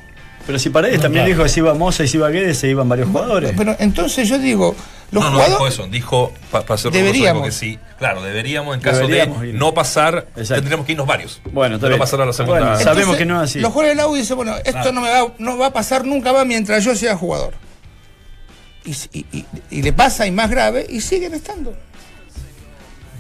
Pero 0.47 0.59
si 0.59 0.71
Paredes 0.71 1.01
también 1.01 1.27
dijo 1.27 1.43
que 1.43 1.49
si 1.51 1.61
iba 1.61 1.75
Moza 1.75 2.05
y 2.05 2.09
si 2.09 2.17
iba 2.17 2.31
Guedes, 2.31 2.59
se 2.59 2.69
iban 2.69 2.89
varios 2.89 3.09
jugadores. 3.09 3.53
Pero 3.55 3.77
entonces 3.79 4.27
yo 4.29 4.39
digo, 4.39 4.75
los 5.11 5.23
no, 5.23 5.31
no 5.31 5.37
dijo 5.37 5.47
jugadores... 5.51 5.75
eso, 5.75 5.87
dijo, 5.89 6.33
para 6.51 6.79
ser 6.79 6.91
Deberíamos. 6.91 7.45
que 7.45 7.53
sí. 7.53 7.79
Claro, 7.99 8.23
deberíamos, 8.23 8.75
en 8.75 8.81
caso 8.81 9.01
Deberíamos 9.01 9.43
de 9.43 9.49
ir. 9.49 9.55
no 9.57 9.75
pasar, 9.75 10.29
Exacto. 10.37 10.55
tendríamos 10.55 10.87
que 10.87 10.93
irnos 10.93 11.07
varios. 11.07 11.43
Bueno, 11.53 11.77
no 11.77 11.87
bien. 11.87 11.99
pasar 11.99 12.23
a 12.23 12.27
la 12.27 12.33
segunda. 12.33 12.61
Bueno, 12.61 12.67
Entonces, 12.79 12.87
Sabemos 12.95 13.17
que 13.19 13.27
no 13.27 13.43
es 13.43 13.51
así. 13.51 13.61
Los 13.61 13.73
jugadores 13.73 13.97
de 13.99 14.03
la 14.03 14.09
U 14.09 14.15
dicen, 14.15 14.37
bueno, 14.37 14.55
esto 14.65 14.91
no 14.93 15.03
me 15.03 15.11
va, 15.11 15.35
no 15.39 15.59
va 15.59 15.67
a 15.67 15.73
pasar 15.73 16.07
nunca 16.07 16.33
más 16.33 16.47
mientras 16.47 16.83
yo 16.83 16.97
sea 16.97 17.15
jugador. 17.15 17.53
Y, 18.87 18.93
y- 19.13 19.27
y- 19.33 19.45
y 19.71 19.83
le 19.83 19.93
pasa 19.93 20.27
y 20.27 20.31
más 20.31 20.49
grave 20.49 20.87
y 20.89 21.03
siguen 21.03 21.35
estando. 21.35 21.77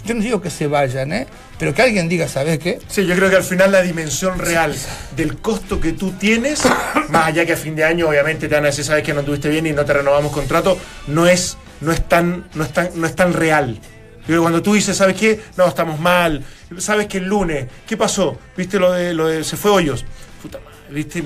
Yo 0.08 0.14
no 0.14 0.22
digo 0.22 0.40
que 0.40 0.48
se 0.48 0.66
vayan, 0.66 1.12
¿eh? 1.12 1.26
Pero 1.58 1.74
que 1.74 1.82
alguien 1.82 2.08
diga, 2.08 2.26
¿sabes 2.28 2.58
qué? 2.58 2.78
Sí, 2.88 3.04
yo 3.04 3.14
creo 3.14 3.28
que 3.28 3.36
al 3.36 3.42
final 3.42 3.70
la 3.70 3.82
dimensión 3.82 4.38
real 4.38 4.74
del 5.14 5.36
costo 5.36 5.78
que 5.78 5.92
tú 5.92 6.12
tienes, 6.12 6.62
más 7.10 7.26
allá 7.26 7.44
que 7.44 7.52
a 7.52 7.58
fin 7.58 7.76
de 7.76 7.84
año 7.84 8.08
obviamente 8.08 8.48
te 8.48 8.54
van 8.54 8.64
a 8.64 8.68
decir, 8.68 8.86
sabes 8.86 9.04
que 9.04 9.12
no 9.12 9.22
tuviste 9.22 9.50
bien 9.50 9.66
y 9.66 9.72
no 9.72 9.84
te 9.84 9.92
renovamos 9.92 10.32
contrato, 10.32 10.78
no 11.08 11.26
es, 11.26 11.58
no 11.82 11.92
es 11.92 12.08
tan, 12.08 12.48
no 12.54 12.64
es 12.64 12.72
tan, 12.72 12.88
no 12.94 13.06
es 13.06 13.14
tan 13.14 13.34
real. 13.34 13.78
Que 14.26 14.38
cuando 14.38 14.62
tú 14.62 14.72
dices, 14.72 14.96
¿sabes 14.96 15.14
qué? 15.14 15.42
No, 15.58 15.68
estamos 15.68 16.00
mal. 16.00 16.42
¿Sabes 16.78 17.06
que 17.06 17.18
el 17.18 17.24
lunes? 17.24 17.66
¿Qué 17.86 17.98
pasó? 17.98 18.38
¿Viste 18.56 18.78
lo 18.78 18.92
de 18.92 19.12
lo 19.12 19.26
de 19.26 19.44
se 19.44 19.58
fue 19.58 19.72
hoyos? 19.72 20.06
Puta 20.40 20.58
madre, 20.58 20.78
¿viste? 20.90 21.22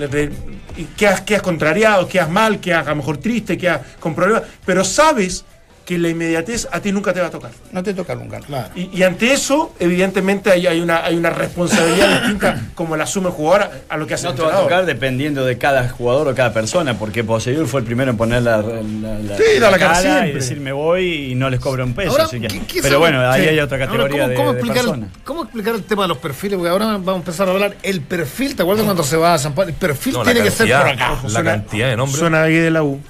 Y 0.77 0.85
quedas, 0.97 1.21
quedas 1.21 1.43
contrariado, 1.43 2.09
quedas 2.09 2.31
mal, 2.31 2.59
quedas 2.59 2.85
a 2.85 2.91
lo 2.91 2.97
mejor 2.97 3.19
triste, 3.19 3.57
quedas 3.57 3.81
con 4.01 4.13
problemas, 4.13 4.43
pero 4.67 4.83
sabes 4.83 5.45
que 5.85 5.99
la 5.99 6.09
inmediatez 6.09 6.69
a 6.71 6.81
ti 6.81 6.93
nunca 6.93 7.13
te 7.13 7.21
va 7.21 7.27
a 7.27 7.31
tocar. 7.31 7.51
No 7.73 7.83
te 7.83 7.93
toca 7.95 8.15
nunca. 8.15 8.39
Claro. 8.41 8.69
Y, 8.77 8.89
y 8.97 9.03
ante 9.03 9.33
eso, 9.33 9.75
evidentemente, 9.81 10.51
hay, 10.51 10.67
hay 10.67 10.81
una, 10.81 11.05
hay 11.05 11.17
una 11.17 11.31
responsabilidad 11.31 12.09
distinta 12.21 12.61
como 12.75 12.97
la 12.97 13.05
asume 13.05 13.29
el 13.29 13.33
jugador 13.35 13.63
a, 13.63 13.71
a 13.95 13.97
lo 13.97 14.07
que 14.07 14.15
hace 14.15 14.25
No 14.25 14.31
el 14.31 14.37
te 14.37 14.43
va 14.43 14.59
a 14.59 14.63
tocar 14.63 14.87
dependiendo 14.87 15.45
de 15.45 15.59
cada 15.59 15.89
jugador 15.89 16.29
o 16.29 16.35
cada 16.35 16.53
persona, 16.53 16.99
porque 16.99 17.25
Poseidor 17.25 17.67
fue 17.67 17.81
el 17.81 17.87
primero 17.87 18.11
en 18.13 18.17
poner 18.17 18.43
la, 18.43 18.59
la, 18.59 19.19
la- 19.19 19.37
Sí, 19.37 19.59
da 19.61 19.71
la 19.71 19.79
cara 19.79 20.27
y 20.29 20.33
decir 20.33 20.61
me 20.61 20.73
voy 20.73 21.33
y 21.33 21.35
no 21.35 21.51
les 21.51 21.59
cobra 21.61 21.85
un 21.85 21.95
peso. 21.95 22.13
Ahora, 22.13 22.25
así 22.25 22.41
que- 22.41 22.49
¿qué- 22.49 22.61
qué 22.61 22.75
pero 22.83 22.83
sabe- 22.83 22.97
bueno, 22.99 23.29
ahí 23.31 23.43
sí. 23.43 23.49
hay 23.49 23.59
otra 23.61 23.79
categoría 23.79 24.23
¿cómo, 24.25 24.35
cómo 24.37 24.49
de, 24.49 24.53
de 24.55 24.59
explicar, 24.61 24.85
personas. 24.85 25.11
¿Cómo 25.25 25.43
explicar 25.43 25.75
el 25.75 25.83
tema 25.85 26.03
de 26.03 26.09
los 26.09 26.19
perfiles? 26.19 26.57
Porque 26.59 26.71
ahora 26.71 26.87
vamos 26.87 27.09
a 27.09 27.17
empezar 27.17 27.49
a 27.49 27.51
hablar 27.53 27.77
el 27.83 28.01
perfil. 28.03 28.55
¿Te 28.57 28.63
acuerdas 28.63 28.85
cuando 28.85 29.03
se 29.03 29.17
va 29.17 29.35
a 29.35 29.39
San 29.39 29.55
Pablo? 29.55 29.71
El 29.71 29.77
perfil 29.77 30.13
No, 30.15 30.19
la 30.25 30.33
tiene 30.33 30.43
que 30.45 30.51
ser 30.51 30.69
por 30.69 30.89
acá. 30.89 31.19
La 31.29 31.43
cantidad 31.45 31.89
de 31.89 31.97
nombres. 31.97 32.19
Suena 32.21 32.43
ahí 32.43 32.55
de 32.55 32.71
la 32.71 32.83
U. 32.83 33.01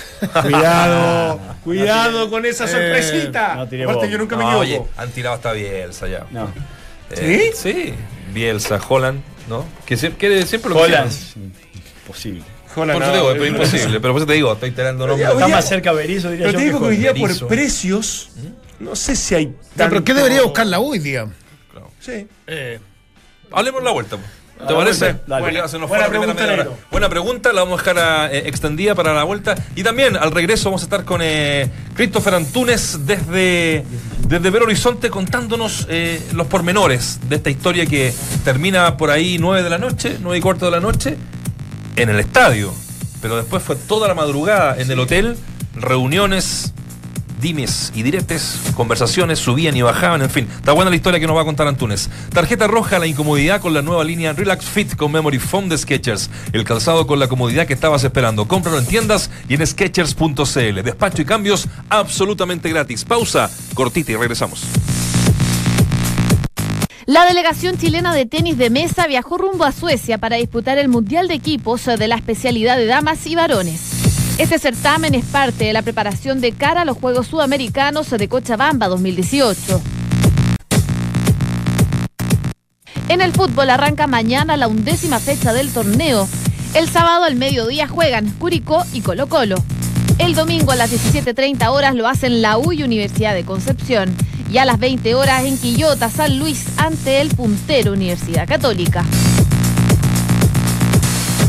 cuidado, 0.42 1.40
cuidado 1.64 2.30
con 2.30 2.46
esa 2.46 2.64
eh, 2.64 2.68
sorpresita. 2.68 3.54
no 3.56 3.68
tiré 3.68 3.84
Aparte, 3.84 4.10
yo 4.10 4.18
nunca 4.18 4.36
me 4.36 4.44
No, 4.44 4.62
equivoco. 4.62 4.82
oye, 4.84 4.90
han 5.02 5.10
tirado 5.10 5.34
hasta 5.36 5.52
Bielsa 5.52 6.08
ya. 6.08 6.26
No. 6.30 6.52
Eh, 7.10 7.52
sí. 7.54 7.94
Bielsa, 8.32 8.80
Holland, 8.88 9.20
¿no? 9.48 9.64
Que, 9.86 9.96
sie- 9.96 10.16
que 10.16 10.46
siempre 10.46 10.70
lo 10.70 10.76
Holland. 10.80 11.12
Imposible. 12.04 12.42
Hola, 12.74 12.94
Por 12.94 13.02
eso 13.02 13.12
no, 13.12 13.18
te 13.18 13.18
digo, 13.18 13.32
es 13.32 13.42
eh, 13.42 13.48
imposible, 13.54 14.00
pero 14.00 14.14
por 14.14 14.20
eso 14.22 14.26
te 14.26 14.32
digo, 14.32 14.52
estoy 14.54 14.70
tirando 14.70 15.06
nombres. 15.06 15.28
Está 15.28 15.48
más 15.48 15.68
cerca 15.68 15.92
Berizzo, 15.92 16.30
diría 16.30 16.46
Pero 16.46 16.52
yo. 16.52 16.58
te 16.58 16.64
digo 16.64 16.78
que 16.80 16.86
hoy 16.86 16.96
día 16.96 17.12
por 17.14 17.46
precios, 17.48 18.30
no 18.80 18.96
sé 18.96 19.14
si 19.14 19.34
hay. 19.34 19.54
Pero 19.76 20.02
¿qué 20.02 20.14
debería 20.14 20.42
buscar 20.42 20.66
la 20.66 20.80
U 20.80 20.92
hoy 20.92 20.98
día? 20.98 21.26
Sí. 22.00 22.26
Eh, 22.46 22.80
Hablemos 23.52 23.82
la 23.82 23.90
vuelta. 23.90 24.16
po. 24.16 24.22
¿Te 24.66 24.74
parece? 24.74 25.16
Buena 25.26 26.08
pregunta. 26.08 26.68
Buena 26.90 27.08
la 27.52 27.64
vamos 27.64 27.80
a 27.80 27.92
dejar 27.92 28.34
eh, 28.34 28.42
extendida 28.46 28.94
para 28.94 29.12
la 29.14 29.24
vuelta. 29.24 29.54
Y 29.74 29.82
también 29.82 30.16
al 30.16 30.30
regreso 30.30 30.70
vamos 30.70 30.82
a 30.82 30.84
estar 30.84 31.04
con 31.04 31.20
eh, 31.22 31.70
Christopher 31.94 32.34
Antunes 32.34 33.06
desde, 33.06 33.84
desde 34.26 34.50
Belo 34.50 34.64
Horizonte 34.64 35.10
contándonos 35.10 35.86
eh, 35.90 36.20
los 36.32 36.46
pormenores 36.46 37.20
de 37.28 37.36
esta 37.36 37.50
historia 37.50 37.86
que 37.86 38.12
termina 38.44 38.96
por 38.96 39.10
ahí 39.10 39.38
9 39.38 39.62
de 39.62 39.70
la 39.70 39.78
noche, 39.78 40.18
9 40.20 40.38
y 40.38 40.40
cuarto 40.40 40.66
de 40.66 40.70
la 40.70 40.80
noche, 40.80 41.16
en 41.96 42.08
el 42.08 42.20
estadio. 42.20 42.72
Pero 43.20 43.36
después 43.36 43.62
fue 43.62 43.76
toda 43.76 44.08
la 44.08 44.14
madrugada 44.14 44.76
en 44.78 44.90
el 44.90 44.98
hotel, 44.98 45.36
reuniones, 45.74 46.72
dimes 47.42 47.92
y 47.94 48.02
diretes, 48.02 48.58
conversaciones, 48.76 49.40
subían 49.40 49.76
y 49.76 49.82
bajaban, 49.82 50.22
en 50.22 50.30
fin. 50.30 50.48
Está 50.54 50.72
buena 50.72 50.90
la 50.90 50.96
historia 50.96 51.20
que 51.20 51.26
nos 51.26 51.36
va 51.36 51.42
a 51.42 51.44
contar 51.44 51.66
Antunes. 51.66 52.08
Tarjeta 52.32 52.68
roja 52.68 52.98
la 52.98 53.06
incomodidad 53.06 53.60
con 53.60 53.74
la 53.74 53.82
nueva 53.82 54.04
línea 54.04 54.32
Relax 54.32 54.64
Fit 54.64 54.96
con 54.96 55.12
Memory 55.12 55.40
Foam 55.40 55.68
de 55.68 55.76
Skechers. 55.76 56.30
El 56.52 56.64
calzado 56.64 57.06
con 57.06 57.18
la 57.18 57.28
comodidad 57.28 57.66
que 57.66 57.74
estabas 57.74 58.04
esperando. 58.04 58.46
Cómpralo 58.46 58.78
en 58.78 58.86
tiendas 58.86 59.28
y 59.48 59.54
en 59.54 59.66
Skechers.cl. 59.66 60.82
Despacho 60.82 61.22
y 61.22 61.24
cambios 61.24 61.68
absolutamente 61.90 62.70
gratis. 62.70 63.04
Pausa, 63.04 63.50
cortita 63.74 64.12
y 64.12 64.16
regresamos. 64.16 64.62
La 67.06 67.26
delegación 67.26 67.76
chilena 67.76 68.14
de 68.14 68.26
tenis 68.26 68.56
de 68.56 68.70
mesa 68.70 69.08
viajó 69.08 69.36
rumbo 69.36 69.64
a 69.64 69.72
Suecia 69.72 70.18
para 70.18 70.36
disputar 70.36 70.78
el 70.78 70.88
Mundial 70.88 71.26
de 71.26 71.34
Equipos 71.34 71.84
de 71.86 72.06
la 72.06 72.14
especialidad 72.14 72.76
de 72.76 72.86
damas 72.86 73.26
y 73.26 73.34
varones. 73.34 73.91
Este 74.38 74.58
certamen 74.58 75.14
es 75.14 75.24
parte 75.26 75.64
de 75.64 75.72
la 75.72 75.82
preparación 75.82 76.40
de 76.40 76.52
cara 76.52 76.82
a 76.82 76.84
los 76.84 76.96
Juegos 76.96 77.28
Sudamericanos 77.28 78.10
de 78.10 78.28
Cochabamba 78.28 78.88
2018. 78.88 79.80
En 83.08 83.20
el 83.20 83.32
fútbol 83.32 83.68
arranca 83.68 84.06
mañana 84.06 84.56
la 84.56 84.68
undécima 84.68 85.18
fecha 85.18 85.52
del 85.52 85.70
torneo. 85.70 86.26
El 86.74 86.88
sábado 86.88 87.24
al 87.24 87.36
mediodía 87.36 87.86
juegan 87.86 88.30
Curicó 88.30 88.84
y 88.94 89.02
Colo 89.02 89.28
Colo. 89.28 89.56
El 90.18 90.34
domingo 90.34 90.72
a 90.72 90.76
las 90.76 90.90
17.30 90.90 91.68
horas 91.68 91.94
lo 91.94 92.08
hacen 92.08 92.40
la 92.40 92.56
U 92.56 92.72
y 92.72 92.82
Universidad 92.82 93.34
de 93.34 93.44
Concepción. 93.44 94.14
Y 94.50 94.58
a 94.58 94.64
las 94.64 94.78
20 94.78 95.14
horas 95.14 95.44
en 95.44 95.58
Quillota, 95.58 96.08
San 96.08 96.38
Luis, 96.38 96.64
ante 96.78 97.20
el 97.20 97.28
puntero 97.28 97.92
Universidad 97.92 98.48
Católica. 98.48 99.04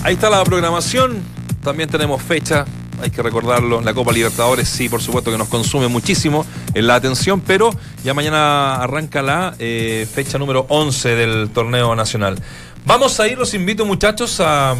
Ahí 0.03 0.15
está 0.15 0.29
la 0.29 0.43
programación. 0.43 1.32
También 1.63 1.89
tenemos 1.89 2.21
fecha. 2.21 2.65
Hay 3.01 3.09
que 3.09 3.21
recordarlo. 3.21 3.81
La 3.81 3.93
Copa 3.93 4.11
Libertadores, 4.11 4.67
sí, 4.67 4.89
por 4.89 5.01
supuesto 5.01 5.31
que 5.31 5.37
nos 5.37 5.47
consume 5.47 5.87
muchísimo 5.87 6.45
en 6.73 6.87
la 6.87 6.95
atención, 6.95 7.41
pero 7.41 7.71
ya 8.03 8.13
mañana 8.13 8.75
arranca 8.75 9.21
la 9.21 9.55
eh, 9.59 10.07
fecha 10.13 10.37
número 10.37 10.65
11 10.69 11.15
del 11.15 11.49
torneo 11.49 11.95
nacional. 11.95 12.37
Vamos 12.85 13.17
a 13.21 13.27
ir, 13.29 13.37
los 13.37 13.53
invito 13.53 13.85
muchachos 13.85 14.41
a, 14.41 14.75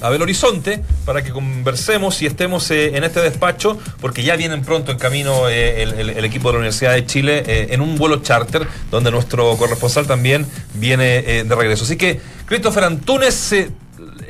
a 0.00 0.10
Belo 0.10 0.22
Horizonte 0.22 0.80
para 1.04 1.24
que 1.24 1.32
conversemos 1.32 2.22
y 2.22 2.26
estemos 2.26 2.70
eh, 2.70 2.96
en 2.96 3.02
este 3.02 3.20
despacho, 3.20 3.76
porque 4.00 4.22
ya 4.22 4.36
vienen 4.36 4.62
pronto 4.62 4.92
en 4.92 4.98
camino 4.98 5.48
eh, 5.48 5.82
el, 5.82 6.24
equipo 6.24 6.48
de 6.48 6.52
la 6.52 6.58
Universidad 6.60 6.92
de 6.92 7.04
Chile 7.04 7.72
en 7.74 7.80
un 7.80 7.96
vuelo 7.96 8.22
charter, 8.22 8.66
donde 8.92 9.10
nuestro 9.10 9.56
corresponsal 9.56 10.06
también 10.06 10.46
viene 10.74 11.44
de 11.44 11.54
regreso. 11.54 11.82
Así 11.82 11.96
que, 11.96 12.20
Christopher 12.46 12.84
Antunes, 12.84 13.54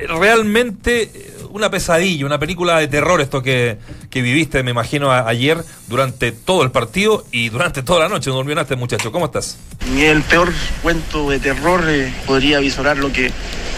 realmente 0.08 1.36
una 1.50 1.70
pesadilla, 1.70 2.26
una 2.26 2.38
película 2.38 2.78
de 2.78 2.88
terror 2.88 3.20
esto 3.20 3.42
que, 3.42 3.78
que 4.10 4.22
viviste, 4.22 4.62
me 4.62 4.70
imagino, 4.70 5.12
ayer 5.12 5.58
durante 5.88 6.32
todo 6.32 6.62
el 6.62 6.70
partido 6.70 7.24
y 7.32 7.48
durante 7.48 7.82
toda 7.82 8.00
la 8.00 8.08
noche. 8.08 8.30
No 8.30 8.36
durmió 8.36 8.54
nada 8.54 8.76
muchacho. 8.76 9.12
¿Cómo 9.12 9.26
estás? 9.26 9.58
El 9.96 10.22
peor 10.22 10.52
cuento 10.82 11.30
de 11.30 11.38
terror 11.38 11.84
eh, 11.88 12.12
podría 12.26 12.60
visorar 12.60 12.98
lo 12.98 13.12
que 13.12 13.30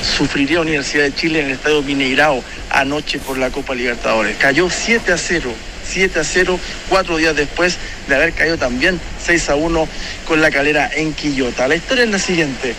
sufriría 0.03 0.61
Universidad 0.61 1.05
de 1.05 1.15
Chile 1.15 1.41
en 1.41 1.47
el 1.47 1.53
Estadio 1.53 1.83
Mineirao 1.83 2.43
anoche 2.71 3.19
por 3.19 3.39
la 3.39 3.51
Copa 3.51 3.75
Libertadores. 3.75 4.37
Cayó 4.37 4.69
7 4.71 5.13
a 5.13 5.19
0, 5.19 5.51
7 5.85 6.21
a 6.21 6.25
0, 6.25 6.59
cuatro 6.89 7.17
días 7.17 7.37
después 7.37 7.79
de 8.09 8.15
haber 8.15 8.33
caído 8.33 8.57
también 8.57 9.01
6 9.23 9.51
a 9.51 9.57
1 9.57 9.89
con 10.27 10.41
la 10.41 10.51
calera 10.51 10.91
en 10.95 11.13
Quillota. 11.13 11.69
La 11.69 11.77
historia 11.77 12.05
es 12.05 12.11
la 12.11 12.19
siguiente. 12.19 12.75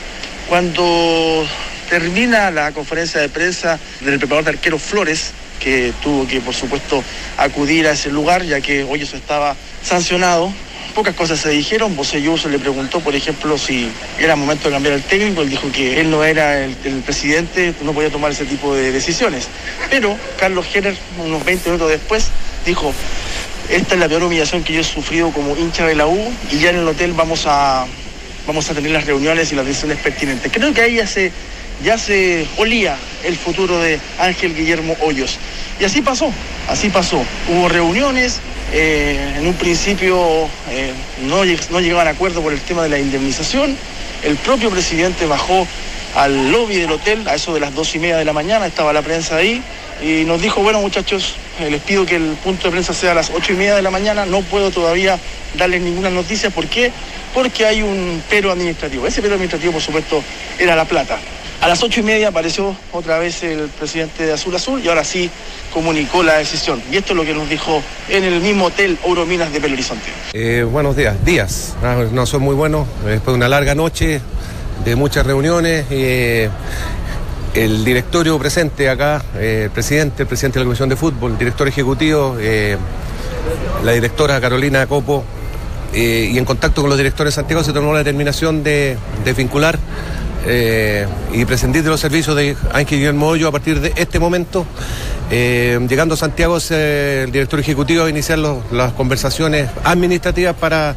Cuando 0.50 1.46
termina 1.92 2.52
la 2.52 2.72
conferencia 2.72 3.20
de 3.20 3.28
prensa 3.28 3.78
del 4.00 4.18
preparador 4.18 4.46
de 4.46 4.52
arquero 4.52 4.80
Flores, 4.80 5.32
que 5.60 5.92
tuvo 6.02 6.26
que, 6.26 6.40
por 6.40 6.54
supuesto, 6.54 7.04
acudir 7.36 7.86
a 7.86 7.92
ese 7.92 8.10
lugar, 8.10 8.44
ya 8.44 8.62
que 8.62 8.86
Hoyos 8.86 9.14
estaba 9.14 9.58
sancionado. 9.84 10.54
Pocas 10.96 11.14
cosas 11.16 11.42
se 11.42 11.50
dijeron. 11.50 11.98
Bosellú 11.98 12.38
se 12.38 12.48
le 12.48 12.60
preguntó, 12.60 13.02
por 13.02 13.14
ejemplo, 13.14 13.58
si 13.58 13.92
era 14.18 14.38
momento 14.38 14.70
de 14.70 14.76
cambiar 14.76 14.94
el 14.94 15.04
técnico. 15.04 15.42
Él 15.42 15.50
dijo 15.50 15.70
que 15.70 16.00
él 16.00 16.10
no 16.10 16.24
era 16.24 16.64
el, 16.64 16.78
el 16.86 17.02
presidente, 17.02 17.74
no 17.82 17.92
podía 17.92 18.10
tomar 18.10 18.32
ese 18.32 18.46
tipo 18.46 18.74
de 18.74 18.94
decisiones. 18.94 19.50
Pero 19.90 20.18
Carlos 20.40 20.68
Heller, 20.74 20.96
unos 21.18 21.44
20 21.44 21.72
minutos 21.72 21.90
después, 21.90 22.30
dijo, 22.66 22.94
esta 23.70 23.96
es 23.96 24.00
la 24.00 24.08
peor 24.08 24.24
humillación 24.24 24.64
que 24.64 24.72
yo 24.72 24.80
he 24.80 24.86
sufrido 24.86 25.32
como 25.32 25.58
hincha 25.58 25.86
de 25.86 25.96
la 25.96 26.08
U 26.08 26.34
y 26.54 26.60
ya 26.60 26.70
en 26.70 26.78
el 26.78 26.88
hotel 26.88 27.12
vamos 27.12 27.44
a, 27.48 27.86
vamos 28.48 28.70
a 28.70 28.74
tener 28.74 28.92
las 28.92 29.06
reuniones 29.06 29.52
y 29.52 29.56
las 29.56 29.66
decisiones 29.66 29.98
pertinentes. 29.98 30.50
Creo 30.54 30.74
que 30.74 30.82
ahí 30.82 30.96
ya 30.96 31.08
se, 31.08 31.32
ya 31.84 31.98
se 31.98 32.48
olía 32.58 32.96
el 33.24 33.38
futuro 33.38 33.80
de 33.80 34.00
Ángel 34.20 34.56
Guillermo 34.56 34.96
Hoyos. 35.02 35.38
Y 35.80 35.86
así 35.86 36.02
pasó, 36.02 36.32
así 36.68 36.90
pasó. 36.90 37.24
Hubo 37.50 37.70
reuniones, 37.70 38.40
eh, 38.74 39.36
en 39.38 39.48
un 39.48 39.54
principio 39.56 40.48
eh, 40.70 40.94
no, 41.24 41.44
no 41.72 41.80
llegaban 41.80 42.08
a 42.08 42.12
acuerdo 42.12 42.42
por 42.42 42.54
el 42.54 42.62
tema 42.62 42.84
de 42.84 42.90
la 42.90 43.00
indemnización. 43.00 43.76
El 44.24 44.36
propio 44.38 44.70
presidente 44.70 45.26
bajó 45.26 45.68
al 46.16 46.52
lobby 46.52 46.76
del 46.76 46.92
hotel 46.92 47.28
a 47.28 47.36
eso 47.36 47.54
de 47.54 47.60
las 47.60 47.74
dos 47.74 47.96
y 47.96 48.00
media 48.00 48.18
de 48.18 48.26
la 48.26 48.34
mañana, 48.34 48.66
estaba 48.66 48.94
la 48.94 49.02
prensa 49.02 49.38
ahí, 49.38 49.62
y 50.02 50.26
nos 50.26 50.42
dijo, 50.42 50.62
bueno 50.62 50.82
muchachos, 50.82 51.36
eh, 51.60 51.70
les 51.70 51.82
pido 51.82 52.06
que 52.06 52.16
el 52.16 52.36
punto 52.44 52.66
de 52.66 52.72
prensa 52.72 52.94
sea 52.94 53.12
a 53.12 53.16
las 53.16 53.30
ocho 53.30 53.54
y 53.54 53.56
media 53.56 53.76
de 53.76 53.82
la 53.82 53.92
mañana, 53.92 54.26
no 54.26 54.42
puedo 54.42 54.72
todavía 54.72 55.18
darles 55.56 55.82
ninguna 55.82 56.10
noticia, 56.10 56.50
¿por 56.50 56.68
qué? 56.68 56.92
Porque 57.34 57.66
hay 57.66 57.82
un 57.82 58.22
pero 58.30 58.52
administrativo. 58.52 59.08
Ese 59.08 59.22
pero 59.22 59.36
administrativo, 59.36 59.74
por 59.74 59.82
supuesto, 59.82 60.24
era 60.60 60.76
la 60.76 60.86
plata. 60.86 61.18
A 61.62 61.68
las 61.68 61.84
ocho 61.84 62.00
y 62.00 62.04
media 62.04 62.30
apareció 62.30 62.76
otra 62.92 63.20
vez 63.20 63.44
el 63.44 63.70
presidente 63.70 64.26
de 64.26 64.34
Azul 64.34 64.56
Azul 64.56 64.82
y 64.84 64.88
ahora 64.90 65.04
sí 65.04 65.30
comunicó 65.72 66.24
la 66.24 66.40
decisión. 66.40 66.82
Y 66.92 66.98
esto 66.98 67.14
es 67.14 67.18
lo 67.18 67.24
que 67.24 67.36
nos 67.36 67.48
dijo 67.48 67.84
en 68.10 68.24
el 68.24 68.42
mismo 68.42 68.66
hotel 68.66 68.98
Eurominas 69.06 69.54
de 69.54 69.60
Belo 69.60 69.76
Horizonte. 69.76 70.06
Eh, 70.34 70.64
buenos 70.64 70.96
días, 70.96 71.24
días. 71.24 71.76
Ah, 71.84 72.04
no 72.12 72.26
son 72.26 72.42
muy 72.42 72.56
buenos. 72.56 72.88
Después 73.06 73.28
de 73.28 73.34
una 73.34 73.48
larga 73.48 73.76
noche 73.76 74.22
de 74.84 74.96
muchas 74.96 75.24
reuniones, 75.24 75.86
eh, 75.92 76.50
el 77.54 77.86
directorio 77.86 78.40
presente 78.40 78.90
acá, 78.90 79.24
eh, 79.36 79.64
el 79.66 79.70
presidente, 79.70 80.24
el 80.24 80.28
presidente 80.28 80.58
de 80.58 80.66
la 80.66 80.66
Comisión 80.66 80.90
de 80.90 80.96
Fútbol, 80.96 81.34
el 81.34 81.38
director 81.38 81.68
ejecutivo, 81.68 82.38
eh, 82.40 82.76
la 83.84 83.92
directora 83.92 84.42
Carolina 84.42 84.88
Copo, 84.88 85.24
eh, 85.94 86.32
y 86.34 86.38
en 86.40 86.46
contacto 86.46 86.82
con 86.82 86.90
los 86.90 86.98
directores 86.98 87.36
de 87.36 87.42
Santiago 87.42 87.64
se 87.64 87.72
tomó 87.72 87.92
la 87.92 88.00
determinación 88.00 88.64
de, 88.64 88.98
de 89.24 89.34
vincular 89.34 89.78
eh, 90.46 91.08
y 91.32 91.46
prescindir 91.46 91.84
de 91.84 91.90
los 91.90 92.00
servicios 92.00 92.36
de 92.36 92.56
Ángel 92.74 93.00
Guillermo 93.00 93.28
Hoyo 93.28 93.48
a 93.48 93.52
partir 93.52 93.80
de 93.80 93.94
este 93.96 94.20
momento. 94.20 94.66
Eh, 95.30 95.80
llegando 95.88 96.16
a 96.16 96.18
Santiago, 96.18 96.58
el 96.70 97.32
director 97.32 97.60
ejecutivo 97.60 98.04
a 98.04 98.10
iniciar 98.10 98.40
las 98.40 98.94
conversaciones 98.94 99.70
administrativas 99.84 100.56
para 100.56 100.96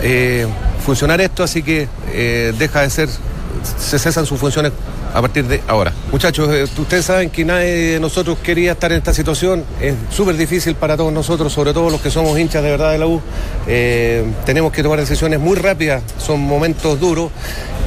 eh, 0.00 0.46
funcionar 0.84 1.20
esto, 1.20 1.42
así 1.42 1.62
que 1.62 1.88
deja 2.58 2.82
de 2.82 2.90
ser, 2.90 3.08
se 3.78 3.98
cesan 3.98 4.26
sus 4.26 4.40
funciones 4.40 4.72
a 5.12 5.20
partir 5.20 5.46
de 5.46 5.62
ahora. 5.66 5.92
Muchachos, 6.12 6.48
eh, 6.52 6.64
ustedes 6.64 7.04
saben 7.04 7.30
que 7.30 7.44
nadie 7.44 7.92
de 7.92 8.00
nosotros 8.00 8.38
quería 8.42 8.72
estar 8.72 8.92
en 8.92 8.98
esta 8.98 9.12
situación. 9.12 9.64
Es 9.80 9.94
súper 10.10 10.36
difícil 10.36 10.74
para 10.74 10.96
todos 10.96 11.12
nosotros, 11.12 11.52
sobre 11.52 11.72
todo 11.72 11.90
los 11.90 12.00
que 12.00 12.10
somos 12.10 12.38
hinchas 12.38 12.62
de 12.62 12.70
verdad 12.70 12.92
de 12.92 12.98
la 12.98 13.06
U. 13.06 13.20
Eh, 13.66 14.24
tenemos 14.46 14.72
que 14.72 14.82
tomar 14.82 14.98
decisiones 14.98 15.40
muy 15.40 15.56
rápidas, 15.56 16.02
son 16.18 16.40
momentos 16.40 16.98
duros. 17.00 17.30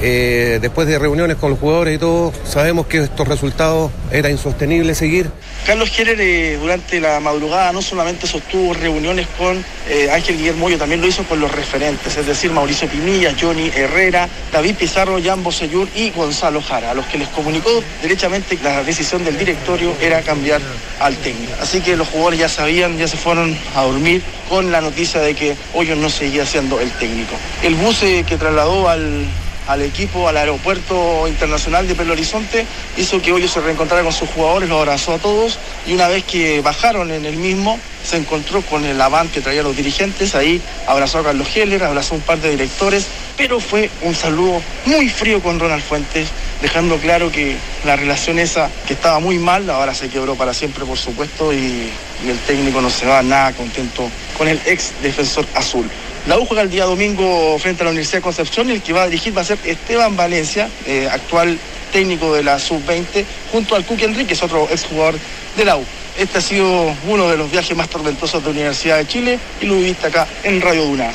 Eh, 0.03 0.57
después 0.59 0.87
de 0.87 0.97
reuniones 0.97 1.37
con 1.37 1.51
los 1.51 1.59
jugadores 1.59 1.95
y 1.95 1.99
todo, 1.99 2.33
sabemos 2.43 2.87
que 2.87 2.97
estos 2.99 3.27
resultados 3.27 3.91
era 4.11 4.31
insostenible 4.31 4.95
seguir. 4.95 5.29
Carlos 5.65 5.91
Heller 5.97 6.19
eh, 6.19 6.57
durante 6.59 6.99
la 6.99 7.19
madrugada 7.19 7.71
no 7.71 7.83
solamente 7.83 8.25
sostuvo 8.25 8.73
reuniones 8.73 9.27
con 9.37 9.63
eh, 9.89 10.09
Ángel 10.11 10.37
Guillermo 10.37 10.69
también 10.77 11.01
lo 11.01 11.07
hizo 11.07 11.23
con 11.25 11.39
los 11.39 11.51
referentes, 11.51 12.15
es 12.17 12.25
decir, 12.25 12.51
Mauricio 12.51 12.87
Pinilla, 12.87 13.35
Johnny 13.39 13.69
Herrera, 13.75 14.27
David 14.51 14.75
Pizarro, 14.75 15.19
Jan 15.21 15.43
Bosellur 15.43 15.87
y 15.95 16.09
Gonzalo 16.11 16.61
Jara, 16.61 16.91
a 16.91 16.93
los 16.93 17.05
que 17.11 17.17
les 17.17 17.27
comunicó 17.29 17.69
derechamente 18.01 18.57
que 18.57 18.63
la 18.63 18.83
decisión 18.83 19.23
del 19.23 19.37
directorio 19.37 19.93
era 20.01 20.21
cambiar 20.21 20.61
al 20.99 21.15
técnico. 21.17 21.53
Así 21.61 21.81
que 21.81 21.95
los 21.95 22.07
jugadores 22.07 22.39
ya 22.39 22.49
sabían, 22.49 22.97
ya 22.97 23.07
se 23.07 23.17
fueron 23.17 23.57
a 23.75 23.83
dormir 23.83 24.21
con 24.49 24.71
la 24.71 24.81
noticia 24.81 25.19
de 25.21 25.35
que 25.35 25.55
Hoyo 25.73 25.95
no 25.95 26.09
seguía 26.09 26.45
siendo 26.45 26.79
el 26.79 26.91
técnico. 26.91 27.35
El 27.63 27.75
bus 27.75 27.99
que 27.99 28.37
trasladó 28.37 28.89
al, 28.89 29.25
al 29.67 29.81
equipo, 29.81 30.27
al 30.27 30.37
aeropuerto 30.37 31.27
internacional 31.27 31.87
de 31.87 31.93
Belo 31.93 32.13
Horizonte, 32.13 32.65
hizo 32.97 33.21
que 33.21 33.31
Hoyos 33.31 33.51
se 33.51 33.61
reencontrara 33.61 34.03
con 34.03 34.13
sus 34.13 34.29
jugadores, 34.29 34.69
los 34.69 34.79
abrazó 34.79 35.13
a 35.13 35.17
todos 35.17 35.59
y 35.85 35.93
una 35.93 36.07
vez 36.07 36.23
que 36.23 36.61
bajaron 36.61 37.11
en 37.11 37.25
el 37.25 37.37
mismo, 37.37 37.79
se 38.03 38.17
encontró 38.17 38.61
con 38.61 38.85
el 38.85 38.99
avant 39.01 39.31
que 39.31 39.41
traían 39.41 39.63
los 39.63 39.75
dirigentes, 39.75 40.35
ahí 40.35 40.61
abrazó 40.87 41.19
a 41.19 41.23
Carlos 41.23 41.47
Heller, 41.55 41.83
abrazó 41.83 42.15
a 42.15 42.17
un 42.17 42.23
par 42.23 42.39
de 42.39 42.49
directores, 42.49 43.07
pero 43.37 43.59
fue 43.59 43.89
un 44.01 44.15
saludo 44.15 44.61
muy 44.85 45.09
frío 45.09 45.41
con 45.41 45.59
Ronald 45.59 45.83
Fuentes, 45.83 46.29
dejando 46.61 46.97
claro 46.97 47.31
que 47.31 47.55
la 47.85 47.95
relación 47.95 48.39
esa, 48.39 48.69
que 48.87 48.93
estaba 48.93 49.19
muy 49.19 49.37
mal, 49.37 49.69
ahora 49.69 49.93
se 49.93 50.09
quebró 50.09 50.35
para 50.35 50.53
siempre, 50.53 50.85
por 50.85 50.97
supuesto, 50.97 51.53
y, 51.53 51.89
el 52.27 52.37
técnico 52.45 52.81
no 52.81 52.91
se 52.91 53.07
va 53.07 53.23
nada 53.23 53.51
contento 53.53 54.07
con 54.37 54.47
el 54.47 54.61
ex 54.67 54.91
defensor 55.01 55.43
azul. 55.55 55.89
La 56.27 56.37
U 56.37 56.45
juega 56.45 56.61
el 56.61 56.69
día 56.69 56.85
domingo 56.85 57.57
frente 57.57 57.81
a 57.81 57.85
la 57.85 57.89
Universidad 57.89 58.19
de 58.19 58.21
Concepción 58.21 58.69
y 58.69 58.73
el 58.73 58.83
que 58.83 58.93
va 58.93 59.03
a 59.03 59.05
dirigir 59.07 59.35
va 59.35 59.41
a 59.41 59.45
ser 59.45 59.57
Esteban 59.65 60.15
Valencia, 60.15 60.69
eh, 60.85 61.09
actual 61.11 61.57
técnico 61.91 62.33
de 62.35 62.43
la 62.43 62.59
Sub-20, 62.59 63.25
junto 63.51 63.75
al 63.75 63.85
Cuque 63.85 64.05
Enríquez, 64.05 64.43
otro 64.43 64.67
exjugador 64.69 65.15
de 65.57 65.65
la 65.65 65.77
U. 65.77 65.85
Este 66.17 66.37
ha 66.37 66.41
sido 66.41 66.93
uno 67.07 67.29
de 67.29 67.37
los 67.37 67.49
viajes 67.51 67.75
más 67.75 67.89
tormentosos 67.89 68.41
de 68.43 68.49
la 68.49 68.51
Universidad 68.55 68.97
de 68.97 69.07
Chile 69.07 69.39
y 69.61 69.65
lo 69.65 69.75
viviste 69.75 70.07
acá 70.07 70.27
en 70.43 70.61
Radio 70.61 70.85
Duna. 70.85 71.11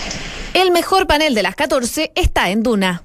El 0.55 0.71
mejor 0.71 1.07
panel 1.07 1.35
de 1.35 1.43
las 1.43 1.55
14 1.55 2.13
está 2.15 2.49
en 2.51 2.63
Duna. 2.63 3.03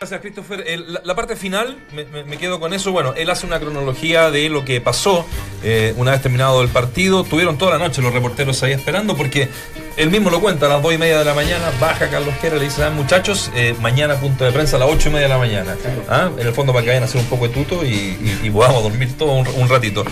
Gracias, 0.00 0.20
Christopher. 0.20 0.62
El- 0.68 0.92
la, 0.92 1.00
la 1.04 1.16
parte 1.16 1.34
final, 1.34 1.76
me, 1.92 2.04
me- 2.04 2.22
me 2.22 2.38
quedo 2.38 2.60
con 2.60 2.72
eso. 2.72 2.92
Bueno, 2.92 3.14
él 3.16 3.28
hace 3.30 3.44
una 3.46 3.58
cronología 3.58 4.30
de 4.30 4.48
lo 4.48 4.64
que 4.64 4.80
pasó 4.80 5.26
eh, 5.64 5.92
una 5.96 6.12
vez 6.12 6.22
terminado 6.22 6.62
el 6.62 6.68
partido. 6.68 7.24
Tuvieron 7.24 7.58
toda 7.58 7.76
la 7.76 7.84
noche 7.84 8.00
los 8.00 8.12
reporteros 8.14 8.62
ahí 8.62 8.70
esperando 8.70 9.16
porque 9.16 9.48
él 9.96 10.10
mismo 10.10 10.30
lo 10.30 10.40
cuenta 10.40 10.66
a 10.66 10.68
las 10.68 10.82
2 10.82 10.94
y 10.94 10.98
media 10.98 11.18
de 11.18 11.24
la 11.24 11.34
mañana. 11.34 11.72
Baja 11.80 12.08
Carlos 12.08 12.32
Quera 12.40 12.54
y 12.54 12.58
le 12.60 12.64
dice, 12.66 12.84
"Ah, 12.84 12.90
muchachos, 12.90 13.50
eh, 13.56 13.74
mañana 13.80 14.14
punto 14.14 14.44
de 14.44 14.52
prensa 14.52 14.76
a 14.76 14.78
las 14.78 14.88
8 14.88 15.08
y 15.08 15.12
media 15.14 15.26
de 15.26 15.32
la 15.34 15.38
mañana. 15.38 15.76
¿Ah? 16.08 16.30
En 16.38 16.46
el 16.46 16.54
fondo 16.54 16.72
para 16.72 16.84
que 16.84 16.90
vayan 16.90 17.02
a 17.02 17.06
hacer 17.06 17.20
un 17.20 17.26
poco 17.26 17.48
de 17.48 17.54
tuto 17.54 17.84
y, 17.84 17.88
y- 17.88 18.40
y 18.44 18.50
podamos 18.50 18.84
dormir 18.84 19.18
todo 19.18 19.32
un, 19.32 19.48
un 19.48 19.68
ratito. 19.68 20.04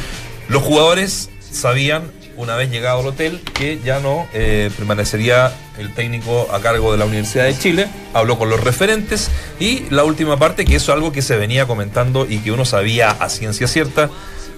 Los 0.49 0.63
jugadores 0.63 1.31
sabían, 1.41 2.13
una 2.37 2.55
vez 2.55 2.71
llegado 2.71 3.01
al 3.01 3.07
hotel, 3.07 3.41
que 3.55 3.81
ya 3.85 3.99
no 3.99 4.29
eh, 4.33 4.71
permanecería 4.77 5.53
el 5.79 5.95
técnico 5.95 6.49
a 6.53 6.61
cargo 6.61 6.93
de 6.93 6.99
la 6.99 7.07
Universidad 7.07 7.45
de 7.45 7.59
Chile. 7.59 7.89
Habló 8.15 8.39
con 8.39 8.51
los 8.51 8.63
referentes 8.63 9.31
y 9.59 9.85
la 9.91 10.05
última 10.05 10.39
parte, 10.39 10.65
que 10.65 10.77
eso 10.77 10.93
es 10.93 10.97
algo 10.97 11.13
que 11.13 11.23
se 11.23 11.37
venía 11.37 11.67
comentando 11.67 12.27
y 12.29 12.39
que 12.39 12.53
uno 12.53 12.65
sabía 12.65 13.11
a 13.11 13.29
ciencia 13.29 13.67
cierta, 13.67 14.11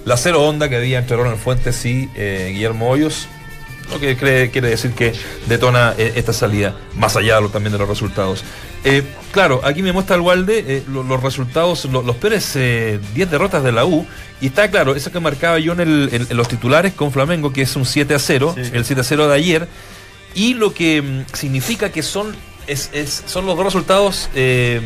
la 0.05 0.17
cero 0.17 0.43
onda 0.43 0.69
que 0.69 0.75
había 0.75 0.99
entre 0.99 1.17
Ronald 1.17 1.39
Fuentes 1.39 1.85
y 1.85 2.09
eh, 2.15 2.51
Guillermo 2.53 2.89
Hoyos. 2.89 3.27
Lo 3.91 3.99
que 3.99 4.15
cree- 4.17 4.51
quiere 4.51 4.69
decir 4.69 4.91
que 4.91 5.13
detona 5.47 5.95
eh, 5.97 6.13
esta 6.15 6.31
salida, 6.33 6.75
más 6.95 7.15
allá 7.15 7.35
de 7.35 7.41
lo- 7.41 7.49
también 7.49 7.71
de 7.73 7.79
los 7.79 7.89
resultados. 7.89 8.43
Eh, 8.83 9.03
claro, 9.31 9.61
aquí 9.63 9.81
me 9.81 9.91
muestra 9.91 10.15
el 10.15 10.21
Walde 10.21 10.63
eh, 10.67 10.83
lo- 10.87 11.03
los 11.03 11.21
resultados, 11.23 11.85
lo- 11.85 12.01
los 12.03 12.15
peores 12.17 12.53
10 12.53 13.31
derrotas 13.31 13.63
de 13.63 13.71
la 13.71 13.85
U. 13.85 14.05
Y 14.41 14.47
está 14.47 14.69
claro, 14.69 14.95
eso 14.95 15.11
que 15.11 15.19
marcaba 15.19 15.57
yo 15.59 15.73
en, 15.73 15.79
el- 15.79 16.09
en- 16.13 16.27
en 16.29 16.37
los 16.37 16.47
titulares 16.47 16.93
con 16.93 17.11
Flamengo, 17.11 17.51
que 17.51 17.63
es 17.63 17.75
un 17.75 17.85
7 17.85 18.13
a 18.13 18.19
0, 18.19 18.55
el 18.57 18.85
7 18.85 19.01
a 19.01 19.03
0 19.03 19.27
de 19.27 19.35
ayer. 19.35 19.67
Y 20.35 20.53
lo 20.53 20.73
que 20.73 21.01
mm, 21.01 21.35
significa 21.35 21.91
que 21.91 22.03
son, 22.03 22.35
es, 22.67 22.91
es- 22.93 23.23
son 23.25 23.47
los 23.47 23.55
dos 23.57 23.65
resultados 23.65 24.29
eh, 24.35 24.79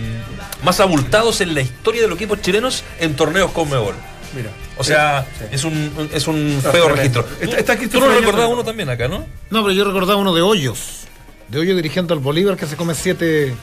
más 0.63 0.79
abultados 0.79 1.41
en 1.41 1.53
la 1.53 1.61
historia 1.61 2.01
de 2.01 2.07
los 2.07 2.15
equipos 2.15 2.41
chilenos 2.41 2.83
en 3.01 3.15
torneos 3.17 3.51
con 3.51 3.69
Mebol. 3.69 3.95
Mira. 4.35 4.49
O 4.77 4.83
sea, 4.83 5.25
es 5.51 5.63
un, 5.63 6.09
es 6.13 6.27
un 6.27 6.55
No, 6.63 6.71
feo 6.71 6.89
registro. 6.89 7.25
Está- 7.39 7.57
está 7.75 7.77
Tú 7.89 7.99
no 7.99 8.07
recordabas 8.07 8.49
uno 8.51 8.63
también 8.63 8.89
acá, 8.89 9.07
¿no? 9.07 9.25
No, 9.49 9.61
pero 9.63 9.71
yo 9.71 9.83
recordaba 9.85 10.19
uno 10.19 10.33
de 10.33 10.41
Hoyos. 10.41 11.01
De 11.49 11.59
Hoyos 11.59 11.75
dirigiendo 11.75 12.13
al 12.13 12.19
Bolívar 12.19 12.57
que 12.57 12.65
se 12.65 12.75
come 12.75 12.95
siete 12.95 13.53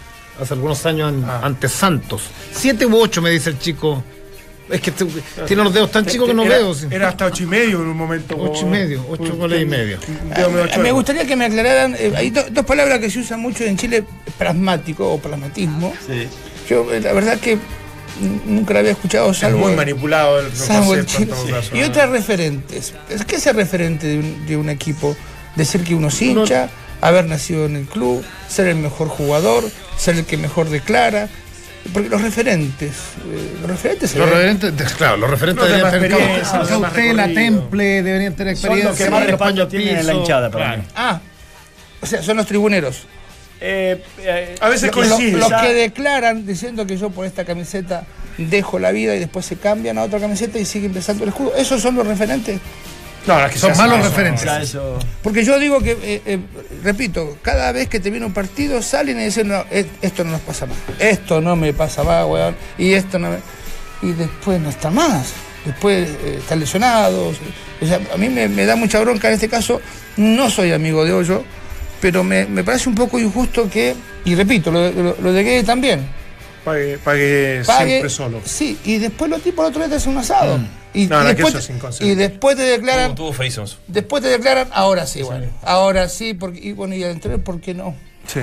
hace 0.41 0.55
algunos 0.55 0.85
años 0.87 1.13
en- 1.13 1.25
Ah. 1.25 1.41
ante 1.43 1.69
Santos. 1.69 2.23
Siete 2.53 2.87
u 2.87 2.97
ocho, 2.97 3.21
me 3.21 3.31
dice 3.31 3.51
el 3.51 3.59
chico. 3.59 4.03
Es 4.69 4.81
que 4.81 4.93
te- 4.93 5.05
tiene 5.49 5.65
los 5.65 5.75
dedos 5.75 5.91
tan 5.91 6.07
chicos 6.07 6.29
que 6.29 6.35
no 6.35 6.45
Era- 6.45 6.59
veo. 6.59 6.73
sí. 6.75 6.87
Era 6.89 7.09
hasta 7.09 7.27
ocho 7.27 7.43
y 7.43 7.47
medio 7.47 7.83
en 7.83 7.89
un 7.89 7.97
momento. 7.97 8.37
Ocho 8.39 8.67
y 8.67 8.71
medio, 8.71 9.05
ocho 9.11 9.35
goles 9.35 9.63
y 9.63 9.67
medio. 9.67 9.99
Ah, 10.37 10.79
Me 10.79 10.93
gustaría 10.93 11.27
que 11.27 11.35
me 11.35 11.47
aclararan, 11.47 11.97
eh, 11.99 12.13
hay 12.15 12.31
do- 12.31 12.45
dos 12.53 12.65
palabras 12.65 13.01
que 13.01 13.11
se 13.11 13.19
usan 13.19 13.41
mucho 13.41 13.65
en 13.65 13.77
Chile, 13.77 14.05
pragmático 14.39 15.13
o 15.15 15.19
pragmatismo. 15.19 15.93
Yo, 16.69 16.93
eh, 16.95 17.01
la 17.01 17.13
verdad 17.13 17.41
que 17.41 17.59
nunca 18.47 18.75
la 18.75 18.81
había 18.81 18.93
escuchado, 18.93 19.31
Es 19.31 19.39
salvo, 19.39 19.59
muy 19.59 19.75
manipulado 19.75 20.41
el 20.41 20.55
salvo 20.55 20.95
el 20.95 21.01
concepto 21.01 21.23
en 21.23 21.29
Chile. 21.29 21.33
todo 21.51 21.61
caso, 21.61 21.77
Y 21.77 21.81
¿no? 21.81 21.87
otras 21.87 22.11
referentes. 22.11 22.95
Es 23.09 23.25
que 23.25 23.39
ser 23.41 23.57
referente 23.57 24.07
de 24.07 24.19
un, 24.19 24.47
de 24.47 24.57
un 24.57 24.69
equipo, 24.71 25.17
decir 25.57 25.83
que 25.85 25.95
uno 25.95 26.09
es 26.09 26.21
hincha, 26.23 26.69
haber 27.01 27.25
nacido 27.27 27.67
en 27.67 27.77
el 27.77 27.87
club, 27.87 28.25
ser 28.49 28.67
el 28.69 28.77
mejor 28.77 29.09
jugador, 29.09 29.65
ser 29.97 30.17
el 30.17 30.25
que 30.27 30.37
mejor 30.37 30.69
declara. 30.69 31.29
Porque 31.95 32.11
los 32.11 32.21
referentes, 32.21 32.91
eh, 32.91 33.57
los 33.63 33.71
referentes 33.71 34.11
se 34.11 34.19
Los 34.19 34.29
referentes, 34.29 34.77
de- 34.77 34.85
claro, 34.85 35.17
los 35.17 35.31
referentes 35.31 35.63
Los 35.67 35.71
de 35.73 35.77
deberían 35.83 36.03
tener 36.03 36.13
experiencia, 36.43 36.79
cautela, 36.83 37.29
temple, 37.35 38.03
deberían 38.03 38.35
tener 38.37 38.57
Son 38.59 38.69
los 38.69 38.79
experiencia. 38.79 39.05
que 39.07 39.11
más 39.11 39.27
respaldo 39.27 39.69
en 39.73 40.07
la 40.07 40.13
hinchada 40.15 40.51
para 40.51 40.65
Claro. 40.67 40.83
mí. 40.83 40.89
Ah, 40.95 41.21
o 42.03 42.07
sea, 42.07 42.23
son 42.23 42.37
los 42.37 42.47
tribuneros. 42.47 43.05
Eh, 43.61 44.03
eh, 44.21 44.57
A 44.61 44.69
veces 44.69 44.95
Los, 44.95 45.07
los- 45.09 45.21
los 45.51 45.53
que 45.63 45.75
declaran 45.75 46.47
diciendo 46.47 46.87
que 46.87 46.97
yo 46.97 47.11
por 47.11 47.27
esta 47.27 47.45
camiseta 47.45 48.05
dejo 48.39 48.79
la 48.79 48.91
vida 48.91 49.15
y 49.15 49.19
después 49.19 49.45
se 49.45 49.57
cambian 49.57 49.99
a 49.99 50.03
otra 50.05 50.19
camiseta 50.19 50.59
y 50.59 50.65
siguen 50.65 50.95
besando 50.95 51.25
el 51.25 51.31
escudo. 51.31 51.53
¿Esos 51.57 51.83
son 51.83 51.95
los 51.97 52.07
referentes? 52.07 52.59
No, 53.27 53.39
es 53.45 53.53
que 53.53 53.59
Son 53.59 53.77
malos 53.77 53.99
eso, 53.99 54.09
referentes. 54.09 54.47
eso- 54.63 54.99
Porque 55.23 55.45
yo 55.45 55.59
digo 55.59 55.81
que, 55.81 55.91
eh, 56.03 56.23
eh, 56.25 56.39
repito, 56.83 57.37
cada 57.43 57.71
vez 57.73 57.87
que 57.89 58.01
termina 58.01 58.25
un 58.25 58.33
partido 58.33 58.81
salen 58.81 59.21
y 59.21 59.25
dicen, 59.25 59.49
no, 59.49 59.63
eh, 59.71 59.85
esto 60.01 60.25
no 60.25 60.31
nos 60.33 60.41
pasa 60.41 60.65
más, 60.65 60.77
esto 60.99 61.43
no 61.43 61.55
me 61.55 61.75
pasa 61.75 62.03
más, 62.03 62.25
weón, 62.27 62.57
y 62.79 62.95
esto 62.95 63.19
no 63.19 63.29
me... 63.31 63.37
Y 64.03 64.13
después 64.13 64.59
no 64.59 64.71
está 64.71 64.89
más, 64.91 65.35
después 65.67 66.09
eh, 66.09 66.37
están 66.39 66.61
lesionados. 66.61 67.37
O 67.83 67.87
sea, 67.87 68.01
a 68.15 68.17
mí 68.17 68.31
me, 68.31 68.49
me 68.49 68.65
da 68.65 68.75
mucha 68.75 68.99
bronca 69.01 69.29
en 69.29 69.35
este 69.35 69.51
caso, 69.51 69.83
no 70.17 70.49
soy 70.49 70.73
amigo 70.73 71.05
de 71.05 71.13
Hoyo, 71.13 71.45
pero 72.01 72.23
me, 72.25 72.47
me 72.47 72.65
parece 72.65 72.89
un 72.89 72.95
poco 72.95 73.19
injusto 73.19 73.69
que, 73.71 73.95
y 74.25 74.35
repito, 74.35 74.71
lo, 74.71 74.91
lo, 74.91 75.17
lo 75.21 75.33
de 75.33 75.43
Guede 75.43 75.65
también, 75.65 76.07
Pague, 76.65 76.99
pague 76.99 77.63
pague, 77.67 77.89
siempre 77.89 78.11
solo. 78.11 78.41
Sí, 78.45 78.79
y 78.85 78.99
después 78.99 79.31
los 79.31 79.41
tipos 79.43 79.65
el 79.65 79.71
otro 79.71 79.81
día 79.81 79.89
te 79.89 79.95
hacen 79.97 80.13
un 80.13 80.19
asado. 80.19 80.59
Y, 80.93 81.07
No, 81.07 81.21
y 81.23 81.25
no, 81.25 81.29
que 81.31 81.35
después, 81.43 81.55
eso 81.55 81.89
es 81.89 82.01
y 82.03 82.15
después 82.17 82.57
te 82.57 82.63
declaran, 82.63 83.15
después 83.87 84.23
te 84.23 84.29
declaran, 84.29 84.69
ahora 84.73 85.07
sí, 85.07 85.23
bueno, 85.23 85.47
ahora 85.63 86.09
sí, 86.09 86.35
porque, 86.35 86.59
y 86.63 86.73
bueno, 86.73 86.95
y 86.95 87.03
al 87.05 87.13
anterior, 87.13 87.41
¿por 87.43 87.61
qué 87.61 87.73
no? 87.75 87.95
Sí. 88.27 88.41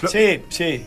Lo- 0.00 0.08
Sí, 0.08 0.40
sí. 0.48 0.86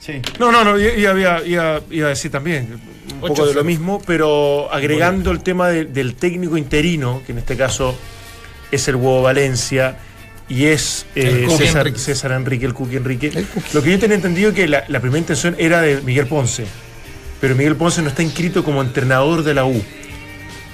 Sí. 0.00 0.20
No, 0.38 0.52
no, 0.52 0.62
no, 0.64 0.78
iba, 0.78 1.18
iba- 1.18 1.42
iba- 1.44 1.80
iba 1.90 2.06
a 2.06 2.10
decir 2.10 2.30
también 2.30 2.80
un 3.14 3.20
poco 3.20 3.46
de 3.46 3.54
lo 3.54 3.64
mismo, 3.64 4.00
pero 4.06 4.68
agregando 4.72 5.30
el 5.30 5.42
tema 5.42 5.68
de- 5.68 5.84
del 5.86 6.14
técnico 6.16 6.56
interino, 6.56 7.22
que 7.24 7.32
en 7.32 7.38
este 7.38 7.56
caso 7.56 7.94
es 8.70 8.86
el 8.88 8.96
Huevo 8.96 9.22
Valencia 9.22 9.96
y 10.48 10.64
es 10.66 11.06
eh, 11.14 11.46
César, 11.56 11.86
Enrique. 11.86 11.98
César 11.98 12.32
Enrique, 12.32 12.66
el 12.66 12.74
Cookie 12.74 12.96
Enrique. 12.96 13.30
El 13.34 13.46
Cookie. 13.46 13.68
Lo 13.74 13.82
que 13.82 13.90
yo 13.90 13.98
tenía 13.98 14.16
entendido 14.16 14.52
que 14.54 14.66
la, 14.68 14.84
la 14.88 15.00
primera 15.00 15.18
intención 15.18 15.54
era 15.58 15.80
de 15.82 16.00
Miguel 16.02 16.26
Ponce, 16.26 16.64
pero 17.40 17.54
Miguel 17.54 17.76
Ponce 17.76 18.02
no 18.02 18.08
está 18.08 18.22
inscrito 18.22 18.64
como 18.64 18.80
entrenador 18.82 19.42
de 19.42 19.54
la 19.54 19.64
U. 19.64 19.82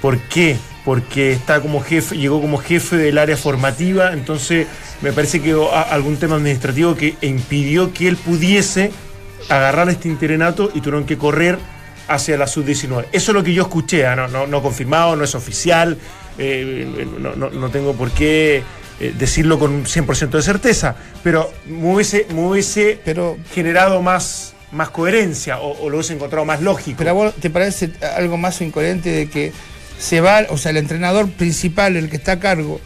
¿Por 0.01 0.19
qué? 0.19 0.57
Porque 0.83 1.31
está 1.33 1.61
como 1.61 1.81
jefe, 1.81 2.15
llegó 2.17 2.39
como 2.41 2.57
jefe 2.57 2.95
del 2.97 3.17
área 3.17 3.37
formativa, 3.37 4.13
entonces 4.13 4.67
me 5.01 5.11
parece 5.11 5.41
que 5.41 5.51
a- 5.73 5.81
algún 5.81 6.17
tema 6.17 6.35
administrativo 6.35 6.95
que 6.95 7.15
impidió 7.21 7.91
que 7.93 8.07
él 8.07 8.15
pudiese 8.17 8.91
agarrar 9.49 9.89
este 9.89 10.07
interinato 10.07 10.71
y 10.73 10.79
tuvieron 10.81 11.05
que 11.05 11.17
correr 11.17 11.57
hacia 12.07 12.37
la 12.37 12.45
sub-19. 12.47 13.05
Eso 13.11 13.31
es 13.31 13.35
lo 13.35 13.43
que 13.43 13.53
yo 13.53 13.63
escuché, 13.63 14.05
ah, 14.05 14.15
no, 14.15 14.27
no, 14.27 14.45
no 14.45 14.61
confirmado, 14.61 15.15
no 15.15 15.23
es 15.23 15.33
oficial, 15.33 15.97
eh, 16.37 17.05
no, 17.19 17.35
no- 17.35 17.49
no 17.49 17.69
tengo 17.69 17.93
por 17.95 18.11
qué 18.11 18.61
eh, 18.99 19.13
decirlo 19.17 19.59
con 19.59 19.71
un 19.71 19.85
100% 19.85 20.29
de 20.29 20.41
certeza, 20.41 20.95
pero 21.23 21.51
me 21.67 21.93
hubiese, 21.93 22.27
me 22.33 22.47
hubiese 22.47 22.99
Pero- 23.03 23.37
generado 23.53 24.01
más, 24.01 24.53
más 24.71 24.89
coherencia 24.89 25.59
o, 25.59 25.79
o 25.83 25.89
lo 25.89 25.97
hubiese 25.97 26.13
encontrado 26.13 26.45
más 26.45 26.61
lógico. 26.61 26.97
Pero 26.97 27.09
a 27.09 27.13
vos 27.13 27.33
te 27.35 27.49
parece 27.49 27.91
algo 28.15 28.37
más 28.37 28.61
incoherente 28.61 29.09
de 29.11 29.29
que 29.29 29.51
se 29.99 30.21
va, 30.21 30.41
o 30.49 30.57
sea, 30.57 30.71
el 30.71 30.77
entrenador 30.77 31.29
principal, 31.29 31.95
el 31.95 32.09
que 32.09 32.17
está 32.17 32.33
a 32.33 32.39
cargo, 32.39 32.79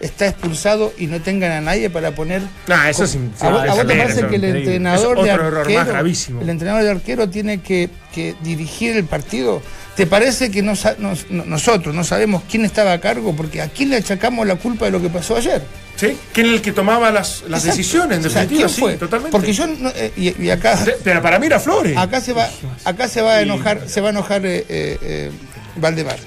está 0.00 0.26
expulsado 0.26 0.92
y 0.98 1.06
no 1.06 1.20
tengan 1.22 1.52
a 1.52 1.60
nadie 1.60 1.88
para 1.90 2.14
poner. 2.14 2.42
Nah, 2.66 2.88
eso 2.90 3.04
es 3.04 3.16
¿A 3.40 3.48
vos, 3.50 3.62
a 3.62 3.74
vos 3.74 3.86
te 3.86 3.96
parece 3.96 4.26
que 4.26 4.36
el 4.36 4.44
entrenador 4.44 5.22
de 5.22 5.30
arquero, 5.30 6.40
el 6.40 6.50
entrenador 6.50 6.82
de 6.82 6.90
arquero 6.90 7.28
tiene 7.30 7.60
que, 7.60 7.88
que 8.14 8.34
dirigir 8.42 8.96
el 8.96 9.04
partido? 9.04 9.62
¿Te 9.96 10.06
parece 10.06 10.50
que 10.50 10.62
no 10.62 10.74
no- 10.98 11.44
nosotros 11.46 11.94
no 11.94 12.04
sabemos 12.04 12.42
quién 12.50 12.64
estaba 12.66 12.92
a 12.92 13.00
cargo? 13.00 13.34
Porque 13.34 13.62
a 13.62 13.68
quién 13.68 13.88
le 13.90 13.96
achacamos 13.96 14.46
la 14.46 14.56
culpa 14.56 14.84
de 14.84 14.90
lo 14.90 15.00
que 15.00 15.08
pasó 15.08 15.36
ayer. 15.36 15.62
¿Sí? 15.96 16.14
¿Quién 16.34 16.48
es 16.48 16.52
el 16.52 16.60
que 16.62 16.72
tomaba 16.72 17.10
las, 17.10 17.42
decisiones? 17.48 18.18
En 18.18 18.26
O 18.26 18.28
sea, 18.28 18.42
definitiva, 18.42 18.66
¿quién 18.68 18.74
sí, 18.74 18.80
fue? 18.82 18.96
totalmente. 18.96 19.32
Porque 19.32 19.54
yo 19.54 19.66
no- 19.66 19.88
eh, 19.96 20.12
y, 20.14 20.42
y 20.44 20.50
acá 20.50 20.78
Pero 21.02 21.22
para 21.22 21.38
mí 21.38 21.46
era 21.46 21.58
Flores. 21.58 21.96
acá 21.96 22.20
se 22.20 22.34
va 22.34 22.50
acá 22.84 23.08
se 23.08 23.22
va 23.22 23.36
a 23.36 23.40
enojar 23.40 23.88
se 23.88 24.02
va 24.02 24.08
a 24.08 24.10
enojar 24.10 24.44
eh, 24.44 24.66
eh, 24.68 24.98
eh, 25.00 25.30
Valdemar 25.76 26.18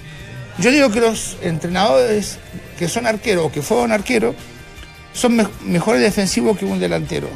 yo 0.57 0.72
digo 0.72 0.89
que 0.91 0.99
los 0.99 1.38
entrenadores 1.43 2.38
que 2.80 2.88
son 2.89 3.05
arqueros 3.05 3.45
o 3.45 3.51
que 3.51 3.61
fueron 3.61 3.91
arqueros 3.91 4.36
son 5.13 5.36
me- 5.36 5.47
mejores 5.63 6.01
defensivos 6.01 6.57
que 6.57 6.65
un 6.65 6.80
delantero 6.80 7.30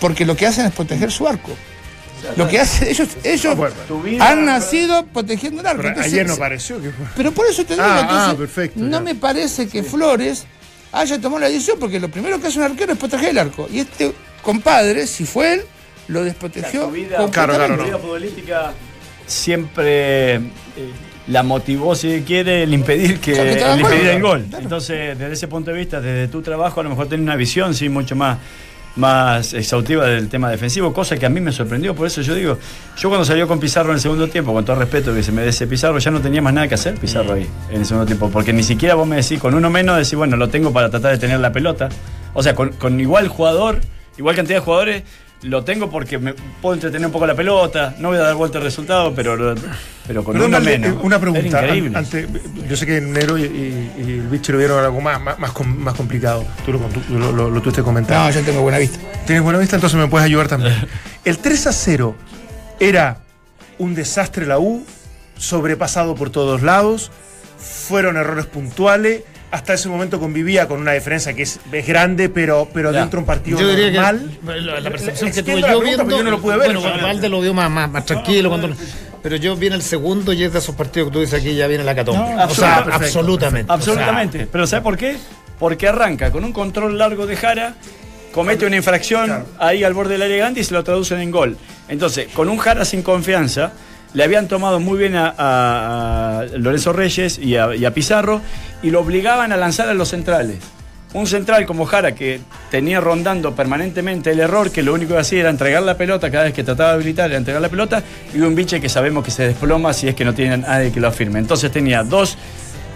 porque 0.00 0.24
lo 0.24 0.34
que 0.36 0.46
hacen 0.46 0.64
es 0.64 0.72
proteger 0.72 1.12
su 1.12 1.28
arco 1.28 1.50
Lo 2.36 2.48
que 2.48 2.58
hacen 2.60 2.88
ellos, 2.88 3.08
ellos 3.22 3.56
vida- 4.02 4.30
han 4.30 4.44
nacido 4.44 5.04
protegiendo 5.06 5.60
el 5.60 5.66
arco. 5.66 5.86
Entonces, 5.86 6.12
ayer 6.12 6.26
no 6.26 6.36
pareció 6.36 6.80
que 6.80 6.90
fue. 6.90 7.06
Pero 7.16 7.32
por 7.32 7.46
eso 7.46 7.64
te 7.64 7.74
digo, 7.74 7.86
Ah, 7.86 8.00
entonces, 8.02 8.28
ah, 8.28 8.34
perfecto, 8.38 8.80
no 8.80 8.90
ya. 8.98 9.00
me 9.00 9.14
parece 9.14 9.68
que 9.68 9.82
Flores 9.82 10.44
haya 10.92 11.20
tomado 11.20 11.40
la 11.40 11.48
decisión, 11.48 11.76
porque 11.80 11.98
lo 12.00 12.08
primero 12.08 12.40
que 12.40 12.46
hace 12.48 12.58
un 12.58 12.64
arquero 12.64 12.92
es 12.92 12.98
proteger 12.98 13.30
el 13.30 13.38
arco. 13.38 13.68
Y 13.72 13.80
este 13.80 14.12
compadre, 14.42 15.06
si 15.06 15.24
fue 15.24 15.54
él, 15.54 15.62
lo 16.08 16.22
desprotegió. 16.22 16.86
Tu 16.86 16.90
vida, 16.92 17.16
completamente. 17.16 17.32
Claro, 17.32 17.54
claro, 17.54 17.74
tu 17.74 17.80
no. 17.80 17.84
vida 17.88 17.98
futbolística 17.98 18.72
siempre 19.26 20.34
eh, 20.36 20.40
la 21.28 21.42
motivó, 21.42 21.94
si 21.94 22.22
quiere, 22.26 22.62
el 22.62 22.74
impedir 22.74 23.18
que, 23.20 23.32
O 23.32 23.34
sea, 23.36 23.44
que 23.44 23.50
te 23.52 23.58
el 23.58 23.64
hagan 23.64 23.80
gol. 23.80 23.90
impedir 23.92 24.10
el 24.10 24.22
gol. 24.22 24.44
Claro. 24.48 24.62
Entonces, 24.64 25.18
desde 25.18 25.32
ese 25.32 25.48
punto 25.48 25.70
de 25.70 25.76
vista, 25.78 26.00
desde 26.00 26.28
tu 26.28 26.42
trabajo, 26.42 26.80
a 26.80 26.82
lo 26.84 26.90
mejor 26.90 27.08
tenés 27.08 27.24
una 27.24 27.36
visión 27.36 27.74
sí 27.74 27.88
mucho 27.88 28.14
más 28.16 28.38
más 28.96 29.52
exhaustiva 29.54 30.06
del 30.06 30.28
tema 30.28 30.50
defensivo, 30.50 30.92
cosa 30.92 31.16
que 31.16 31.26
a 31.26 31.28
mí 31.28 31.40
me 31.40 31.52
sorprendió, 31.52 31.94
por 31.94 32.06
eso 32.06 32.22
yo 32.22 32.34
digo, 32.34 32.58
yo 32.96 33.08
cuando 33.08 33.24
salió 33.24 33.48
con 33.48 33.58
Pizarro 33.58 33.90
en 33.90 33.96
el 33.96 34.00
segundo 34.00 34.28
tiempo, 34.28 34.52
con 34.52 34.64
todo 34.64 34.76
respeto 34.76 35.12
que 35.12 35.22
se 35.22 35.32
me 35.32 35.46
ese 35.46 35.66
Pizarro, 35.66 35.98
ya 35.98 36.10
no 36.10 36.20
tenía 36.20 36.40
más 36.40 36.54
nada 36.54 36.68
que 36.68 36.74
hacer 36.74 36.94
Pizarro 36.94 37.34
ahí, 37.34 37.48
en 37.70 37.80
el 37.80 37.86
segundo 37.86 38.06
tiempo, 38.06 38.30
porque 38.30 38.52
ni 38.52 38.62
siquiera 38.62 38.94
vos 38.94 39.06
me 39.06 39.16
decís, 39.16 39.40
con 39.40 39.54
uno 39.54 39.70
menos, 39.70 39.96
decís, 39.96 40.14
bueno, 40.14 40.36
lo 40.36 40.48
tengo 40.48 40.72
para 40.72 40.90
tratar 40.90 41.12
de 41.12 41.18
tener 41.18 41.40
la 41.40 41.52
pelota, 41.52 41.88
o 42.34 42.42
sea, 42.42 42.54
con, 42.54 42.70
con 42.70 43.00
igual 43.00 43.28
jugador, 43.28 43.80
igual 44.16 44.36
cantidad 44.36 44.58
de 44.58 44.64
jugadores, 44.64 45.02
lo 45.44 45.62
tengo 45.64 45.90
porque 45.90 46.18
me 46.18 46.34
puedo 46.34 46.74
entretener 46.74 47.06
un 47.06 47.12
poco 47.12 47.26
la 47.26 47.34
pelota, 47.34 47.94
no 47.98 48.08
voy 48.08 48.18
a 48.18 48.22
dar 48.22 48.34
vuelta 48.34 48.58
al 48.58 48.64
resultado, 48.64 49.14
pero, 49.14 49.54
pero 50.06 50.24
con 50.24 50.32
Perdón, 50.34 50.64
menos. 50.64 50.90
eh, 50.90 50.98
una 51.02 51.18
pregunta. 51.18 51.46
Increíble. 51.46 51.90
an- 51.90 52.04
ante- 52.04 52.26
yo 52.68 52.76
sé 52.76 52.86
que 52.86 53.00
Nero 53.00 53.36
y, 53.38 53.42
y- 53.42 53.92
y 53.98 54.02
el 54.12 54.28
bicho 54.28 54.52
lo 54.52 54.58
vieron 54.58 54.82
algo 54.82 55.00
más, 55.00 55.20
más, 55.20 55.38
más, 55.38 55.52
com- 55.52 55.76
más 55.76 55.94
complicado. 55.94 56.44
Tú 56.64 56.72
lo, 56.72 56.78
tú 56.78 57.00
lo, 57.18 57.30
lo, 57.32 57.50
lo 57.50 57.60
tuviste 57.60 57.82
comentando. 57.82 58.24
No, 58.24 58.30
yo 58.30 58.40
tengo 58.42 58.62
buena 58.62 58.78
vista. 58.78 58.98
Tienes 59.26 59.42
buena 59.44 59.58
vista, 59.58 59.76
entonces 59.76 59.98
me 59.98 60.08
puedes 60.08 60.24
ayudar 60.24 60.48
también. 60.48 60.74
El 61.24 61.38
3 61.38 61.66
a 61.68 61.72
0 61.72 62.14
era 62.80 63.18
un 63.78 63.94
desastre 63.94 64.46
la 64.46 64.58
U, 64.58 64.84
sobrepasado 65.36 66.14
por 66.14 66.30
todos 66.30 66.62
lados, 66.62 67.10
fueron 67.58 68.16
errores 68.16 68.46
puntuales. 68.46 69.22
Hasta 69.54 69.74
ese 69.74 69.88
momento 69.88 70.18
convivía 70.18 70.66
con 70.66 70.80
una 70.80 70.90
diferencia 70.92 71.32
que 71.32 71.42
es, 71.42 71.60
es 71.70 71.86
grande, 71.86 72.28
pero, 72.28 72.68
pero 72.74 72.90
Ya. 72.92 72.98
dentro 73.00 73.18
de 73.18 73.20
un 73.20 73.26
partido 73.26 73.60
Yo 73.60 73.68
diría 73.68 73.92
normal. 74.12 74.38
que 74.44 74.60
la, 74.60 74.80
la 74.80 74.90
percepción 74.90 75.30
que 75.30 75.42
tuve 75.44 75.60
yo 75.60 75.66
pregunta, 75.66 75.84
viendo, 75.84 76.02
porque 76.04 76.16
yo 76.18 76.24
no 76.24 76.30
lo 76.32 76.40
pude 76.40 76.56
ver, 76.56 76.76
bueno. 76.76 77.02
Valde 77.02 77.28
lo 77.28 77.40
vio 77.40 77.54
más, 77.54 77.70
más, 77.70 77.88
más 77.88 78.04
tranquilo 78.04 78.48
cuando 78.48 78.70
pero 79.22 79.36
yo 79.36 79.54
vi 79.56 79.68
en 79.68 79.74
el 79.74 79.82
segundo 79.82 80.32
y 80.32 80.42
es 80.42 80.52
de 80.52 80.58
esos 80.58 80.74
partidos 80.74 81.08
que 81.08 81.12
tú 81.14 81.20
dices 81.20 81.40
aquí 81.40 81.54
ya 81.54 81.66
viene 81.68 81.84
la 81.84 81.94
catombe. 81.94 82.34
No, 82.34 82.44
o 82.44 82.50
sea, 82.50 82.84
perfecto, 82.84 83.04
absolutamente. 83.06 83.72
Absolutamente. 83.72 84.48
Pero 84.50 84.66
¿sabe 84.66 84.82
por 84.82 84.96
qué? 84.98 85.16
Porque 85.58 85.86
arranca 85.88 86.30
con 86.32 86.44
un 86.44 86.52
control 86.52 86.98
largo 86.98 87.24
de 87.26 87.36
Jara, 87.36 87.74
comete 88.32 88.66
una 88.66 88.76
infracción 88.76 89.44
ahí 89.60 89.82
al 89.84 89.94
borde 89.94 90.14
del 90.14 90.22
área 90.22 90.36
grande 90.36 90.60
y 90.60 90.64
se 90.64 90.74
lo 90.74 90.82
traducen 90.84 91.20
en 91.20 91.30
gol. 91.30 91.56
Entonces, 91.88 92.26
con 92.34 92.48
un 92.50 92.58
Jara 92.58 92.84
sin 92.84 93.02
confianza, 93.02 93.72
le 94.14 94.24
habían 94.24 94.48
tomado 94.48 94.80
muy 94.80 94.98
bien 94.98 95.14
a, 95.16 95.34
a- 95.36 96.38
a 96.40 96.44
Lorenzo 96.56 96.92
Reyes 96.92 97.38
y 97.38 97.56
a, 97.56 97.74
y 97.76 97.84
a 97.84 97.92
Pizarro 97.92 98.40
y 98.82 98.90
lo 98.90 99.00
obligaban 99.00 99.52
a 99.52 99.56
lanzar 99.58 99.88
a 99.88 99.94
los 99.94 100.08
centrales. 100.08 100.58
Un 101.12 101.28
central 101.28 101.64
como 101.64 101.84
Jara 101.86 102.12
que 102.16 102.40
tenía 102.72 103.00
rondando 103.00 103.54
permanentemente 103.54 104.32
el 104.32 104.40
error, 104.40 104.72
que 104.72 104.82
lo 104.82 104.92
único 104.94 105.14
que 105.14 105.20
hacía 105.20 105.40
era 105.40 105.50
entregar 105.50 105.82
la 105.84 105.96
pelota 105.96 106.28
cada 106.30 106.44
vez 106.44 106.54
que 106.54 106.64
trataba 106.64 106.88
de 106.90 106.94
habilitar, 106.96 107.30
era 107.30 107.38
entregar 107.38 107.62
la 107.62 107.68
pelota, 107.68 108.02
y 108.34 108.40
un 108.40 108.54
biche 108.56 108.80
que 108.80 108.88
sabemos 108.88 109.24
que 109.24 109.30
se 109.30 109.46
desploma 109.46 109.92
si 109.92 110.08
es 110.08 110.16
que 110.16 110.24
no 110.24 110.34
tiene 110.34 110.56
nadie 110.58 110.90
que 110.90 110.98
lo 110.98 111.06
afirme. 111.06 111.38
Entonces 111.38 111.70
tenía 111.70 112.02
dos, 112.02 112.36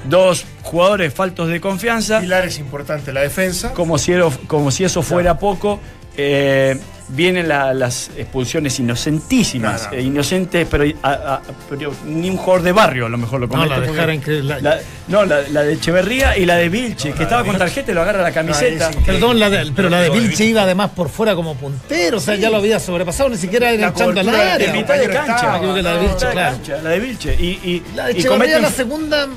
dos 0.09 0.47
jugadores 0.63 1.15
faltos 1.15 1.47
de 1.49 1.61
confianza, 1.61 2.19
Pilar 2.21 2.45
es 2.45 2.59
importante 2.59 3.13
la 3.13 3.21
defensa. 3.21 3.73
como 3.73 3.99
si, 3.99 4.13
como 4.49 4.73
si 4.73 4.83
eso 4.83 5.03
fuera 5.03 5.39
poco. 5.39 5.79
eh, 6.17 6.77
vienen 7.11 7.49
la- 7.49 7.73
las 7.75 8.11
expulsiones 8.17 8.79
inocentísimas, 8.81 9.85
No, 9.85 9.91
no. 9.93 9.97
eh, 9.97 10.03
inocentes, 10.03 10.67
pero, 10.71 10.85
a- 11.03 11.11
a- 11.11 11.41
pero 11.69 11.93
ni 12.05 12.29
un 12.31 12.37
jugador 12.37 12.63
de 12.63 12.73
barrio 12.73 13.07
a 13.07 13.09
lo 13.09 13.17
mejor 13.19 13.41
lo 13.41 13.47
No, 13.47 13.53
comete. 13.55 13.71
la 13.71 13.81
de 13.81 13.93
Jara 13.95 14.15
increíble. 14.15 14.61
la- 14.61 14.79
no, 15.09 15.25
la, 15.25 15.41
la 15.49 15.63
de 15.63 15.73
Echeverría 15.75 16.37
y 16.37 16.45
la 16.45 16.57
de 16.57 16.69
Vilche, 16.69 17.13
que 17.13 17.23
estaba 17.23 17.45
con 17.45 17.57
tarjeta 17.57 17.91
y 17.91 17.95
lo 17.95 18.03
agarra 18.03 18.23
la 18.23 18.33
camiseta. 18.33 18.91
No, 18.91 19.01
Perdón, 19.07 19.39
la 19.41 19.49
de- 19.51 19.73
pero 19.75 19.89
la 19.89 20.01
de 20.01 20.11
Vilche 20.11 20.45
iba 20.45 20.63
además 20.63 20.91
por 20.95 21.09
fuera 21.09 21.35
como 21.35 21.55
puntero, 21.57 22.19
o 22.19 22.21
sea, 22.21 22.35
ya 22.35 22.51
lo 22.51 22.59
había 22.59 22.79
sobrepasado, 22.79 23.31
ni 23.31 23.37
siquiera 23.39 23.71
era 23.71 23.81
La 23.83 23.89
entrando 23.89 24.21
al 24.21 24.29
área. 24.29 24.67
en 24.69 24.73
mitad 24.77 24.99
de 24.99 25.09
cancha. 25.09 25.57
equivoqué, 25.57 25.83
la 25.83 25.93
de 25.95 26.01
Vilche, 26.01 26.27
claro. 26.31 26.57
cancha, 26.57 26.83
la 26.83 26.91
de 26.91 27.01
Vilche. 27.01 27.35
Y, 27.39 27.47
y, 27.47 27.83
La 27.97 28.07
de 28.07 28.13
y 28.13 28.19
Echeverría, 28.19 28.57
cometen- 28.59 28.63
la 28.63 28.71
segunda. 28.71 29.29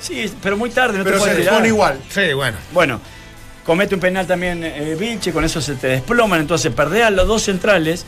Sí, 0.00 0.30
pero 0.42 0.56
muy 0.56 0.68
tarde, 0.70 0.98
no 0.98 1.04
Pero 1.04 1.18
te 1.22 1.34
se 1.44 1.50
pone 1.50 1.68
igual. 1.68 1.98
Sí, 2.10 2.32
bueno. 2.34 2.56
Bueno, 2.72 3.00
comete 3.64 3.94
un 3.94 4.00
penal 4.00 4.26
también 4.26 4.62
eh, 4.62 4.96
Vilche, 4.98 5.32
con 5.32 5.44
eso 5.44 5.60
se 5.60 5.74
te 5.74 5.88
desploman, 5.88 6.40
entonces 6.40 6.72
perdés 6.72 7.04
a 7.04 7.10
los 7.10 7.26
dos 7.26 7.42
centrales 7.42 8.04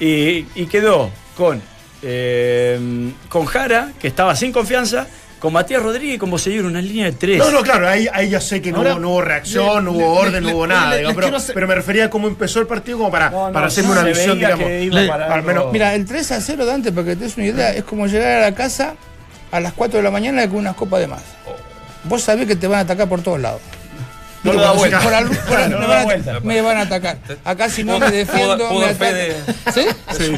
y, 0.00 0.46
y 0.54 0.66
quedó 0.70 1.10
con, 1.36 1.60
eh, 2.02 3.10
con 3.28 3.44
Jara, 3.46 3.92
que 3.98 4.08
estaba 4.08 4.34
sin 4.36 4.52
confianza, 4.52 5.06
con 5.38 5.52
Matías 5.52 5.82
Rodríguez 5.82 6.18
como 6.18 6.38
se 6.38 6.50
dio 6.50 6.66
una 6.66 6.80
línea 6.80 7.04
de 7.06 7.12
tres. 7.12 7.38
No, 7.38 7.50
no, 7.50 7.60
claro, 7.62 7.86
ahí, 7.88 8.08
ahí 8.12 8.30
ya 8.30 8.40
sé 8.40 8.62
que 8.62 8.72
no, 8.72 8.78
Ahora, 8.78 8.92
hubo, 8.92 9.00
no 9.00 9.10
hubo 9.10 9.20
reacción, 9.22 9.84
le- 9.84 9.90
no 9.90 9.92
hubo 9.92 10.12
orden, 10.14 10.42
le- 10.44 10.50
no 10.50 10.56
hubo 10.56 10.66
le- 10.66 10.72
nada. 10.74 10.96
pero, 11.14 11.36
hacer- 11.36 11.54
pero 11.54 11.68
me 11.68 11.74
refería 11.74 12.06
a 12.06 12.10
cómo 12.10 12.28
empezó 12.28 12.60
el 12.60 12.66
partido 12.66 12.96
como 12.98 13.10
para, 13.10 13.28
No, 13.30 13.48
no, 13.48 13.52
para 13.52 13.66
hacerme 13.66 13.90
una 13.92 14.02
visión, 14.04 14.38
digamos. 14.38 14.66
que 14.66 14.84
iba 14.84 15.00
le- 15.00 15.08
para 15.08 15.34
al 15.34 15.42
menos- 15.42 15.62
algo- 15.64 15.72
Mira, 15.72 15.94
el 15.94 16.06
3 16.06 16.32
a 16.32 16.40
0 16.40 16.64
Dante, 16.64 16.92
para 16.92 17.08
que 17.08 17.16
te 17.16 17.24
des 17.24 17.36
una 17.36 17.46
idea, 17.46 17.74
es 17.74 17.84
como 17.84 18.06
llegar 18.06 18.38
a 18.38 18.50
la 18.50 18.54
casa 18.54 18.94
a 19.52 19.60
las 19.60 19.74
4 19.74 19.98
de 19.98 20.02
la 20.02 20.10
mañana 20.10 20.48
con 20.48 20.58
unas 20.60 20.74
copas 20.76 21.00
de 21.00 21.08
más. 21.08 21.22
Vos 22.04 22.22
sabés 22.22 22.46
que 22.46 22.56
te 22.56 22.66
van 22.66 22.78
a 22.78 22.82
atacar 22.82 23.08
por 23.08 23.20
todos 23.22 23.38
lados. 23.40 23.60
No 24.44 24.52
lo 24.52 24.60
da 24.60 24.72
vuelta. 24.72 25.00
Por 25.00 25.14
al- 25.14 25.28
por 25.28 25.56
al- 25.58 25.70
No 25.70 25.78
me, 25.80 25.86
da 25.86 26.02
vuelta. 26.04 26.40
me 26.40 26.60
van 26.60 26.76
a 26.76 26.80
atacar. 26.82 27.18
Acá 27.44 27.68
si 27.68 27.82
no 27.82 27.98
me 27.98 28.10
defiendo, 28.10 28.68
sí, 29.74 29.86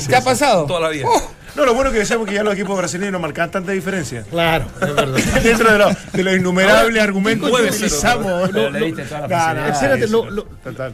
¿Te 0.09 0.17
ha 0.17 0.21
pasado? 0.23 0.65
Toda 0.67 0.81
la 0.81 0.89
vida. 0.91 1.07
Oh, 1.09 1.31
No, 1.57 1.65
lo 1.65 1.73
bueno 1.75 1.91
que 1.91 1.99
decíamos 2.01 2.29
que 2.29 2.35
ya 2.35 2.43
los 2.43 2.53
equipos 2.55 2.77
brasileños 2.77 3.13
no 3.13 3.19
marcaban 3.19 3.51
tanta 3.51 3.73
diferencia. 3.73 4.25
Claro, 4.31 4.67
es 4.81 4.81
verdad. 4.95 5.19
Dentro 5.43 5.73
de, 5.73 5.79
lo- 5.79 5.91
de 6.13 6.23
los 6.23 6.37
innumerables 6.37 7.03
argumentos 7.03 7.51
que 7.51 7.63
utilizamos. 7.67 8.51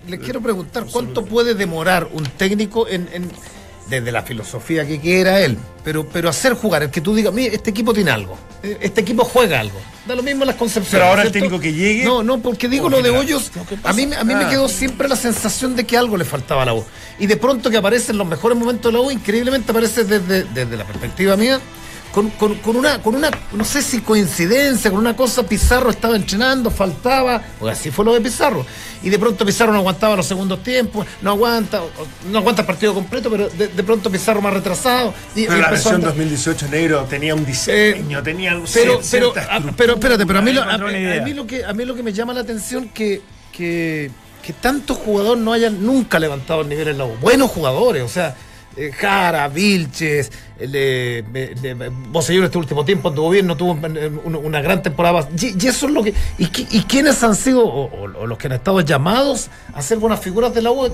Le 0.07 0.19
quiero 0.19 0.41
preguntar, 0.41 0.85
¿cuánto 0.91 1.25
puede 1.25 1.55
demorar 1.55 2.09
un 2.13 2.25
técnico 2.25 2.87
en, 2.89 3.09
en- 3.13 3.31
desde 3.89 4.11
la 4.13 4.23
filosofía 4.23 4.87
que 4.87 4.99
quiera 5.01 5.41
él, 5.41 5.59
pero, 5.85 6.07
pero 6.07 6.29
hacer 6.29 6.55
jugar, 6.55 6.83
el 6.85 6.91
que 6.91 7.01
tú 7.01 7.15
digas, 7.15 7.33
mire, 7.33 7.55
este 7.55 7.71
equipo 7.71 7.93
tiene 7.93 8.11
algo, 8.11 8.39
este 8.63 9.01
equipo 9.03 9.25
juega 9.25 9.61
algo, 9.61 9.79
da 10.07 10.15
lo 10.15 10.23
mismo 10.23 10.45
las 10.45 10.57
concepciones. 10.57 10.91
Pero 10.93 11.05
ahora 11.07 11.23
el 11.23 11.31
¿cierto? 11.31 11.47
técnico 11.47 11.61
que 11.63 11.73
llegue- 11.75 12.05
No, 12.05 12.23
no, 12.23 12.39
porque 12.41 12.69
digo 12.69 12.85
Porque 12.85 12.97
lo 12.99 13.03
de 13.03 13.11
Hoyos, 13.11 13.51
a 13.85 13.93
mí, 13.93 14.03
a 14.17 14.25
mí 14.25 14.35
me 14.35 14.45
Ah. 14.45 14.49
quedó 14.49 14.69
siempre 14.69 15.09
la 15.09 15.17
sensación 15.17 15.77
de 15.77 15.85
que 15.85 15.97
algo 15.97 16.17
le 16.17 16.25
faltaba 16.25 16.63
a 16.63 16.67
la 16.67 16.75
U. 16.75 16.85
Y 17.19 17.27
de 17.27 17.37
pronto 17.37 17.71
que 17.71 17.77
aparece 17.77 18.13
en 18.13 18.19
los 18.19 18.27
mejores 18.27 18.57
momentos 18.57 18.91
de 18.93 18.99
la 18.99 19.05
U, 19.05 19.11
increíblemente 19.11 19.71
aparece 19.73 20.05
desde, 20.05 20.45
desde 20.45 20.77
la 20.77 20.85
perspectiva 20.85 21.37
mía. 21.37 21.61
Con, 22.13 22.29
con- 22.31 22.57
con 22.57 22.77
una, 22.77 23.01
con 23.03 23.15
una, 23.15 23.31
no 23.53 23.65
sé 23.65 23.81
si 23.81 24.03
coincidencia, 24.03 24.91
con 24.91 25.01
una 25.01 25.17
cosa, 25.17 25.45
Pizarro 25.45 25.89
estaba 25.91 26.15
entrenando, 26.15 26.71
faltaba, 26.71 27.43
porque 27.59 27.73
así 27.73 27.91
fue 27.91 28.05
lo 28.05 28.13
de 28.13 28.21
Pizarro. 28.21 28.67
Y 29.03 29.09
de 29.09 29.19
pronto 29.19 29.47
Pizarro 29.47 29.73
no 29.73 29.79
aguantaba 29.79 30.15
los 30.17 30.27
segundos 30.27 30.63
tiempos, 30.63 31.07
no 31.23 31.31
aguanta, 31.31 31.83
o- 31.83 31.91
no 32.31 32.39
aguanta 32.39 32.63
el 32.63 32.67
partido 32.67 32.93
completo, 32.93 33.31
pero 33.31 33.49
de, 33.49 33.69
de 33.69 33.83
pronto 33.83 34.11
Pizarro 34.11 34.43
más 34.43 34.53
retrasado. 34.53 35.15
Y, 35.35 35.47
Pero 35.47 35.57
y 35.59 35.61
la 35.63 35.71
versión 35.71 35.95
andar- 36.03 36.09
2018 36.09 36.69
negro 36.69 37.07
tenía 37.09 37.35
un 37.35 37.47
diseño, 37.47 38.23
tenía 38.23 38.51
algo 38.53 38.67
pero, 38.73 39.01
pero, 39.11 39.33
pero 39.77 39.93
espérate, 39.95 40.27
pero 40.27 40.39
a 40.39 40.43
mí, 40.43 40.53
lo, 40.53 40.61
a, 40.63 40.65
encontré 40.75 40.89
una 40.89 40.99
idea. 40.99 41.23
a 41.23 41.25
mí 41.25 41.33
lo 41.33 41.47
que 41.47 41.65
a 41.65 41.73
mí 41.73 41.85
lo 41.87 41.95
que 41.95 42.03
me 42.03 42.13
llama 42.13 42.35
la 42.35 42.41
atención 42.41 42.89
que 42.91 43.23
que, 43.53 44.11
que 44.43 44.53
tantos 44.53 44.99
jugadores 44.99 45.43
no 45.43 45.53
hayan 45.53 45.85
nunca 45.85 46.19
levantado 46.19 46.61
el 46.63 46.69
nivel 46.69 46.89
en 46.89 46.99
la 46.99 47.05
U. 47.07 47.17
Buenos 47.21 47.51
jugadores, 47.51 48.03
o 48.03 48.09
sea, 48.09 48.29
eh, 48.29 48.35
Jara, 48.93 49.49
Vilches, 49.49 50.31
el 50.59 50.73
de, 50.73 51.25
de, 51.33 51.91
este 52.45 52.59
último 52.59 52.85
tiempo 52.85 53.09
anduvo 53.09 53.31
bien, 53.31 53.47
no 53.47 53.57
tuvo 53.57 53.79
eh, 53.87 54.11
una, 54.25 54.61
gran 54.61 54.83
temporada. 54.83 55.29
Y, 55.39 55.65
y 55.65 55.69
eso 55.69 55.87
es 55.87 55.93
lo 55.93 56.03
que. 56.03 56.15
¿Y, 56.39 56.45
y 56.71 56.83
quiénes 56.85 57.23
han 57.23 57.35
sido, 57.35 57.65
o- 57.67 57.91
o 57.93 58.27
los 58.27 58.39
que 58.39 58.47
han 58.47 58.55
estado 58.55 58.81
llamados 58.81 59.51
a 59.75 59.83
ser 59.83 59.99
buenas 59.99 60.21
figuras 60.21 60.55
de 60.55 60.63
la 60.63 60.71
U? 60.71 60.89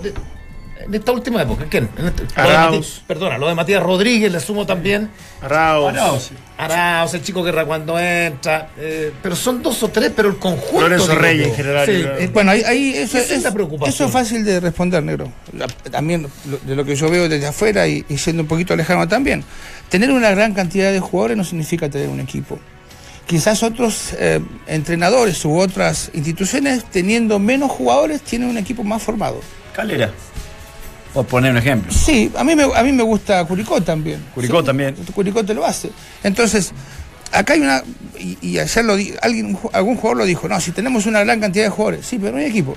De- 0.88 0.96
en 0.96 1.00
esta 1.00 1.12
última 1.12 1.42
época, 1.42 1.66
¿quién? 1.68 1.88
En 1.96 2.06
este- 2.06 2.22
lo 2.22 2.82
perdona, 3.06 3.38
lo 3.38 3.48
de 3.48 3.54
Matías 3.54 3.82
Rodríguez 3.82 4.32
le 4.32 4.40
sumo 4.40 4.66
también. 4.66 5.10
Arauz, 5.42 5.90
Arauz. 5.90 6.30
Arauz, 6.56 7.14
el 7.14 7.22
chico 7.22 7.44
que 7.44 7.52
cuando 7.64 7.98
entra. 7.98 8.70
eh, 8.78 9.12
pero 9.22 9.36
son 9.36 9.62
dos 9.62 9.82
o 9.82 9.88
tres, 9.88 10.12
pero 10.14 10.28
el 10.28 10.36
conjunto. 10.38 10.80
Lorenzo 10.80 11.14
Reyes 11.14 11.48
en 11.48 11.54
general, 11.54 11.86
Sí, 11.86 11.92
eh, 12.04 12.30
Bueno, 12.32 12.50
ahí, 12.52 12.62
ahí 12.62 12.92
eso, 12.96 13.18
es 13.18 13.30
preocupación. 13.52 13.94
eso 13.94 14.04
es 14.06 14.10
fácil 14.10 14.44
de 14.44 14.60
responder, 14.60 15.02
negro. 15.02 15.30
La- 15.52 15.66
También 15.90 16.26
lo- 16.46 16.58
de 16.58 16.74
lo 16.76 16.84
que 16.84 16.96
yo 16.96 17.08
veo 17.10 17.28
desde 17.28 17.46
afuera 17.46 17.86
y, 17.86 18.04
y 18.08 18.18
siendo 18.18 18.42
un 18.42 18.48
poquito 18.48 18.74
lejano 18.74 19.06
también. 19.06 19.44
Tener 19.88 20.10
una 20.10 20.30
gran 20.30 20.52
cantidad 20.54 20.90
de 20.92 21.00
jugadores 21.00 21.36
no 21.36 21.44
significa 21.44 21.88
tener 21.88 22.08
un 22.08 22.20
equipo. 22.20 22.58
Quizás 23.26 23.62
otros 23.62 24.14
eh, 24.18 24.40
entrenadores 24.66 25.44
u 25.44 25.58
otras 25.58 26.10
instituciones, 26.14 26.84
teniendo 26.84 27.38
menos 27.38 27.70
jugadores, 27.70 28.22
tienen 28.22 28.48
un 28.48 28.56
equipo 28.56 28.82
más 28.84 29.02
formado. 29.02 29.40
Calera. 29.74 30.10
Por 31.18 31.26
poner 31.26 31.50
un 31.50 31.58
ejemplo. 31.58 31.92
Sí, 31.92 32.30
a 32.36 32.44
mí 32.44 32.54
me, 32.54 32.62
a 32.62 32.82
mí 32.84 32.92
me 32.92 33.02
gusta 33.02 33.44
Curicó 33.44 33.80
también. 33.80 34.22
Curicó 34.32 34.60
Sí, 34.60 34.66
también. 34.66 34.94
Curicó 35.12 35.44
te 35.44 35.52
lo 35.52 35.66
hace. 35.66 35.90
Entonces, 36.22 36.70
acá 37.32 37.54
hay 37.54 37.60
una. 37.60 37.82
Y, 38.20 38.38
y 38.40 38.58
ayer 38.60 38.84
lo 38.84 38.94
di, 38.94 39.14
alguien, 39.20 39.58
algún 39.72 39.96
jugador 39.96 40.18
lo 40.18 40.24
dijo: 40.24 40.46
no, 40.46 40.60
si 40.60 40.70
tenemos 40.70 41.06
una 41.06 41.24
gran 41.24 41.40
cantidad 41.40 41.64
de 41.64 41.70
jugadores, 41.70 42.06
sí, 42.06 42.20
pero 42.20 42.30
no 42.32 42.38
hay 42.38 42.44
equipo. 42.44 42.76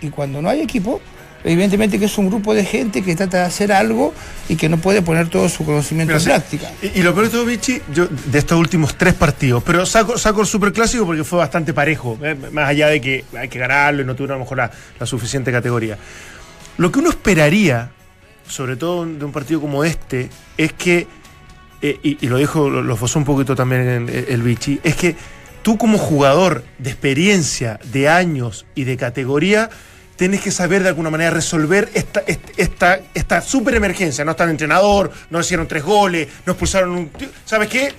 Y 0.00 0.08
cuando 0.08 0.40
no 0.40 0.48
hay 0.48 0.62
equipo, 0.62 1.02
Evidentemente 1.44 1.98
que 1.98 2.04
es 2.04 2.18
un 2.18 2.28
grupo 2.28 2.54
de 2.54 2.64
gente 2.64 3.02
que 3.02 3.16
trata 3.16 3.38
de 3.38 3.44
hacer 3.44 3.72
algo 3.72 4.14
y 4.48 4.54
que 4.54 4.68
no 4.68 4.78
puede 4.78 5.02
poner 5.02 5.28
todo 5.28 5.48
su 5.48 5.64
conocimiento 5.64 6.12
Pero 6.12 6.18
en 6.20 6.24
práctica. 6.24 6.70
Y, 6.80 7.00
y 7.00 7.02
lo 7.02 7.12
peor 7.14 7.26
de 7.26 7.32
todo, 7.32 7.44
Vichy, 7.44 7.82
yo 7.92 8.06
de 8.06 8.38
estos 8.38 8.58
últimos 8.58 8.96
tres 8.96 9.14
partidos, 9.14 9.62
pero 9.64 9.84
saco, 9.84 10.16
saco 10.18 10.42
el 10.42 10.46
superclásico 10.46 11.04
porque 11.04 11.24
fue 11.24 11.40
bastante 11.40 11.74
parejo, 11.74 12.16
eh, 12.22 12.36
más 12.52 12.68
allá 12.68 12.86
de 12.88 13.00
que 13.00 13.24
hay 13.36 13.48
que 13.48 13.58
ganarlo 13.58 14.02
y 14.02 14.04
no 14.04 14.14
tuvieron 14.14 14.36
a 14.36 14.38
lo 14.38 14.44
mejor 14.44 14.58
la, 14.58 14.70
la 15.00 15.06
suficiente 15.06 15.50
categoría. 15.50 15.98
Lo 16.78 16.90
que 16.90 16.98
uno 17.00 17.10
esperaría, 17.10 17.90
sobre 18.48 18.76
todo 18.76 19.04
de 19.06 19.24
un 19.24 19.32
partido 19.32 19.60
como 19.60 19.84
este, 19.84 20.30
es 20.56 20.72
que, 20.72 21.06
eh, 21.82 21.98
y, 22.02 22.26
lo 22.26 22.38
dijo, 22.38 22.70
lo, 22.70 22.82
lo 22.82 22.94
esbozó 22.94 23.18
un 23.18 23.24
poquito 23.24 23.54
también 23.54 23.88
en- 23.88 24.08
el, 24.28 24.42
Vichy, 24.42 24.80
es 24.82 24.94
que 24.96 25.16
tú 25.62 25.76
como 25.78 25.98
jugador 25.98 26.64
de 26.78 26.90
experiencia, 26.90 27.78
de 27.92 28.08
años 28.08 28.66
y 28.74 28.84
de 28.84 28.96
categoría, 28.96 29.68
tienes 30.16 30.40
que 30.40 30.50
saber 30.50 30.82
de 30.82 30.88
alguna 30.90 31.10
manera 31.10 31.30
resolver 31.30 31.90
esta, 31.94 32.20
est- 32.20 32.50
esta, 32.56 33.00
esta 33.14 33.40
super 33.40 33.74
emergencia. 33.74 34.24
No 34.24 34.32
está 34.32 34.44
el 34.44 34.50
entrenador, 34.50 35.10
no 35.30 35.40
hicieron 35.40 35.66
tres 35.68 35.82
goles, 35.82 36.28
no 36.46 36.52
expulsaron 36.52 36.90
un. 36.90 37.10
¿Sabes 37.44 37.68
qué? 37.68 37.92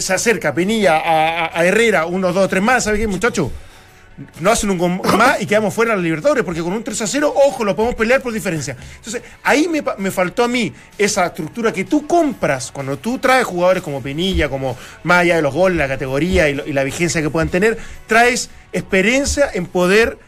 Se 0.00 0.12
acerca 0.12 0.52
Penilla 0.54 0.98
a, 0.98 1.58
a- 1.58 1.64
Herrera, 1.64 2.06
unos 2.06 2.34
dos 2.34 2.48
tres 2.48 2.62
más. 2.62 2.84
¿Sabes 2.84 3.00
qué, 3.00 3.06
muchacho? 3.06 3.50
No 4.40 4.50
hacen 4.50 4.70
un 4.70 4.78
gol 4.78 5.00
más 5.16 5.40
y 5.40 5.46
quedamos 5.46 5.72
fuera 5.72 5.92
de 5.92 5.98
la 5.98 6.02
Libertadores, 6.02 6.44
porque 6.44 6.60
con 6.60 6.72
un 6.72 6.82
3 6.82 7.02
a 7.02 7.06
0, 7.06 7.32
ojo, 7.34 7.64
lo 7.64 7.76
podemos 7.76 7.94
pelear 7.94 8.20
por 8.20 8.32
diferencia. 8.32 8.76
Entonces, 8.96 9.22
ahí 9.42 9.68
me, 9.68 9.82
me 9.98 10.10
faltó 10.10 10.44
a 10.44 10.48
mí 10.48 10.72
esa 10.96 11.26
estructura 11.26 11.72
que 11.72 11.84
tú 11.84 12.06
compras 12.06 12.70
cuando 12.72 12.98
tú 12.98 13.18
traes 13.18 13.46
jugadores 13.46 13.82
como 13.82 14.02
Penilla, 14.02 14.48
como 14.48 14.76
más 15.04 15.18
allá 15.18 15.36
de 15.36 15.42
los 15.42 15.54
goles, 15.54 15.78
la 15.78 15.88
categoría 15.88 16.48
y, 16.50 16.60
y 16.66 16.72
la 16.72 16.84
vigencia 16.84 17.22
que 17.22 17.30
puedan 17.30 17.48
tener, 17.48 17.78
traes 18.06 18.50
experiencia 18.72 19.50
en 19.52 19.66
poder 19.66 20.18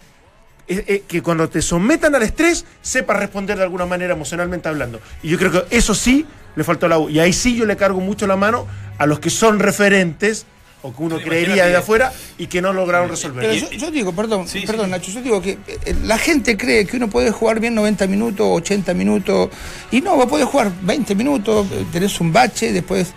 eh, 0.70 0.84
eh, 0.86 1.02
que 1.08 1.20
cuando 1.20 1.48
te 1.48 1.62
sometan 1.62 2.14
al 2.14 2.22
estrés 2.22 2.64
sepas 2.80 3.16
responder 3.18 3.56
de 3.56 3.64
alguna 3.64 3.86
manera 3.86 4.14
emocionalmente 4.14 4.68
hablando. 4.68 5.00
Y 5.20 5.28
yo 5.28 5.36
creo 5.36 5.50
que 5.50 5.76
eso 5.76 5.96
sí 5.96 6.24
le 6.54 6.62
faltó 6.62 6.86
a 6.86 6.88
la 6.88 6.98
U. 7.00 7.10
Y 7.10 7.18
ahí 7.18 7.32
sí 7.32 7.56
yo 7.56 7.66
le 7.66 7.76
cargo 7.76 8.00
mucho 8.00 8.28
la 8.28 8.36
mano 8.36 8.68
a 8.96 9.06
los 9.06 9.18
que 9.18 9.30
son 9.30 9.58
referentes 9.58 10.46
o 10.82 10.94
que 10.94 11.02
uno 11.02 11.18
creería 11.18 11.64
desde 11.64 11.76
afuera 11.76 12.12
y 12.38 12.46
que 12.46 12.62
no 12.62 12.72
lograron 12.72 13.08
resolver. 13.08 13.48
Pero 13.48 13.54
yo, 13.54 13.70
yo 13.70 13.90
digo, 13.90 14.12
perdón, 14.12 14.46
perdón 14.66 14.90
Nacho, 14.90 15.10
yo 15.10 15.22
digo 15.22 15.42
que 15.42 15.58
eh, 15.66 15.94
la 16.04 16.18
gente 16.18 16.56
cree 16.56 16.86
que 16.86 16.96
uno 16.96 17.08
puede 17.08 17.30
jugar 17.30 17.60
bien 17.60 17.74
90 17.74 18.06
minutos, 18.06 18.46
80 18.48 18.94
minutos, 18.94 19.50
y 19.90 20.00
no, 20.00 20.16
va 20.16 20.24
a 20.24 20.28
poder 20.28 20.46
jugar 20.46 20.72
20 20.82 21.14
minutos, 21.14 21.66
tenés 21.92 22.20
un 22.20 22.32
bache, 22.32 22.72
después... 22.72 23.12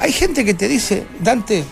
Hay 0.00 0.12
gente 0.12 0.44
que 0.44 0.54
te 0.54 0.68
dice, 0.68 1.04
Dante, 1.18 1.64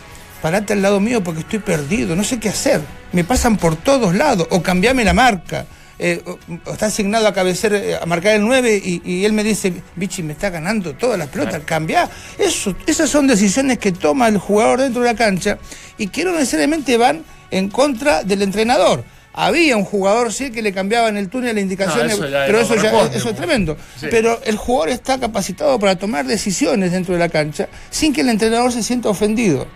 parate 0.43 0.73
al 0.73 0.83
lado 0.83 0.99
mío 0.99 1.23
porque 1.23 1.41
estoy 1.41 1.61
perdido, 1.61 2.17
no 2.17 2.25
sé 2.25 2.41
qué 2.41 2.49
hacer, 2.49 2.81
me 3.13 3.23
pasan 3.23 3.57
por 3.57 3.77
todos 3.77 4.17
lados, 4.17 4.49
o 4.51 4.63
cambiame 4.63 5.05
la 5.05 5.13
marca. 5.13 5.67
Eh, 5.99 6.23
está 6.71 6.87
asignado 6.87 7.27
a 7.27 7.33
cabecer, 7.33 7.73
eh, 7.75 7.97
a 8.01 8.05
marcar 8.07 8.35
el 8.35 8.43
9 8.45 8.81
y, 8.85 9.03
y 9.05 9.25
él 9.25 9.33
me 9.33 9.43
dice, 9.45 9.73
Bichi, 9.95 10.23
me 10.23 10.33
está 10.35 10.51
ganando 10.51 10.95
todas 10.95 11.19
las 11.19 11.29
pelotas, 11.29 11.63
cambia. 11.65 12.09
Eso, 12.39 12.75
esas 12.87 13.09
son 13.09 13.27
decisiones 13.27 13.79
que 13.79 13.93
toma 13.93 14.29
el 14.29 14.39
jugador 14.39 14.81
dentro 14.81 15.03
de 15.03 15.09
la 15.13 15.17
cancha 15.17 15.59
y 15.99 16.09
que 16.09 16.25
no 16.25 16.33
necesariamente 16.33 16.97
van 16.97 17.25
en 17.51 17.69
contra 17.71 18.23
del 18.25 18.43
entrenador. 18.43 19.05
Había 19.39 19.77
un 19.77 19.85
jugador, 19.85 20.33
sí, 20.33 20.51
que 20.51 20.63
le 20.63 20.73
cambiaban 20.73 21.17
el 21.19 21.29
túnel, 21.29 21.55
la 21.57 21.61
indicación, 21.61 22.07
No, 22.09 22.13
eso 22.15 22.27
ya 22.29 22.45
pero 22.47 22.59
eso, 22.61 22.75
ya, 22.75 22.91
corresponde, 22.91 23.19
eso 23.19 23.29
es 23.31 23.37
tremendo. 23.37 23.77
Sí. 24.01 24.07
Pero 24.11 24.41
el 24.45 24.57
jugador 24.57 24.89
está 24.89 25.19
capacitado 25.21 25.79
para 25.79 25.97
tomar 25.97 26.25
decisiones 26.27 26.93
dentro 26.93 27.13
de 27.13 27.21
la 27.21 27.29
cancha 27.29 27.69
sin 27.91 28.15
que 28.15 28.23
el 28.23 28.31
entrenador 28.31 28.73
se 28.73 28.83
sienta 28.83 29.11
ofendido. 29.11 29.67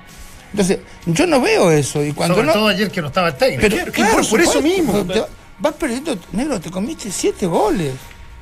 Entonces, 0.53 0.79
yo 1.07 1.27
no 1.27 1.41
veo 1.43 1.71
eso. 1.71 2.03
Y 2.05 2.13
cuando 2.13 2.37
Sobre 2.37 2.47
no, 2.47 2.53
todo 2.55 2.69
ayer 2.69 2.91
que 2.91 3.03
no 3.03 3.09
estaba 3.09 3.29
el 3.29 3.35
técnico. 3.35 3.61
pero, 3.61 3.75
Claro, 3.77 3.93
claro, 3.93 4.17
por- 4.17 4.29
por 4.31 4.41
eso 4.41 4.63
mismo. 4.63 5.05
te- 5.07 5.23
vas 5.61 5.75
perdiendo, 5.75 6.17
negro, 6.33 6.61
te 6.61 6.71
comiste 6.71 7.11
siete 7.11 7.47
goles. 7.47 7.93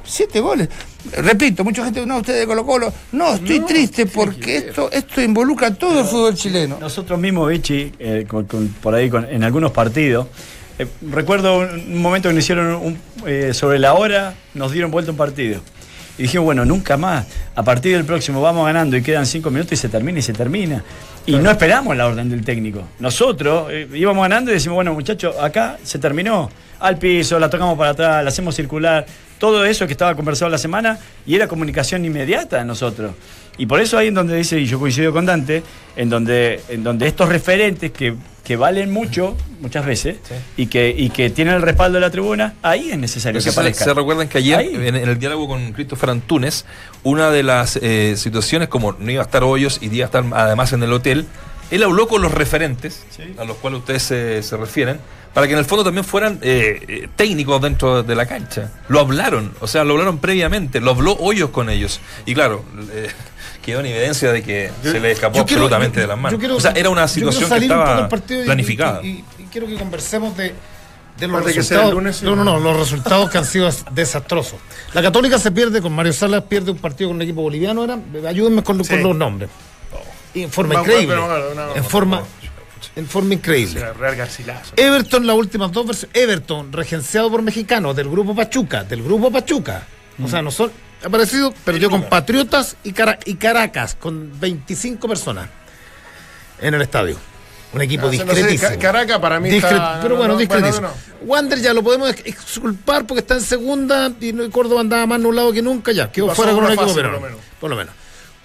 Siete 0.04 0.40
goles. 0.40 0.68
Repito, 1.12 1.62
mucha 1.64 1.84
gente, 1.84 2.06
no, 2.06 2.16
ustedes 2.18 2.40
de 2.40 2.46
Colo 2.46 2.64
Colo. 2.64 2.90
No, 3.12 3.34
estoy 3.34 3.60
triste 3.60 4.06
porque 4.06 4.56
esto, 4.56 4.90
esto 4.90 5.20
involucra 5.20 5.66
a 5.68 5.74
todo 5.74 6.00
el 6.00 6.06
fútbol 6.06 6.34
chileno. 6.34 6.78
Nosotros 6.80 7.18
mismos, 7.18 7.50
Vichy, 7.50 7.92
eh, 7.98 8.24
con- 8.26 8.46
con- 8.46 8.68
por 8.68 8.94
ahí 8.94 9.10
con- 9.10 9.26
en 9.26 9.44
algunos 9.44 9.70
partidos, 9.72 10.26
eh, 10.78 10.86
recuerdo 11.10 11.58
un, 11.58 11.68
un 11.92 12.00
momento 12.00 12.30
que 12.30 12.34
nos 12.34 12.42
hicieron 12.44 12.74
un- 12.76 12.98
eh, 13.26 13.52
sobre 13.52 13.78
la 13.78 13.92
hora, 13.94 14.34
nos 14.54 14.72
dieron 14.72 14.90
vuelta 14.90 15.10
un 15.10 15.18
partido. 15.18 15.60
Y 16.18 16.22
dijimos, 16.22 16.44
bueno, 16.46 16.64
nunca 16.64 16.96
más. 16.96 17.26
A 17.54 17.62
partir 17.62 17.94
del 17.94 18.04
próximo 18.04 18.42
vamos 18.42 18.66
ganando 18.66 18.96
y 18.96 19.02
quedan 19.02 19.24
cinco 19.24 19.50
minutos 19.50 19.72
y 19.72 19.76
se 19.76 19.88
termina 19.88 20.18
y 20.18 20.22
se 20.22 20.32
termina. 20.32 20.82
Y 21.26 21.36
no 21.36 21.50
esperamos 21.50 21.96
la 21.96 22.06
orden 22.06 22.28
del 22.28 22.44
técnico. 22.44 22.82
Nosotros 22.98 23.68
eh, 23.70 23.88
íbamos 23.94 24.22
ganando 24.22 24.50
y 24.50 24.54
decimos, 24.54 24.76
bueno, 24.76 24.94
muchachos, 24.94 25.36
acá 25.40 25.78
se 25.82 25.98
terminó. 25.98 26.50
Al 26.80 26.98
piso, 26.98 27.38
la 27.38 27.48
tocamos 27.50 27.76
para 27.78 27.90
atrás, 27.90 28.24
la 28.24 28.28
hacemos 28.28 28.54
circular. 28.54 29.06
Todo 29.38 29.64
eso 29.64 29.86
que 29.86 29.92
estaba 29.92 30.14
conversado 30.14 30.50
la 30.50 30.58
semana 30.58 30.98
y 31.26 31.36
era 31.36 31.46
comunicación 31.46 32.04
inmediata 32.04 32.60
a 32.60 32.64
nosotros. 32.64 33.12
Y 33.56 33.66
por 33.66 33.80
eso 33.80 33.98
ahí 33.98 34.08
en 34.08 34.14
donde 34.14 34.36
dice, 34.36 34.58
y 34.58 34.66
yo 34.66 34.78
coincido 34.78 35.12
con 35.12 35.26
Dante, 35.26 35.62
en 35.96 36.08
donde, 36.08 36.60
en 36.68 36.82
donde 36.82 37.06
estos 37.08 37.28
referentes 37.28 37.90
que, 37.90 38.14
que 38.48 38.56
valen 38.56 38.90
mucho, 38.90 39.36
muchas 39.60 39.84
veces, 39.84 40.16
y, 40.56 40.68
que, 40.68 40.88
y 40.88 41.10
que 41.10 41.28
tienen 41.28 41.56
el 41.56 41.60
respaldo 41.60 41.96
de 41.96 42.00
la 42.00 42.10
tribuna, 42.10 42.54
ahí 42.62 42.90
es 42.90 42.96
necesario 42.96 43.42
que 43.42 43.50
aparezcan. 43.50 43.88
se 43.88 43.92
recuerdan 43.92 44.26
que 44.26 44.38
ayer, 44.38 44.60
en, 44.60 44.96
en 44.96 45.06
el 45.06 45.18
diálogo 45.18 45.46
con 45.46 45.74
Christopher 45.74 46.08
Antunes, 46.08 46.64
una 47.02 47.30
de 47.30 47.42
las 47.42 47.76
eh, 47.76 48.14
situaciones, 48.16 48.68
como 48.68 48.92
no 48.92 49.10
iba 49.10 49.20
a 49.20 49.26
estar 49.26 49.44
Hoyos 49.44 49.80
y 49.82 49.94
iba 49.94 50.04
a 50.04 50.06
estar 50.06 50.24
además 50.32 50.72
en 50.72 50.82
el 50.82 50.90
hotel, 50.94 51.26
él 51.70 51.82
habló 51.82 52.08
con 52.08 52.22
los 52.22 52.32
referentes, 52.32 53.04
a 53.36 53.44
los 53.44 53.58
cuales 53.58 53.80
ustedes 53.80 54.02
se, 54.04 54.42
se 54.42 54.56
refieren, 54.56 54.98
para 55.34 55.46
que 55.46 55.52
en 55.52 55.58
el 55.58 55.64
fondo 55.64 55.84
también 55.84 56.04
fueran 56.04 56.38
eh, 56.42 56.84
eh, 56.88 57.08
técnicos 57.16 57.60
dentro 57.62 58.02
de 58.02 58.14
la 58.14 58.26
cancha. 58.26 58.72
Lo 58.88 59.00
hablaron, 59.00 59.54
o 59.60 59.66
sea, 59.66 59.84
lo 59.84 59.92
hablaron 59.94 60.18
previamente, 60.18 60.80
lo 60.80 60.90
habló 60.92 61.12
Hoyos 61.18 61.50
con 61.50 61.70
ellos. 61.70 62.00
Y 62.26 62.34
claro, 62.34 62.64
eh, 62.92 63.08
quedó 63.62 63.80
en 63.80 63.86
evidencia 63.86 64.32
de 64.32 64.42
que 64.42 64.70
se 64.82 64.98
le 65.00 65.12
escapó 65.12 65.32
quiero- 65.44 65.44
absolutamente 65.64 65.96
yo- 65.96 66.00
de 66.02 66.06
las 66.08 66.18
manos. 66.18 66.38
quiero- 66.40 66.56
o 66.56 66.60
sea, 66.60 66.72
era 66.72 66.90
una 66.90 67.06
situación 67.06 67.48
que 67.50 67.56
estaba 67.58 68.08
planificada. 68.08 69.00
Y, 69.02 69.08
y- 69.08 69.24
y 69.38 69.42
quiero 69.52 69.66
que 69.66 69.74
conversemos 69.76 70.36
de, 70.36 70.54
de 71.18 71.26
los 71.28 71.36
Aparte 71.36 71.54
que 71.54 71.62
sea 71.62 71.78
resultados. 71.78 71.88
el 71.90 71.94
lunes, 71.96 72.16
sí. 72.16 72.24
no, 72.24 72.34
no, 72.36 72.44
no, 72.44 72.58
los 72.60 72.76
resultados 72.76 73.28
que 73.30 73.38
han 73.38 73.44
sido 73.44 73.68
desastrosos. 73.92 74.58
La 74.94 75.02
Católica 75.02 75.38
se 75.38 75.50
pierde 75.52 75.80
con 75.82 75.92
Mario 75.92 76.12
Salas, 76.12 76.44
pierde 76.44 76.70
un 76.72 76.78
partido 76.78 77.10
con 77.10 77.16
un 77.16 77.22
equipo 77.22 77.42
boliviano. 77.42 77.84
Era, 77.84 77.98
ayúdenme 78.28 78.62
con, 78.62 78.82
Sí. 78.84 78.90
con 78.90 79.02
los 79.02 79.16
nombres. 79.16 79.50
Y 80.34 80.42
en 80.42 80.50
forma 80.50 80.74
increíble. 80.76 81.16
no, 81.16 81.26
no, 81.54 81.74
en 81.74 81.84
forma. 81.84 82.22
En 82.96 83.06
forma 83.06 83.34
increíble. 83.34 83.80
Era 83.80 83.92
Real 83.92 84.16
Garcilaso. 84.16 84.72
Everton, 84.76 85.26
las 85.26 85.36
últimas 85.36 85.70
dos 85.72 85.86
versiones. 85.86 86.16
Everton, 86.16 86.72
regenciado 86.72 87.30
por 87.30 87.42
mexicanos, 87.42 87.94
del 87.96 88.08
grupo 88.08 88.34
Pachuca, 88.34 88.84
del 88.84 89.02
grupo 89.02 89.30
Pachuca. 89.30 89.82
O 90.22 90.28
sea, 90.28 90.42
no 90.42 90.50
son. 90.50 90.70
Ha 91.04 91.08
parecido, 91.08 91.52
perdió 91.64 91.90
con 91.90 92.02
Patriotas 92.04 92.76
y, 92.82 92.92
Cara- 92.92 93.18
y 93.24 93.34
Caracas, 93.36 93.94
con 93.94 94.32
25 94.40 95.06
personas 95.08 95.48
en 96.60 96.74
el 96.74 96.82
estadio. 96.82 97.16
Un 97.72 97.82
equipo 97.82 98.06
No 98.06 98.12
sé, 98.12 98.24
no 98.24 98.32
sé, 98.34 98.46
discretísimo. 98.46 98.70
Ca- 98.70 98.78
Caracas 98.78 99.18
para 99.18 99.38
mí 99.38 99.50
Discre- 99.50 99.72
está- 99.72 99.98
pero 100.00 100.14
no, 100.14 100.18
bueno, 100.20 100.32
no, 100.34 100.38
discretísimo. 100.40 100.88
bueno, 100.88 100.94
Wander 101.26 101.60
ya 101.60 101.74
lo 101.74 101.82
podemos 101.82 102.08
ex- 102.10 102.22
exculpar 102.26 103.06
porque 103.06 103.20
está 103.20 103.34
en 103.34 103.42
segunda 103.42 104.10
y 104.20 104.32
no- 104.32 104.50
Córdoba 104.50 104.80
andaba 104.80 105.06
más 105.06 105.20
nublado 105.20 105.52
que 105.52 105.60
nunca 105.62 105.92
ya. 105.92 106.10
Quedó 106.10 106.34
fuera 106.34 106.52
con 106.52 106.64
un 106.64 106.70
equipo 106.72 106.82
fase, 106.88 106.94
pero 106.94 107.10
por 107.12 107.20
lo 107.20 107.26
menos. 107.26 107.40
Por 107.60 107.70
lo 107.70 107.76
menos. 107.76 107.94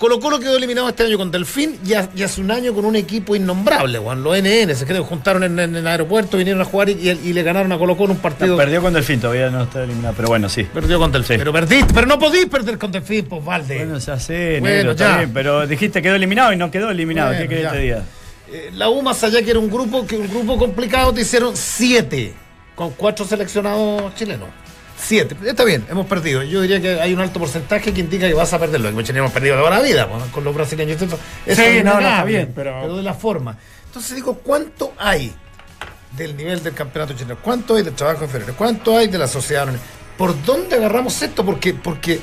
Colo 0.04 0.20
Colo 0.20 0.38
quedó 0.38 0.58
eliminado 0.58 0.90
este 0.90 1.04
año 1.04 1.18
con 1.18 1.32
Delfín 1.32 1.80
y, 1.86 1.94
y 2.20 2.24
hace 2.24 2.42
un 2.42 2.52
año 2.52 2.74
con 2.74 2.84
un 2.84 2.98
equipo 2.98 3.38
innombrable, 3.38 4.00
Juan. 4.00 4.22
Los 4.22 4.38
NN 4.38 4.76
se 4.76 4.86
creo, 4.86 5.06
juntaron 5.06 5.46
en, 5.46 5.58
en 5.58 5.78
el 5.78 5.88
aeropuerto, 5.88 6.36
vinieron 6.36 6.62
a 6.62 6.66
jugar 6.66 6.90
y, 6.90 7.10
y 7.10 7.32
le 7.32 7.42
ganaron 7.42 7.72
a 7.72 7.78
Colo 7.78 7.96
Colo 7.96 8.12
un 8.12 8.20
partido. 8.20 8.50
No, 8.50 8.58
perdió 8.58 8.82
con 8.82 8.92
Delfín, 8.92 9.22
todavía 9.22 9.50
no 9.50 9.64
está 9.64 9.82
eliminado, 9.86 10.14
pero 10.18 10.28
bueno, 10.28 10.50
sí. 10.50 10.64
Perdió 10.66 11.00
con 11.00 11.10
Delfín. 11.14 11.36
Sí. 11.36 11.40
Pero 11.40 11.54
perdiste, 11.54 11.94
pero 11.94 12.06
no 12.06 12.20
podís 12.20 12.48
perder 12.48 12.78
con 12.78 12.92
Delfín, 12.92 13.24
pues 13.28 13.46
Valde. 13.46 13.78
Bueno, 13.78 13.98
ya 13.98 14.20
sé, 14.20 14.58
Bueno, 14.60 14.76
negro, 14.76 14.92
está 14.92 15.10
ya. 15.12 15.18
bien, 15.20 15.32
pero 15.34 15.66
dijiste 15.66 16.02
quedó 16.02 16.16
eliminado 16.16 16.52
y 16.52 16.58
no 16.58 16.70
quedó 16.70 16.90
eliminado. 16.92 17.30
Bueno, 17.30 17.44
¿Qué 17.44 17.56
querés 17.56 17.72
te 17.72 17.78
diga? 17.78 18.04
Eh, 18.52 18.72
la 18.74 18.90
U 18.90 19.02
más 19.02 19.24
allá 19.24 19.42
que 19.42 19.52
era 19.52 19.60
un 19.60 19.70
grupo 19.70 20.06
que 20.06 20.18
un 20.18 20.28
grupo 20.28 20.58
complicado 20.58 21.14
te 21.14 21.22
hicieron 21.22 21.56
siete 21.56 22.34
con 22.76 22.90
cuatro 22.92 23.24
seleccionados 23.24 24.14
chilenos 24.16 24.50
siete. 24.98 25.36
Está 25.46 25.64
bien 25.64 25.86
hemos 25.90 26.08
perdido. 26.08 26.44
Yo 26.44 26.62
diría 26.62 26.82
que 26.82 27.00
hay 27.02 27.14
un 27.14 27.20
alto 27.20 27.40
porcentaje 27.40 27.94
que 27.94 28.02
indica 28.02 28.28
que 28.28 28.34
vas 28.34 28.54
a 28.54 28.60
perderlo 28.60 28.90
que 29.04 29.12
hemos 29.12 29.32
perdido 29.32 29.58
toda 29.58 29.70
la 29.70 29.82
vida 29.82 30.08
pues, 30.08 30.24
con 30.32 30.44
los 30.44 30.54
brasileños 30.56 31.02
eso, 31.02 31.18
Sí, 31.48 31.84
no, 31.84 31.94
no, 31.96 32.00
está 32.00 32.24
bien, 32.24 32.52
pero- 32.56 32.96
de 32.96 33.04
la 33.04 33.14
forma. 33.14 33.58
Entonces 33.86 34.16
digo 34.16 34.40
cuánto 34.40 34.94
hay 34.98 35.34
del 36.18 36.36
nivel 36.38 36.62
del 36.62 36.74
campeonato 36.74 37.14
chileno 37.14 37.38
cuánto 37.42 37.76
hay 37.76 37.84
del 37.84 37.96
trabajo 37.96 38.24
inferior 38.26 38.54
cuánto 38.56 38.96
hay 38.96 39.08
de 39.08 39.18
la 39.18 39.28
sociedad 39.28 39.68
por 40.18 40.40
dónde 40.46 40.76
agarramos 40.76 41.20
esto 41.22 41.44
porque 41.44 41.74
porque 41.74 42.20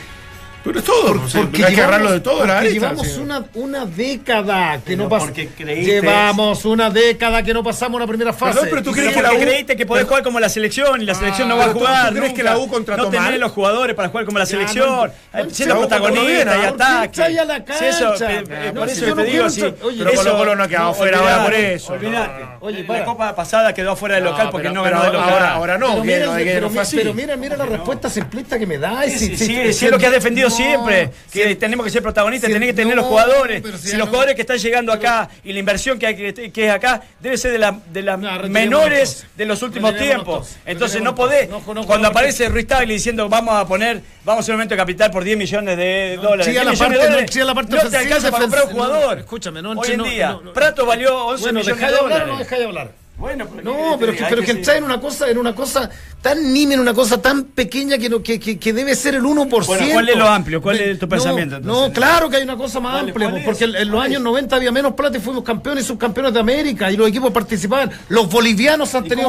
Pero 0.62 0.78
es 0.78 0.84
todo. 0.84 1.22
o 1.24 1.28
sea, 1.28 1.40
hay 1.42 1.46
que 1.48 1.64
agarrarlo 1.64 2.12
de 2.12 2.20
todo, 2.20 2.40
la 2.44 2.54
porque 2.54 2.68
arista, 2.68 2.72
llevamos 2.88 3.06
sí. 3.06 3.20
una, 3.20 3.44
una 3.54 3.86
década 3.86 4.74
que 4.76 4.82
Pero 4.86 5.02
no 5.04 5.08
pasa. 5.08 5.24
porque 5.26 5.48
creíste- 5.48 5.92
Llevamos 6.00 6.64
una 6.64 6.90
década 6.90 7.42
que 7.42 7.54
no 7.54 7.62
pasamos 7.64 7.96
una 7.96 8.06
primera 8.06 8.32
fase. 8.32 8.52
Perdón, 8.54 8.68
pero 8.70 8.82
tú 8.82 8.90
¿Tú 8.90 8.96
crees 8.96 9.14
que 9.14 9.22
la 9.22 9.32
U- 9.32 9.38
creíste 9.40 9.76
que 9.76 9.86
podés 9.86 10.04
jugar 10.06 10.22
como 10.22 10.38
la 10.40 10.48
selección 10.48 11.00
y 11.00 11.04
la 11.06 11.14
selección 11.14 11.48
no 11.48 11.56
va 11.56 11.64
a 11.64 11.66
pero 11.68 11.78
tú- 11.78 11.84
jugar? 11.86 12.08
¿tú 12.12 12.16
crees 12.18 12.32
que 12.34 12.42
la 12.42 12.58
U 12.58 12.68
contrató 12.68 13.04
No 13.04 13.08
tenés 13.10 13.38
los 13.40 13.52
jugadores 13.52 13.96
para 13.96 14.08
jugar 14.10 14.24
como 14.26 14.38
la 14.38 14.46
selección. 14.46 15.10
siendo 15.50 15.78
protagonista 15.78 16.58
y 16.58 16.64
¿ah? 16.64 16.68
ataque. 16.68 17.22
A 17.22 17.44
la 17.44 17.56
Sí, 17.56 17.84
eso, 17.86 18.08
cancha. 18.10 18.32
eh, 18.32 18.44
eh, 18.50 18.70
No, 18.74 18.80
por 18.80 18.90
si 18.90 19.04
eso 19.04 19.14
te 19.14 19.24
digo, 19.24 19.48
sí. 19.50 19.60
Pero 19.62 20.10
eso- 20.10 20.22
Colo-Colo 20.24 20.56
no 20.56 20.64
ha 20.64 20.68
quedado 20.68 20.92
fuera 20.94 21.18
ahora 21.20 21.44
por 21.44 21.54
eso. 21.54 21.92
olvidate. 21.94 22.32
No, 22.32 22.38
no, 22.46 22.50
no. 22.52 22.56
Oye, 22.60 22.84
la 22.86 23.04
copa 23.04 23.34
pasada 23.34 23.72
quedó 23.72 23.96
fuera 23.96 24.16
del 24.16 24.24
local 24.24 24.46
No, 24.46 24.50
porque 24.50 24.68
pero- 24.68 24.74
no 24.74 24.82
pero 24.84 24.96
ganó 24.98 25.10
de 25.10 25.16
local. 25.16 25.32
ahora, 25.32 25.52
ahora 25.54 25.78
no, 25.78 25.86
Pero 25.86 26.04
mira, 26.04 26.18
pero 26.34 26.70
pero 27.14 27.14
mira, 27.14 27.56
la 27.56 27.66
respuesta 27.66 28.10
simplista 28.10 28.58
que 28.58 28.66
me 28.66 28.78
da. 28.78 29.02
Sí, 29.08 29.32
es 29.58 29.82
lo 29.90 29.98
que 29.98 30.06
has 30.06 30.12
defendido 30.12 30.49
siempre, 30.50 31.10
que 31.32 31.48
si- 31.48 31.54
tenemos 31.56 31.84
que 31.84 31.90
ser 31.90 32.02
protagonistas, 32.02 32.48
si- 32.48 32.54
tenés 32.54 32.68
que 32.68 32.74
tener 32.74 32.96
los 32.96 33.06
jugadores. 33.06 33.62
si 33.80 33.90
los 33.96 33.98
no- 34.00 34.06
jugadores 34.06 34.34
que 34.34 34.42
están 34.42 34.58
llegando 34.58 34.92
acá 34.92 35.28
y 35.44 35.52
la 35.52 35.58
inversión 35.58 35.98
que, 35.98 36.06
hay 36.06 36.16
que, 36.16 36.52
que 36.52 36.66
es 36.66 36.70
acá 36.72 37.02
debe 37.20 37.36
ser 37.38 37.52
de, 37.52 37.58
la- 37.58 37.78
de 37.92 38.02
las 38.02 38.18
No, 38.18 38.48
menores 38.48 39.26
de 39.36 39.44
los 39.46 39.62
últimos 39.62 39.96
tiempos. 39.96 40.48
entonces. 40.48 40.58
Entonces 40.66 41.02
no 41.02 41.14
podés, 41.14 41.48
cuando 41.86 42.08
aparece 42.08 42.48
Ruiz 42.48 42.66
Tagli 42.66 42.94
diciendo 42.94 43.28
vamos 43.28 43.54
a 43.54 43.66
poner, 43.66 44.00
vamos 44.24 44.38
a 44.38 44.42
hacer 44.42 44.54
un 44.54 44.60
aumento 44.60 44.74
de 44.74 44.78
capital 44.78 45.10
por 45.10 45.24
10 45.24 45.36
millones 45.38 45.76
de 45.76 46.18
dólares. 46.20 46.46
chilla 46.46 46.62
10 46.62 46.64
la 46.64 46.70
millones 46.72 46.78
parte- 46.78 46.94
de 46.94 46.98
no, 46.98 47.10
dólares, 47.10 47.30
chilla 47.30 47.44
la 47.44 47.54
parte 47.54 47.76
no 47.76 47.90
te 47.90 47.96
alcanza 47.96 48.30
para 48.30 48.42
comprar 48.42 48.64
un 48.64 48.70
jugador. 48.70 49.18
Escúchame, 49.18 49.62
no, 49.62 49.70
Hoy 49.72 49.90
en 49.92 50.02
día. 50.02 50.38
Prato 50.54 50.86
valió 50.86 51.26
11 51.26 51.42
Bueno, 51.44 51.60
millones 51.60 51.80
de 51.80 51.90
no 51.90 52.02
dólares. 52.02 52.38
deja 52.38 52.58
de 52.58 52.64
hablar. 52.64 52.92
Bueno, 53.20 53.46
pero 53.54 53.62
No, 53.62 53.98
pero, 53.98 54.12
que, 54.12 54.24
pero 54.30 54.40
que 54.40 54.52
sí. 54.54 54.58
está 54.60 54.76
en 54.78 54.84
una 54.84 54.98
cosa, 54.98 55.28
en 55.28 55.36
una 55.36 55.54
cosa 55.54 55.90
tan 56.22 56.52
nimia, 56.54 56.74
en 56.74 56.80
una 56.80 56.94
cosa 56.94 57.20
tan 57.20 57.44
pequeña 57.44 57.98
que, 57.98 58.08
no- 58.08 58.22
que, 58.22 58.40
que, 58.40 58.58
que 58.58 58.72
debe 58.72 58.94
ser 58.94 59.14
el 59.14 59.22
1%. 59.22 59.66
Bueno, 59.66 59.86
¿cuál 59.92 60.08
es 60.08 60.16
lo 60.16 60.26
amplio? 60.26 60.62
¿Cuál 60.62 60.80
es 60.80 60.98
tu 60.98 61.04
no, 61.04 61.10
pensamiento, 61.10 61.60
No, 61.60 61.92
claro 61.92 62.30
que 62.30 62.36
hay 62.38 62.44
una 62.44 62.56
cosa 62.56 62.80
más 62.80 62.92
¿Cuál- 62.92 63.08
amplia, 63.10 63.44
porque 63.44 63.64
en, 63.64 63.76
en 63.76 63.88
los 63.88 63.96
¿Cuál 63.96 64.06
años 64.06 64.16
es? 64.20 64.24
90 64.24 64.56
había 64.56 64.72
menos 64.72 64.94
plata 64.94 65.18
y 65.18 65.20
fuimos 65.20 65.44
campeones 65.44 65.84
y 65.84 65.86
subcampeones 65.88 66.32
de 66.32 66.40
América 66.40 66.90
y 66.90 66.96
los 66.96 67.08
equipos 67.08 67.30
participaban. 67.30 67.90
Los 68.08 68.28
bolivianos 68.30 68.94
han 68.94 69.04
¿Y 69.04 69.10
tenido 69.10 69.28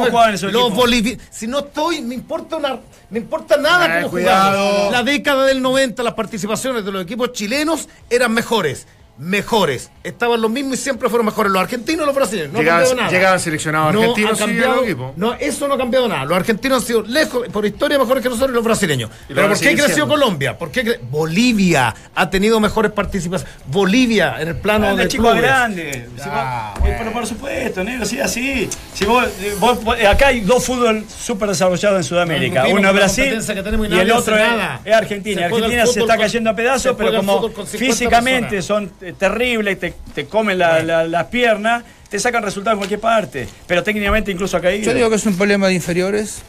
los 0.50 0.74
bolivianos. 0.74 1.22
Si 1.30 1.46
no 1.46 1.58
estoy, 1.58 2.00
me 2.00 2.14
importa 2.14 2.56
una 2.56 2.78
me 3.10 3.18
importa 3.18 3.58
nada 3.58 3.98
Eh, 3.98 4.02
cómo 4.04 4.12
cuidado. 4.12 4.70
jugaban. 4.70 4.92
La 4.92 5.02
década 5.02 5.44
del 5.44 5.60
90 5.60 6.02
las 6.02 6.14
participaciones 6.14 6.82
de 6.82 6.92
los 6.92 7.02
equipos 7.02 7.32
chilenos 7.32 7.86
eran 8.08 8.32
mejores. 8.32 8.86
Mejores, 9.18 9.90
estaban 10.02 10.40
los 10.40 10.50
mismos 10.50 10.74
y 10.74 10.76
siempre 10.78 11.08
fueron 11.08 11.26
mejores 11.26 11.52
los 11.52 11.60
argentinos 11.62 12.02
y 12.02 12.06
los 12.06 12.14
brasileños. 12.14 12.52
No 12.52 12.58
Llegaban- 12.60 12.80
cambiado 12.80 12.94
nada. 13.02 13.10
llegaban 13.16 13.40
seleccionados 13.40 13.92
No 13.94 14.00
argentinos, 14.00 14.38
cambiado- 14.38 14.84
equipo. 14.84 15.12
no, 15.16 15.34
eso 15.34 15.68
no 15.68 15.74
ha 15.74 15.78
cambiado 15.78 16.08
nada. 16.08 16.24
Los 16.24 16.36
argentinos 16.38 16.80
han 16.80 16.86
sido 16.86 17.02
lejos, 17.02 17.46
por 17.48 17.64
historia, 17.66 17.98
mejores 17.98 18.22
que 18.22 18.28
nosotros 18.30 18.50
y 18.50 18.54
los 18.54 18.64
brasileños. 18.64 19.10
Y 19.28 19.34
Pero 19.34 19.48
¿por 19.48 19.58
qué 19.58 19.68
creció 19.74 19.86
siendo. 19.94 20.08
Colombia? 20.14 20.58
¿Por 20.58 20.70
qué 20.70 20.84
cre- 20.84 20.98
Bolivia 21.10 21.94
ha 22.14 22.30
tenido 22.30 22.58
mejores 22.58 22.90
participaciones? 22.92 23.54
Bolivia 23.66 24.36
en 24.40 24.48
el 24.48 24.56
plano 24.56 24.96
de 24.96 25.06
chico 25.08 25.24
clubes. 25.24 25.42
grande. 25.42 26.08
Si 26.16 26.22
Ah, 26.24 26.74
vos- 26.80 26.88
eh, 26.88 26.94
pero 26.98 27.12
por 27.12 27.26
supuesto, 27.26 27.84
negro, 27.84 28.06
sí, 28.06 28.18
así. 28.18 28.68
Si 28.94 29.04
vos, 29.04 29.24
eh, 29.40 29.54
vos- 29.60 29.84
vos- 29.84 29.96
acá 30.04 30.28
hay 30.28 30.40
dos 30.40 30.64
fútbol 30.64 31.04
súper 31.08 31.50
desarrollados 31.50 31.98
en 31.98 32.04
Sudamérica. 32.04 32.62
No, 32.62 32.68
no, 32.70 32.74
Uno 32.76 32.88
es 32.88 32.94
Brasil 32.94 33.24
y 33.26 33.94
y 33.94 33.98
el 34.00 34.10
otro 34.10 34.36
es, 34.36 34.42
Argentina. 34.42 35.40
Se 35.42 35.44
Argentina 35.44 35.86
se 35.86 36.00
está 36.00 36.16
cayendo 36.16 36.50
a 36.50 36.56
pedazos, 36.56 36.94
pero 36.96 37.14
como 37.16 37.36
fútbol 37.36 37.52
con 37.52 37.66
50 37.66 37.92
físicamente 37.94 38.48
personas. 38.56 38.64
son 38.66 39.01
terribles, 39.18 39.78
te, 39.80 39.94
te 40.14 40.26
comen 40.26 40.58
la- 40.58 40.82
la- 40.82 41.04
las 41.04 41.26
piernas, 41.26 41.82
te 42.08 42.18
sacan 42.18 42.42
resultados 42.42 42.76
en 42.76 42.78
cualquier 42.78 43.00
parte. 43.00 43.48
Pero 43.66 43.82
técnicamente 43.82 44.30
incluso 44.30 44.56
ha 44.56 44.60
caído. 44.60 44.84
Yo 44.86 44.94
digo 44.94 45.10
que 45.10 45.16
es 45.16 45.26
un 45.26 45.36
problema 45.36 45.66
de 45.68 45.74
inferiores, 45.74 46.42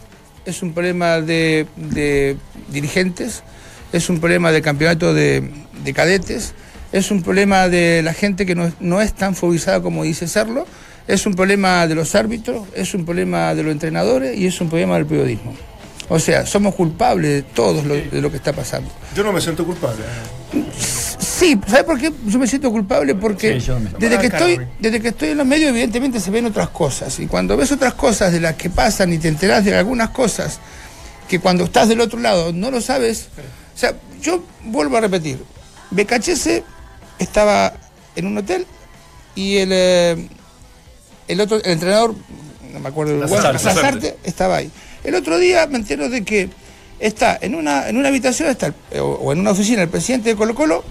es 0.45 0.61
un 0.61 0.73
problema 0.73 1.21
de, 1.21 1.65
de 1.77 2.35
dirigentes, 2.69 3.43
es 3.93 4.09
un 4.09 4.19
problema 4.19 4.51
del 4.51 4.61
campeonato 4.61 5.13
de, 5.13 5.49
de 5.83 5.93
cadetes, 5.93 6.53
es 6.91 7.09
un 7.11 7.23
problema 7.23 7.69
de 7.69 8.01
la 8.03 8.13
gente 8.13 8.45
que 8.45 8.53
no, 8.55 8.65
es- 8.67 8.73
no 8.79 9.01
es 9.01 9.13
tan 9.13 9.35
fobizada 9.35 9.81
como 9.81 10.03
dice 10.03 10.27
serlo, 10.27 10.67
es 11.07 11.25
un 11.25 11.33
problema 11.35 11.87
de 11.87 11.95
los 11.95 12.13
árbitros, 12.15 12.67
es 12.75 12.93
un 12.93 13.05
problema 13.05 13.53
de 13.55 13.63
los 13.63 13.71
entrenadores 13.71 14.37
y 14.37 14.47
es 14.47 14.59
un 14.61 14.69
problema 14.69 14.95
del 14.95 15.05
periodismo. 15.05 15.55
O 16.09 16.19
sea, 16.19 16.45
somos 16.45 16.75
culpables 16.75 17.31
de 17.31 17.41
todo 17.43 17.81
lo, 17.83 17.95
de 17.95 18.21
lo 18.21 18.29
que 18.29 18.37
está 18.37 18.51
pasando. 18.53 18.89
Yo 19.15 19.23
no 19.23 19.31
me 19.33 19.39
siento 19.41 19.65
culpable. 19.65 20.03
Sí, 21.43 21.59
¿sabes 21.67 21.83
por 21.83 21.99
qué 21.99 22.11
yo 22.25 22.39
me 22.39 22.47
siento 22.47 22.71
culpable? 22.71 23.15
Porque 23.15 23.53
Sí, 23.59 23.65
desde, 23.99 24.15
que 24.21 24.27
estoy, 24.27 24.55
desde 24.79 25.01
que 25.01 25.07
estoy 25.09 25.29
en 25.29 25.37
los 25.37 25.47
medios, 25.47 25.69
evidentemente 25.69 26.19
se 26.19 26.31
ven 26.31 26.45
otras 26.45 26.69
cosas. 26.69 27.19
Y 27.19 27.27
cuando 27.27 27.57
ves 27.57 27.71
otras 27.71 27.93
cosas 27.95 28.31
de 28.31 28.39
las 28.39 28.55
que 28.55 28.69
pasan 28.69 29.11
y 29.13 29.17
te 29.17 29.27
enteras 29.27 29.65
de 29.65 29.75
algunas 29.75 30.09
cosas 30.11 30.59
que 31.27 31.39
cuando 31.39 31.65
estás 31.65 31.89
del 31.89 31.99
otro 32.01 32.19
lado 32.19 32.53
no 32.53 32.71
lo 32.71 32.79
sabes. 32.81 33.27
O 33.75 33.77
sea, 33.77 33.93
yo 34.21 34.43
vuelvo 34.63 34.97
a 34.97 35.01
repetir. 35.01 35.43
BKHS 35.91 36.61
estaba 37.19 37.73
en 38.15 38.25
un 38.27 38.37
hotel 38.37 38.65
y 39.35 39.57
el, 39.57 39.69
eh, 39.73 40.27
el 41.27 41.41
otro, 41.41 41.57
el 41.57 41.71
entrenador, 41.71 42.15
no 42.71 42.79
me 42.79 42.89
acuerdo 42.89 43.17
estaba 44.23 44.57
ahí. 44.57 44.71
El 45.03 45.15
otro 45.15 45.37
día 45.37 45.67
me 45.67 45.77
entero 45.77 46.09
de 46.09 46.23
que 46.23 46.49
está 46.99 47.37
en 47.41 47.55
una, 47.55 47.89
en 47.89 47.97
una 47.97 48.07
habitación, 48.09 48.49
está 48.49 48.67
el- 48.67 48.99
o, 49.01 49.05
o 49.15 49.33
en 49.33 49.39
una 49.39 49.51
oficina 49.51 49.81
el 49.81 49.89
presidente 49.89 50.29
de 50.29 50.35
Colo 50.35 50.55
Colo, 50.55 50.83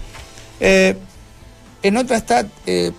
eh, 0.65 0.95
en 1.83 1.97
otra 1.97 2.15
está 2.15 2.45
eh, 2.65 2.93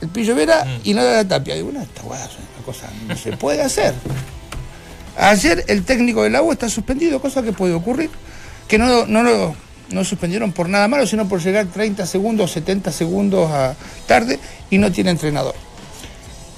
el 0.00 0.08
Pillo 0.08 0.34
Vera 0.34 0.66
y 0.82 0.92
en 0.92 0.98
otra 0.98 1.16
la 1.16 1.28
Tapia. 1.28 1.54
Digo, 1.54 1.70
no, 1.70 1.82
esta 1.82 2.00
guada 2.00 2.24
es 2.24 2.32
una 2.32 2.64
cosa, 2.64 2.88
no 3.06 3.14
se 3.14 3.36
puede 3.36 3.60
hacer. 3.60 3.92
Ayer 5.18 5.62
el 5.68 5.84
técnico 5.84 6.22
del 6.22 6.34
agua 6.34 6.54
está 6.54 6.70
suspendido, 6.70 7.20
cosa 7.20 7.42
que 7.42 7.52
puede 7.52 7.74
ocurrir, 7.74 8.08
que 8.66 8.78
no, 8.78 9.04
no 9.04 9.22
lo 9.22 9.54
no 9.90 10.04
suspendieron 10.04 10.52
por 10.52 10.70
nada 10.70 10.88
malo, 10.88 11.06
sino 11.06 11.28
por 11.28 11.42
llegar 11.42 11.66
30 11.66 12.06
segundos, 12.06 12.52
70 12.52 12.90
segundos 12.90 13.50
a 13.50 13.76
tarde 14.06 14.38
y 14.70 14.78
no 14.78 14.90
tiene 14.90 15.10
entrenador. 15.10 15.54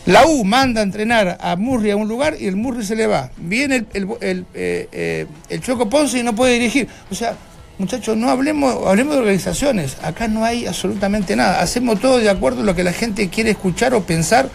La 0.07 0.27
U 0.27 0.45
manda 0.45 0.81
a 0.81 0.85
entrenar 0.85 1.39
a 1.41 1.57
Murri 1.57 1.91
a 1.91 1.97
un 1.97 2.07
lugar 2.07 2.37
y 2.39 2.47
el 2.47 2.55
Murri 2.55 2.85
se 2.85 2.95
le 2.95 3.09
va. 3.09 3.31
Viene 3.37 3.77
el, 3.77 3.87
el, 3.95 4.09
el, 4.21 4.47
eh, 4.55 4.89
eh, 4.93 5.27
el 5.49 5.61
Choco 5.61 5.89
Ponce 5.89 6.19
y 6.19 6.23
no 6.23 6.37
puede 6.37 6.55
dirigir. 6.55 6.89
O 7.11 7.15
sea, 7.15 7.37
muchachos, 7.83 8.17
no 8.17 8.31
hablemos, 8.31 8.87
hablemos 8.87 9.15
de 9.15 9.21
organizaciones. 9.21 9.97
Acá 10.03 10.29
no 10.29 10.45
hay 10.45 10.67
absolutamente 10.67 11.35
nada. 11.35 11.61
Hacemos 11.61 12.01
todo 12.01 12.19
de 12.19 12.31
acuerdo 12.31 12.63
a 12.63 12.65
lo 12.65 12.77
que 12.77 12.85
la 12.85 12.93
gente 12.93 13.29
quiere 13.29 13.51
escuchar 13.51 13.93
o 13.95 14.05
pensar. 14.05 14.49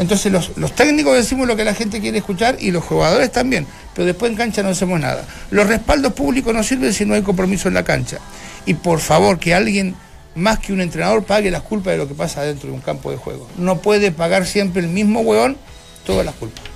Entonces 0.00 0.32
los, 0.32 0.58
los 0.58 0.72
técnicos 0.72 1.14
decimos 1.14 1.46
lo 1.46 1.56
que 1.56 1.64
la 1.64 1.74
gente 1.74 2.00
quiere 2.00 2.18
escuchar 2.18 2.56
y 2.58 2.72
los 2.72 2.84
jugadores 2.84 3.30
también. 3.30 3.66
Pero 3.94 4.04
después 4.04 4.32
en 4.32 4.36
cancha 4.36 4.64
no 4.64 4.70
hacemos 4.70 4.98
nada. 4.98 5.24
Los 5.50 5.68
respaldos 5.68 6.12
públicos 6.12 6.52
no 6.52 6.62
sirven 6.64 6.92
si 6.92 7.06
no 7.06 7.14
hay 7.14 7.22
compromiso 7.22 7.68
en 7.68 7.74
la 7.74 7.84
cancha. 7.84 8.18
Y 8.66 8.74
por 8.74 8.98
favor, 8.98 9.38
que 9.38 9.54
alguien 9.54 9.94
más 10.34 10.58
que 10.58 10.72
un 10.72 10.80
entrenador 10.80 11.22
pague 11.22 11.50
las 11.52 11.62
culpas 11.62 11.92
de 11.92 11.98
lo 11.98 12.08
que 12.08 12.14
pasa 12.14 12.42
dentro 12.42 12.68
de 12.68 12.74
un 12.74 12.80
campo 12.80 13.12
de 13.12 13.16
juego. 13.16 13.48
No 13.56 13.78
puede 13.78 14.10
pagar 14.10 14.44
siempre 14.44 14.82
el 14.82 14.88
mismo 14.88 15.20
hueón 15.20 15.56
todas 16.04 16.26
las 16.26 16.34
culpas. 16.34 16.75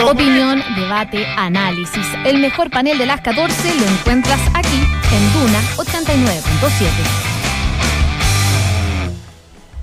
Opinión, 0.00 0.62
debate, 0.74 1.26
análisis. 1.36 2.06
El 2.24 2.38
mejor 2.38 2.70
panel 2.70 2.96
de 2.96 3.04
las 3.04 3.20
14 3.20 3.74
lo 3.78 3.86
encuentras 3.86 4.40
aquí 4.54 4.78
en 5.12 5.32
Duna 5.34 5.60
89.7. 5.76 7.32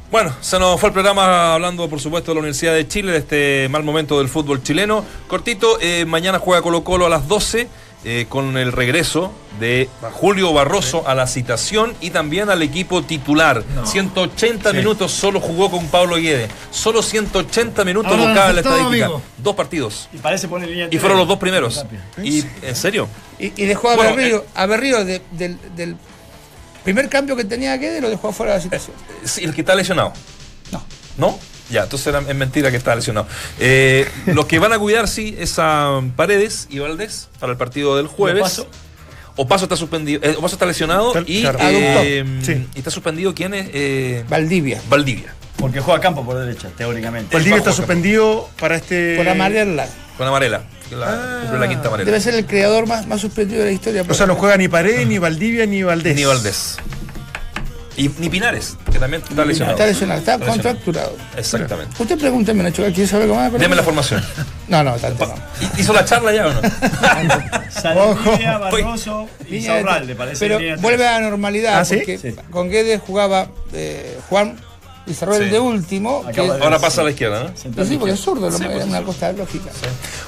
Bueno, 0.10 0.34
se 0.42 0.58
nos 0.58 0.80
fue 0.80 0.90
el 0.90 0.94
programa 0.94 1.54
hablando, 1.54 1.88
por 1.88 2.00
supuesto, 2.00 2.32
de 2.32 2.36
la 2.36 2.40
Universidad 2.40 2.74
de 2.74 2.88
Chile, 2.88 3.12
de 3.12 3.18
este 3.20 3.70
mal 3.70 3.84
momento 3.84 4.18
del 4.18 4.30
fútbol 4.30 4.64
chileno. 4.64 5.06
Cortito, 5.28 5.78
eh, 5.80 6.06
mañana 6.06 6.40
juega 6.40 6.64
Colo 6.64 6.84
Colo 6.84 7.06
a 7.06 7.10
las 7.10 7.28
12 7.28 7.68
eh, 8.06 8.26
con 8.30 8.58
el 8.58 8.72
regreso 8.72 9.32
de 9.60 9.90
Julio 10.14 10.54
Barroso 10.54 11.06
a 11.08 11.16
la 11.16 11.28
citación 11.28 11.94
y 12.00 12.12
también 12.12 12.50
al 12.50 12.62
equipo 12.62 13.04
titular. 13.04 13.64
180 13.84 14.72
minutos 14.74 15.12
solo 15.12 15.40
jugó 15.42 15.70
con 15.70 15.86
Pablo 15.88 16.16
Guedes. 16.16 16.50
Solo 16.72 17.02
180 17.02 17.84
minutos 17.84 18.12
Ahora 18.12 18.24
buscaba 18.26 18.54
la 18.54 18.62
estadística. 18.62 19.06
amigo. 19.06 19.22
Dos 19.38 19.56
partidos. 19.56 20.08
Y 20.14 20.18
parece 20.18 20.48
poner 20.48 20.70
línea 20.70 20.88
Y 20.90 20.98
fueron 20.98 21.18
los 21.18 21.28
dos 21.28 21.38
primeros. 21.40 21.86
Y, 22.24 22.44
¿En 22.62 22.76
serio? 22.76 23.08
Y, 23.38 23.52
y 23.62 23.66
dejó 23.66 23.90
a 23.90 23.96
Bueno, 23.98 24.16
Berrío, 24.16 24.46
a 24.56 24.66
Berrío 24.66 25.04
de- 25.04 25.22
del, 25.32 25.58
del 25.76 25.98
primer 26.84 27.10
cambio 27.10 27.36
que 27.36 27.44
tenía 27.44 27.76
Guedes, 27.78 28.02
lo 28.02 28.10
dejó 28.10 28.30
afuera 28.30 28.54
de 28.54 28.60
la 28.60 28.64
situación. 28.64 28.96
Sí, 29.26 29.44
el 29.44 29.54
que 29.54 29.62
está 29.62 29.76
lesionado. 29.76 30.14
No. 30.72 30.84
¿No? 31.18 31.40
Ya, 31.70 31.84
entonces 31.84 32.08
era- 32.08 32.20
es 32.28 32.36
mentira 32.36 32.72
que 32.72 32.78
está 32.78 32.96
lesionado. 32.96 33.28
Eh, 33.60 34.08
los 34.28 34.46
que 34.46 34.60
van 34.60 34.74
a 34.74 34.80
cuidar, 34.80 35.08
sí, 35.08 35.36
es 35.40 35.56
a 35.60 36.02
Paredes 36.16 36.68
y 36.70 36.80
Valdés 36.80 37.30
para 37.40 37.52
el 37.52 37.58
partido 37.58 37.96
del 37.98 38.08
jueves. 38.08 38.42
Opaso? 38.42 38.68
Opaso 39.36 39.66
está 39.66 39.76
suspendido. 39.78 40.20
eh, 40.24 40.36
Opaso 40.38 40.56
está 40.56 40.66
lesionado 40.66 41.16
Está- 41.16 41.32
y, 41.32 41.42
claro. 41.42 41.60
eh, 41.62 42.26
Sí. 42.42 42.68
y 42.76 42.78
está 42.80 42.92
suspendido 42.92 43.34
quién 43.34 43.54
es 43.54 43.70
Eh, 43.74 44.24
Valdivia, 44.30 44.82
Valdivia. 44.90 45.34
Porque 45.58 45.80
juega 45.82 46.00
campo 46.00 46.26
por 46.26 46.38
derecha, 46.38 46.70
teóricamente. 46.78 47.36
Valdivia 47.36 47.58
está 47.58 47.72
suspendido 47.74 48.50
para 48.60 48.76
este. 48.78 49.16
por 49.18 49.28
amarela. 49.28 49.88
Con 50.18 50.28
Amarela. 50.28 50.64
La, 50.92 51.08
Ah. 51.52 51.58
la 51.58 51.68
quinta 51.70 51.88
amarela. 51.88 52.06
Debe 52.10 52.20
ser 52.20 52.34
el 52.34 52.46
creador 52.46 52.88
más, 52.88 53.06
más 53.08 53.22
suspendido 53.22 53.60
de 53.60 53.68
la 53.68 53.72
historia. 53.72 54.04
O 54.10 54.14
sea, 54.14 54.26
no 54.26 54.36
juega 54.36 54.58
ni 54.58 54.68
Paredes, 54.68 55.06
ni 55.08 55.18
Valdivia, 55.18 55.66
ni 55.66 55.84
Valdés. 55.84 56.16
Ni 56.16 56.26
Valdés. 56.26 56.78
Y 58.00 58.10
ni 58.18 58.30
Pinares, 58.30 58.78
que 58.92 58.98
también 58.98 59.22
está 59.30 59.44
lesionado. 59.44 59.76
Está 59.78 59.86
lesionado, 59.88 60.20
está 60.20 60.40
contracturado. 60.40 61.18
Exactamente. 61.36 62.02
Usted 62.02 62.18
pregúnteme, 62.18 62.64
Nacho, 62.64 62.84
¿quiere 62.86 63.08
saber 63.08 63.28
cómo 63.28 63.40
va? 63.42 63.50
Deme 63.50 63.76
la 63.76 63.84
formación. 63.84 64.24
No, 64.70 64.84
no, 64.84 64.94
tanto 64.96 65.26
no. 65.28 65.34
¿Hizo 65.78 65.92
la 65.92 66.06
charla 66.06 66.32
ya 66.32 66.48
o 66.48 66.54
no? 66.54 66.62
Saldivia, 67.70 68.58
Barroso 68.58 69.28
y 69.50 69.62
Saurralde, 69.62 70.16
parece. 70.16 70.48
Pero 70.48 70.82
vuelve 70.82 71.08
a 71.08 71.20
la 71.20 71.30
normalidad, 71.30 71.80
¿Ah, 71.80 71.86
sí? 71.86 71.98
porque 71.98 72.18
Sí. 72.18 72.36
con 72.52 72.70
Guedes 72.70 73.02
jugaba 73.06 73.48
eh, 73.74 74.18
Juan 74.30 74.58
y 75.10 75.14
Sarroel 75.14 75.44
Sí. 75.46 75.50
de 75.50 75.60
último. 75.60 76.24
que- 76.34 76.42
de- 76.42 76.64
Ahora 76.64 76.80
pasa 76.80 77.02
a 77.02 77.04
la 77.06 77.12
izquierda, 77.12 77.44
¿no? 77.44 77.50
Sí, 77.58 77.70
sí, 77.88 77.98
porque 77.98 78.14
es 78.14 78.20
zurdo, 78.20 78.50
lo- 78.50 78.58
Sí, 78.58 78.64
pues, 78.64 78.78
es 78.78 78.86
una 78.86 79.00
sí. 79.00 79.04
cosa 79.06 79.32
lógica. 79.34 79.70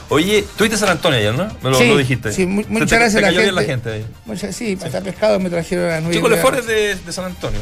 Oye, 0.09 0.45
tuviste 0.57 0.77
San 0.77 0.89
Antonio 0.89 1.19
ayer, 1.19 1.34
¿no? 1.34 1.47
Me 1.61 1.69
lo, 1.69 1.75
Sí, 1.77 1.88
lo 1.88 1.97
dijiste. 1.97 2.32
sí, 2.34 2.45
muchas 2.45 2.89
gracias 2.89 3.13
te 3.13 3.17
a 3.19 3.21
la 3.21 3.27
cayó 3.27 3.39
bien 3.41 3.45
gente. 3.55 3.61
la 3.61 3.67
gente 3.67 3.91
ahí. 3.91 4.05
Muchas- 4.25 4.55
sí, 4.55 4.77
hasta 4.84 5.01
pescado 5.01 5.39
me 5.39 5.49
trajeron 5.49 5.86
a 5.86 5.88
las 5.89 6.01
nueve. 6.01 6.15
Chico 6.15 6.27
y 6.27 6.29
media. 6.32 6.43
Lefort 6.43 6.59
es 6.59 6.67
de, 6.67 6.95
de 6.95 7.13
San 7.13 7.25
Antonio. 7.25 7.59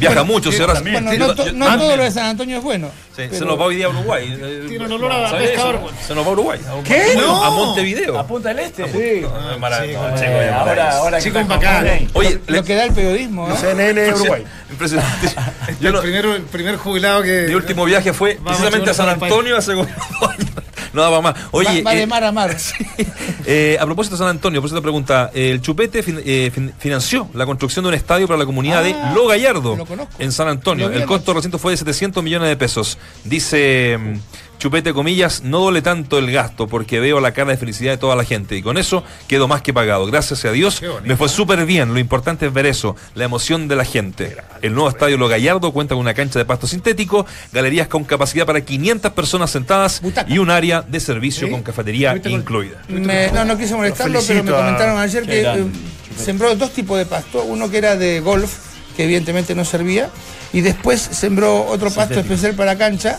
Viaja 0.00 0.24
mucho, 0.24 0.50
sí, 0.50 0.60
ahora 0.60 0.74
también. 0.74 1.04
Bueno, 1.04 1.26
no, 1.28 1.34
to- 1.34 1.52
no 1.52 1.78
todo 1.78 1.96
lo 1.96 2.02
de 2.02 2.10
San 2.10 2.26
Antonio 2.26 2.58
es 2.58 2.62
bueno. 2.64 2.88
Sí, 2.88 3.22
pero- 3.28 3.34
Se 3.34 3.44
nos 3.44 3.60
va 3.60 3.64
hoy 3.66 3.76
día 3.76 3.86
a 3.86 3.88
Uruguay. 3.90 4.38
Eh, 4.40 4.64
Tiene 4.68 4.84
un 4.86 4.92
olor 4.92 5.12
a 5.12 5.30
¿sabes 5.30 5.50
pescador. 5.50 5.74
eso? 5.76 6.06
Se 6.08 6.14
nos 6.14 6.24
va 6.24 6.28
a 6.28 6.32
Uruguay. 6.32 6.60
A- 6.68 6.82
¿Qué? 6.82 7.02
a- 7.12 7.14
No. 7.20 7.44
A 7.44 7.50
Montevideo. 7.50 8.18
A 8.18 8.26
Punta 8.26 8.48
del 8.48 8.58
Este. 8.60 8.82
No, 8.82 9.52
es 9.52 9.58
maravilloso, 9.58 10.08
Sí, 10.16 10.24
chico, 10.24 10.32
ahora, 10.32 10.64
maravilloso. 10.64 10.96
ahora 10.98 11.20
Chico 11.20 11.44
bacán. 11.44 12.08
Oye, 12.14 12.40
Lo 12.46 12.64
que 12.64 12.74
da 12.74 12.84
el 12.84 12.92
periodismo, 12.92 13.48
¿eh? 13.50 13.54
CNN 13.60 14.12
Uruguay. 14.14 14.44
Impresionante. 14.70 15.28
Yo 15.80 15.90
el, 15.90 15.98
primero, 16.00 16.34
el 16.34 16.42
primer 16.42 16.76
jubilado 16.76 17.22
que. 17.22 17.46
mi 17.48 17.54
último 17.54 17.84
viaje 17.84 18.12
fue 18.12 18.38
precisamente 18.44 18.90
a 18.90 18.94
San 18.94 19.08
Antonio 19.08 19.56
hace 19.56 19.74
como 19.74 19.84
años. 20.28 20.50
No 20.92 21.02
daba 21.02 21.20
más. 21.20 21.34
Oye, 21.52 21.82
va, 21.82 21.90
va 21.90 21.94
de 21.94 22.02
eh, 22.02 22.06
mar 22.06 22.24
a 22.24 22.32
mar. 22.32 22.56
Eh, 23.46 23.76
a 23.80 23.84
propósito 23.86 24.14
de 24.16 24.18
San 24.18 24.28
Antonio, 24.28 24.60
por 24.60 24.68
eso 24.68 24.76
te 24.76 24.82
pregunta, 24.82 25.30
el 25.34 25.60
Chupete 25.60 26.02
fin- 26.02 26.20
eh, 26.24 26.50
fin- 26.54 26.72
financió 26.78 27.28
la 27.34 27.46
construcción 27.46 27.84
de 27.84 27.88
un 27.88 27.94
estadio 27.94 28.26
para 28.28 28.38
la 28.38 28.44
comunidad 28.46 28.82
de 28.84 28.92
Ah, 28.92 29.12
Lo 29.14 29.26
Gallardo 29.26 29.76
lo 29.76 29.86
en 30.18 30.30
San 30.32 30.46
Antonio. 30.48 30.88
Lo 30.88 30.94
El 30.94 31.04
costo 31.06 31.32
reciente 31.32 31.58
fue 31.58 31.72
de 31.72 31.78
700 31.78 32.22
millones 32.22 32.48
de 32.48 32.56
pesos. 32.56 32.98
Dice 33.24 33.98
mm, 33.98 34.12
Chupete, 34.60 34.92
comillas, 34.92 35.42
no 35.42 35.58
duele 35.60 35.80
tanto 35.80 36.18
el 36.18 36.30
gasto 36.30 36.68
porque 36.68 37.00
veo 37.00 37.18
la 37.18 37.32
cara 37.32 37.50
de 37.52 37.56
felicidad 37.56 37.92
de 37.92 37.96
toda 37.96 38.14
la 38.14 38.24
gente 38.24 38.56
y 38.58 38.62
con 38.62 38.76
eso 38.76 39.02
quedo 39.26 39.48
más 39.48 39.62
que 39.62 39.72
pagado. 39.72 40.04
Gracias 40.04 40.44
a 40.44 40.52
Dios, 40.52 40.82
me 41.02 41.16
fue 41.16 41.30
súper 41.30 41.64
bien. 41.64 41.94
Lo 41.94 41.98
importante 41.98 42.44
es 42.46 42.52
ver 42.52 42.66
eso, 42.66 42.94
la 43.14 43.24
emoción 43.24 43.68
de 43.68 43.76
la 43.76 43.86
gente. 43.86 44.36
El 44.60 44.74
nuevo 44.74 44.90
estadio 44.90 45.16
Lo 45.16 45.28
Gallardo 45.28 45.72
cuenta 45.72 45.94
con 45.94 46.02
una 46.02 46.12
cancha 46.12 46.38
de 46.38 46.44
pasto 46.44 46.66
sintético, 46.66 47.24
galerías 47.54 47.88
con 47.88 48.04
capacidad 48.04 48.44
para 48.44 48.60
500 48.60 49.12
personas 49.12 49.50
sentadas 49.50 50.02
y 50.28 50.36
un 50.36 50.50
área 50.50 50.82
de 50.82 51.00
servicio 51.00 51.46
¿Sí? 51.46 51.52
con 51.52 51.62
cafetería 51.62 52.10
¿Tuviste 52.10 52.28
con- 52.30 52.40
incluida. 52.40 52.82
Me- 52.88 53.32
no, 53.32 53.46
no 53.46 53.56
quise 53.56 53.74
molestarlo, 53.74 54.20
Lo 54.20 54.26
pero 54.26 54.44
me 54.44 54.50
comentaron 54.52 54.98
ayer 54.98 55.24
que 55.24 55.40
grande. 55.40 55.62
eh, 55.62 56.22
sembró 56.22 56.54
dos 56.54 56.70
tipos 56.74 56.98
de 56.98 57.06
pasto. 57.06 57.42
Uno 57.44 57.70
que 57.70 57.78
era 57.78 57.96
de 57.96 58.20
golf, 58.20 58.52
que 58.94 59.04
evidentemente 59.04 59.54
no 59.54 59.64
servía, 59.64 60.10
y 60.52 60.60
después 60.60 61.00
sembró 61.00 61.64
otro 61.64 61.86
pasto 61.88 62.12
Sintético. 62.16 62.34
especial 62.34 62.54
para 62.56 62.76
cancha, 62.76 63.18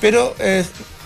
pero 0.00 0.34
eh, 0.38 0.64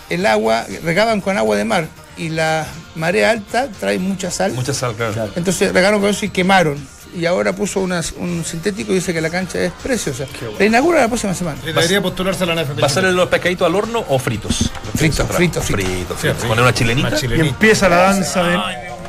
el 0.09 0.25
agua, 0.25 0.65
regaban 0.83 1.21
con 1.21 1.37
agua 1.37 1.55
de 1.57 1.65
mar, 1.65 1.87
y 2.17 2.29
la 2.29 2.65
marea 2.95 3.31
alta 3.31 3.67
trae 3.79 3.99
mucha 3.99 4.31
sal. 4.31 4.53
Mucha 4.53 4.73
sal, 4.73 4.95
claro. 4.95 5.29
Entonces 5.35 5.73
regaron 5.73 5.99
con 6.01 6.09
eso 6.09 6.25
y 6.25 6.29
quemaron. 6.29 6.77
Y 7.17 7.25
ahora 7.25 7.53
puso 7.53 7.79
unas- 7.79 8.11
un 8.17 8.43
sintético 8.43 8.91
y 8.91 8.95
dice 8.95 9.13
que 9.13 9.21
la 9.21 9.29
cancha 9.29 9.57
es 9.59 9.71
preciosa. 9.83 10.25
La 10.59 10.65
inaugura 10.65 10.99
la 10.99 11.07
próxima 11.07 11.33
semana. 11.33 11.57
Debería 11.63 12.01
postularse 12.01 12.43
a 12.43 12.47
la 12.47 12.55
NFP. 12.55 12.81
¿Va 12.81 12.87
a 12.87 12.89
ser 12.89 13.05
los 13.05 13.29
pescaditos 13.29 13.65
al 13.65 13.73
horno 13.75 14.03
o 14.09 14.19
fritos? 14.19 14.69
Frito, 14.95 15.25
frito, 15.25 15.61
frito. 15.61 15.61
Frito, 15.61 16.15
Sí, 16.15 16.27
frito. 16.27 16.47
Poner 16.47 16.61
una 16.63 16.73
chilenita. 16.73 17.07
Una 17.07 17.35
Y 17.37 17.39
empieza 17.47 17.87
la 17.87 17.95
danza 17.97 18.43
de, 18.43 18.59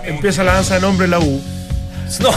empieza 0.04 0.44
la 0.44 0.54
danza 0.54 0.76
de 0.76 0.80
nombre 0.82 1.06
en 1.06 1.10
la 1.10 1.18
U. 1.18 1.42
No, 2.20 2.30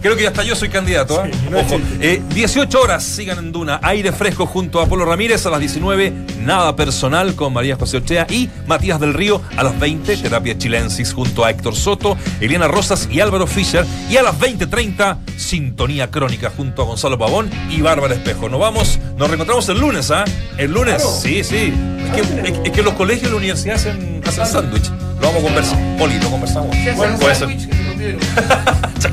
creo 0.00 0.16
que 0.16 0.26
hasta 0.26 0.42
yo 0.42 0.54
soy 0.54 0.68
candidato. 0.68 1.24
¿eh? 1.24 1.30
Ojo, 1.54 1.80
eh, 2.00 2.22
18 2.34 2.80
horas 2.80 3.02
sigan 3.02 3.38
en 3.38 3.52
Duna. 3.52 3.80
Aire 3.82 4.12
fresco 4.12 4.46
junto 4.46 4.80
a 4.80 4.86
Polo 4.86 5.04
Ramírez 5.04 5.44
a 5.46 5.50
las 5.50 5.60
19. 5.60 6.12
Nada 6.40 6.76
personal 6.76 7.34
con 7.34 7.52
María 7.52 7.76
José 7.76 7.98
Ochea 7.98 8.26
y 8.30 8.48
Matías 8.66 9.00
del 9.00 9.14
Río 9.14 9.42
a 9.56 9.62
las 9.64 9.78
20. 9.78 10.16
Terapia 10.18 10.56
Chilensis 10.56 11.12
junto 11.12 11.44
a 11.44 11.50
Héctor 11.50 11.74
Soto, 11.74 12.16
Eliana 12.40 12.68
Rosas 12.68 13.08
y 13.10 13.20
Álvaro 13.20 13.46
Fischer. 13.46 13.84
Y 14.08 14.16
a 14.16 14.22
las 14.22 14.38
20.30, 14.38 15.18
Sintonía 15.36 16.10
Crónica 16.10 16.50
junto 16.56 16.82
a 16.82 16.84
Gonzalo 16.86 17.18
Pavón 17.18 17.50
y 17.70 17.80
Bárbara 17.82 18.14
Espejo. 18.14 18.48
Nos 18.48 18.60
vamos, 18.60 18.98
nos 19.16 19.28
reencontramos 19.28 19.68
el 19.68 19.78
lunes, 19.80 20.10
¿ah? 20.10 20.24
El 20.56 20.72
lunes, 20.72 21.02
sí, 21.22 21.42
sí. 21.44 21.72
Es 22.06 22.12
que, 22.12 22.20
es- 22.50 22.60
es 22.64 22.70
que 22.70 22.82
los 22.82 22.94
colegios 22.94 23.24
y 23.28 23.30
la 23.30 23.36
universidad 23.36 23.74
hacen, 23.76 24.22
hacen 24.26 24.46
sándwich. 24.46 24.88
Lo 25.20 25.26
vamos 25.26 25.40
a 25.40 25.42
conversar. 25.46 25.96
Poli, 25.98 26.18
lo 26.20 26.30
conversamos. 26.30 26.74
Puede 27.18 27.34
ser. 27.34 27.48
Sándwich 27.98 28.18
que 28.20 28.22
se 28.22 28.42
comieron. 28.42 29.08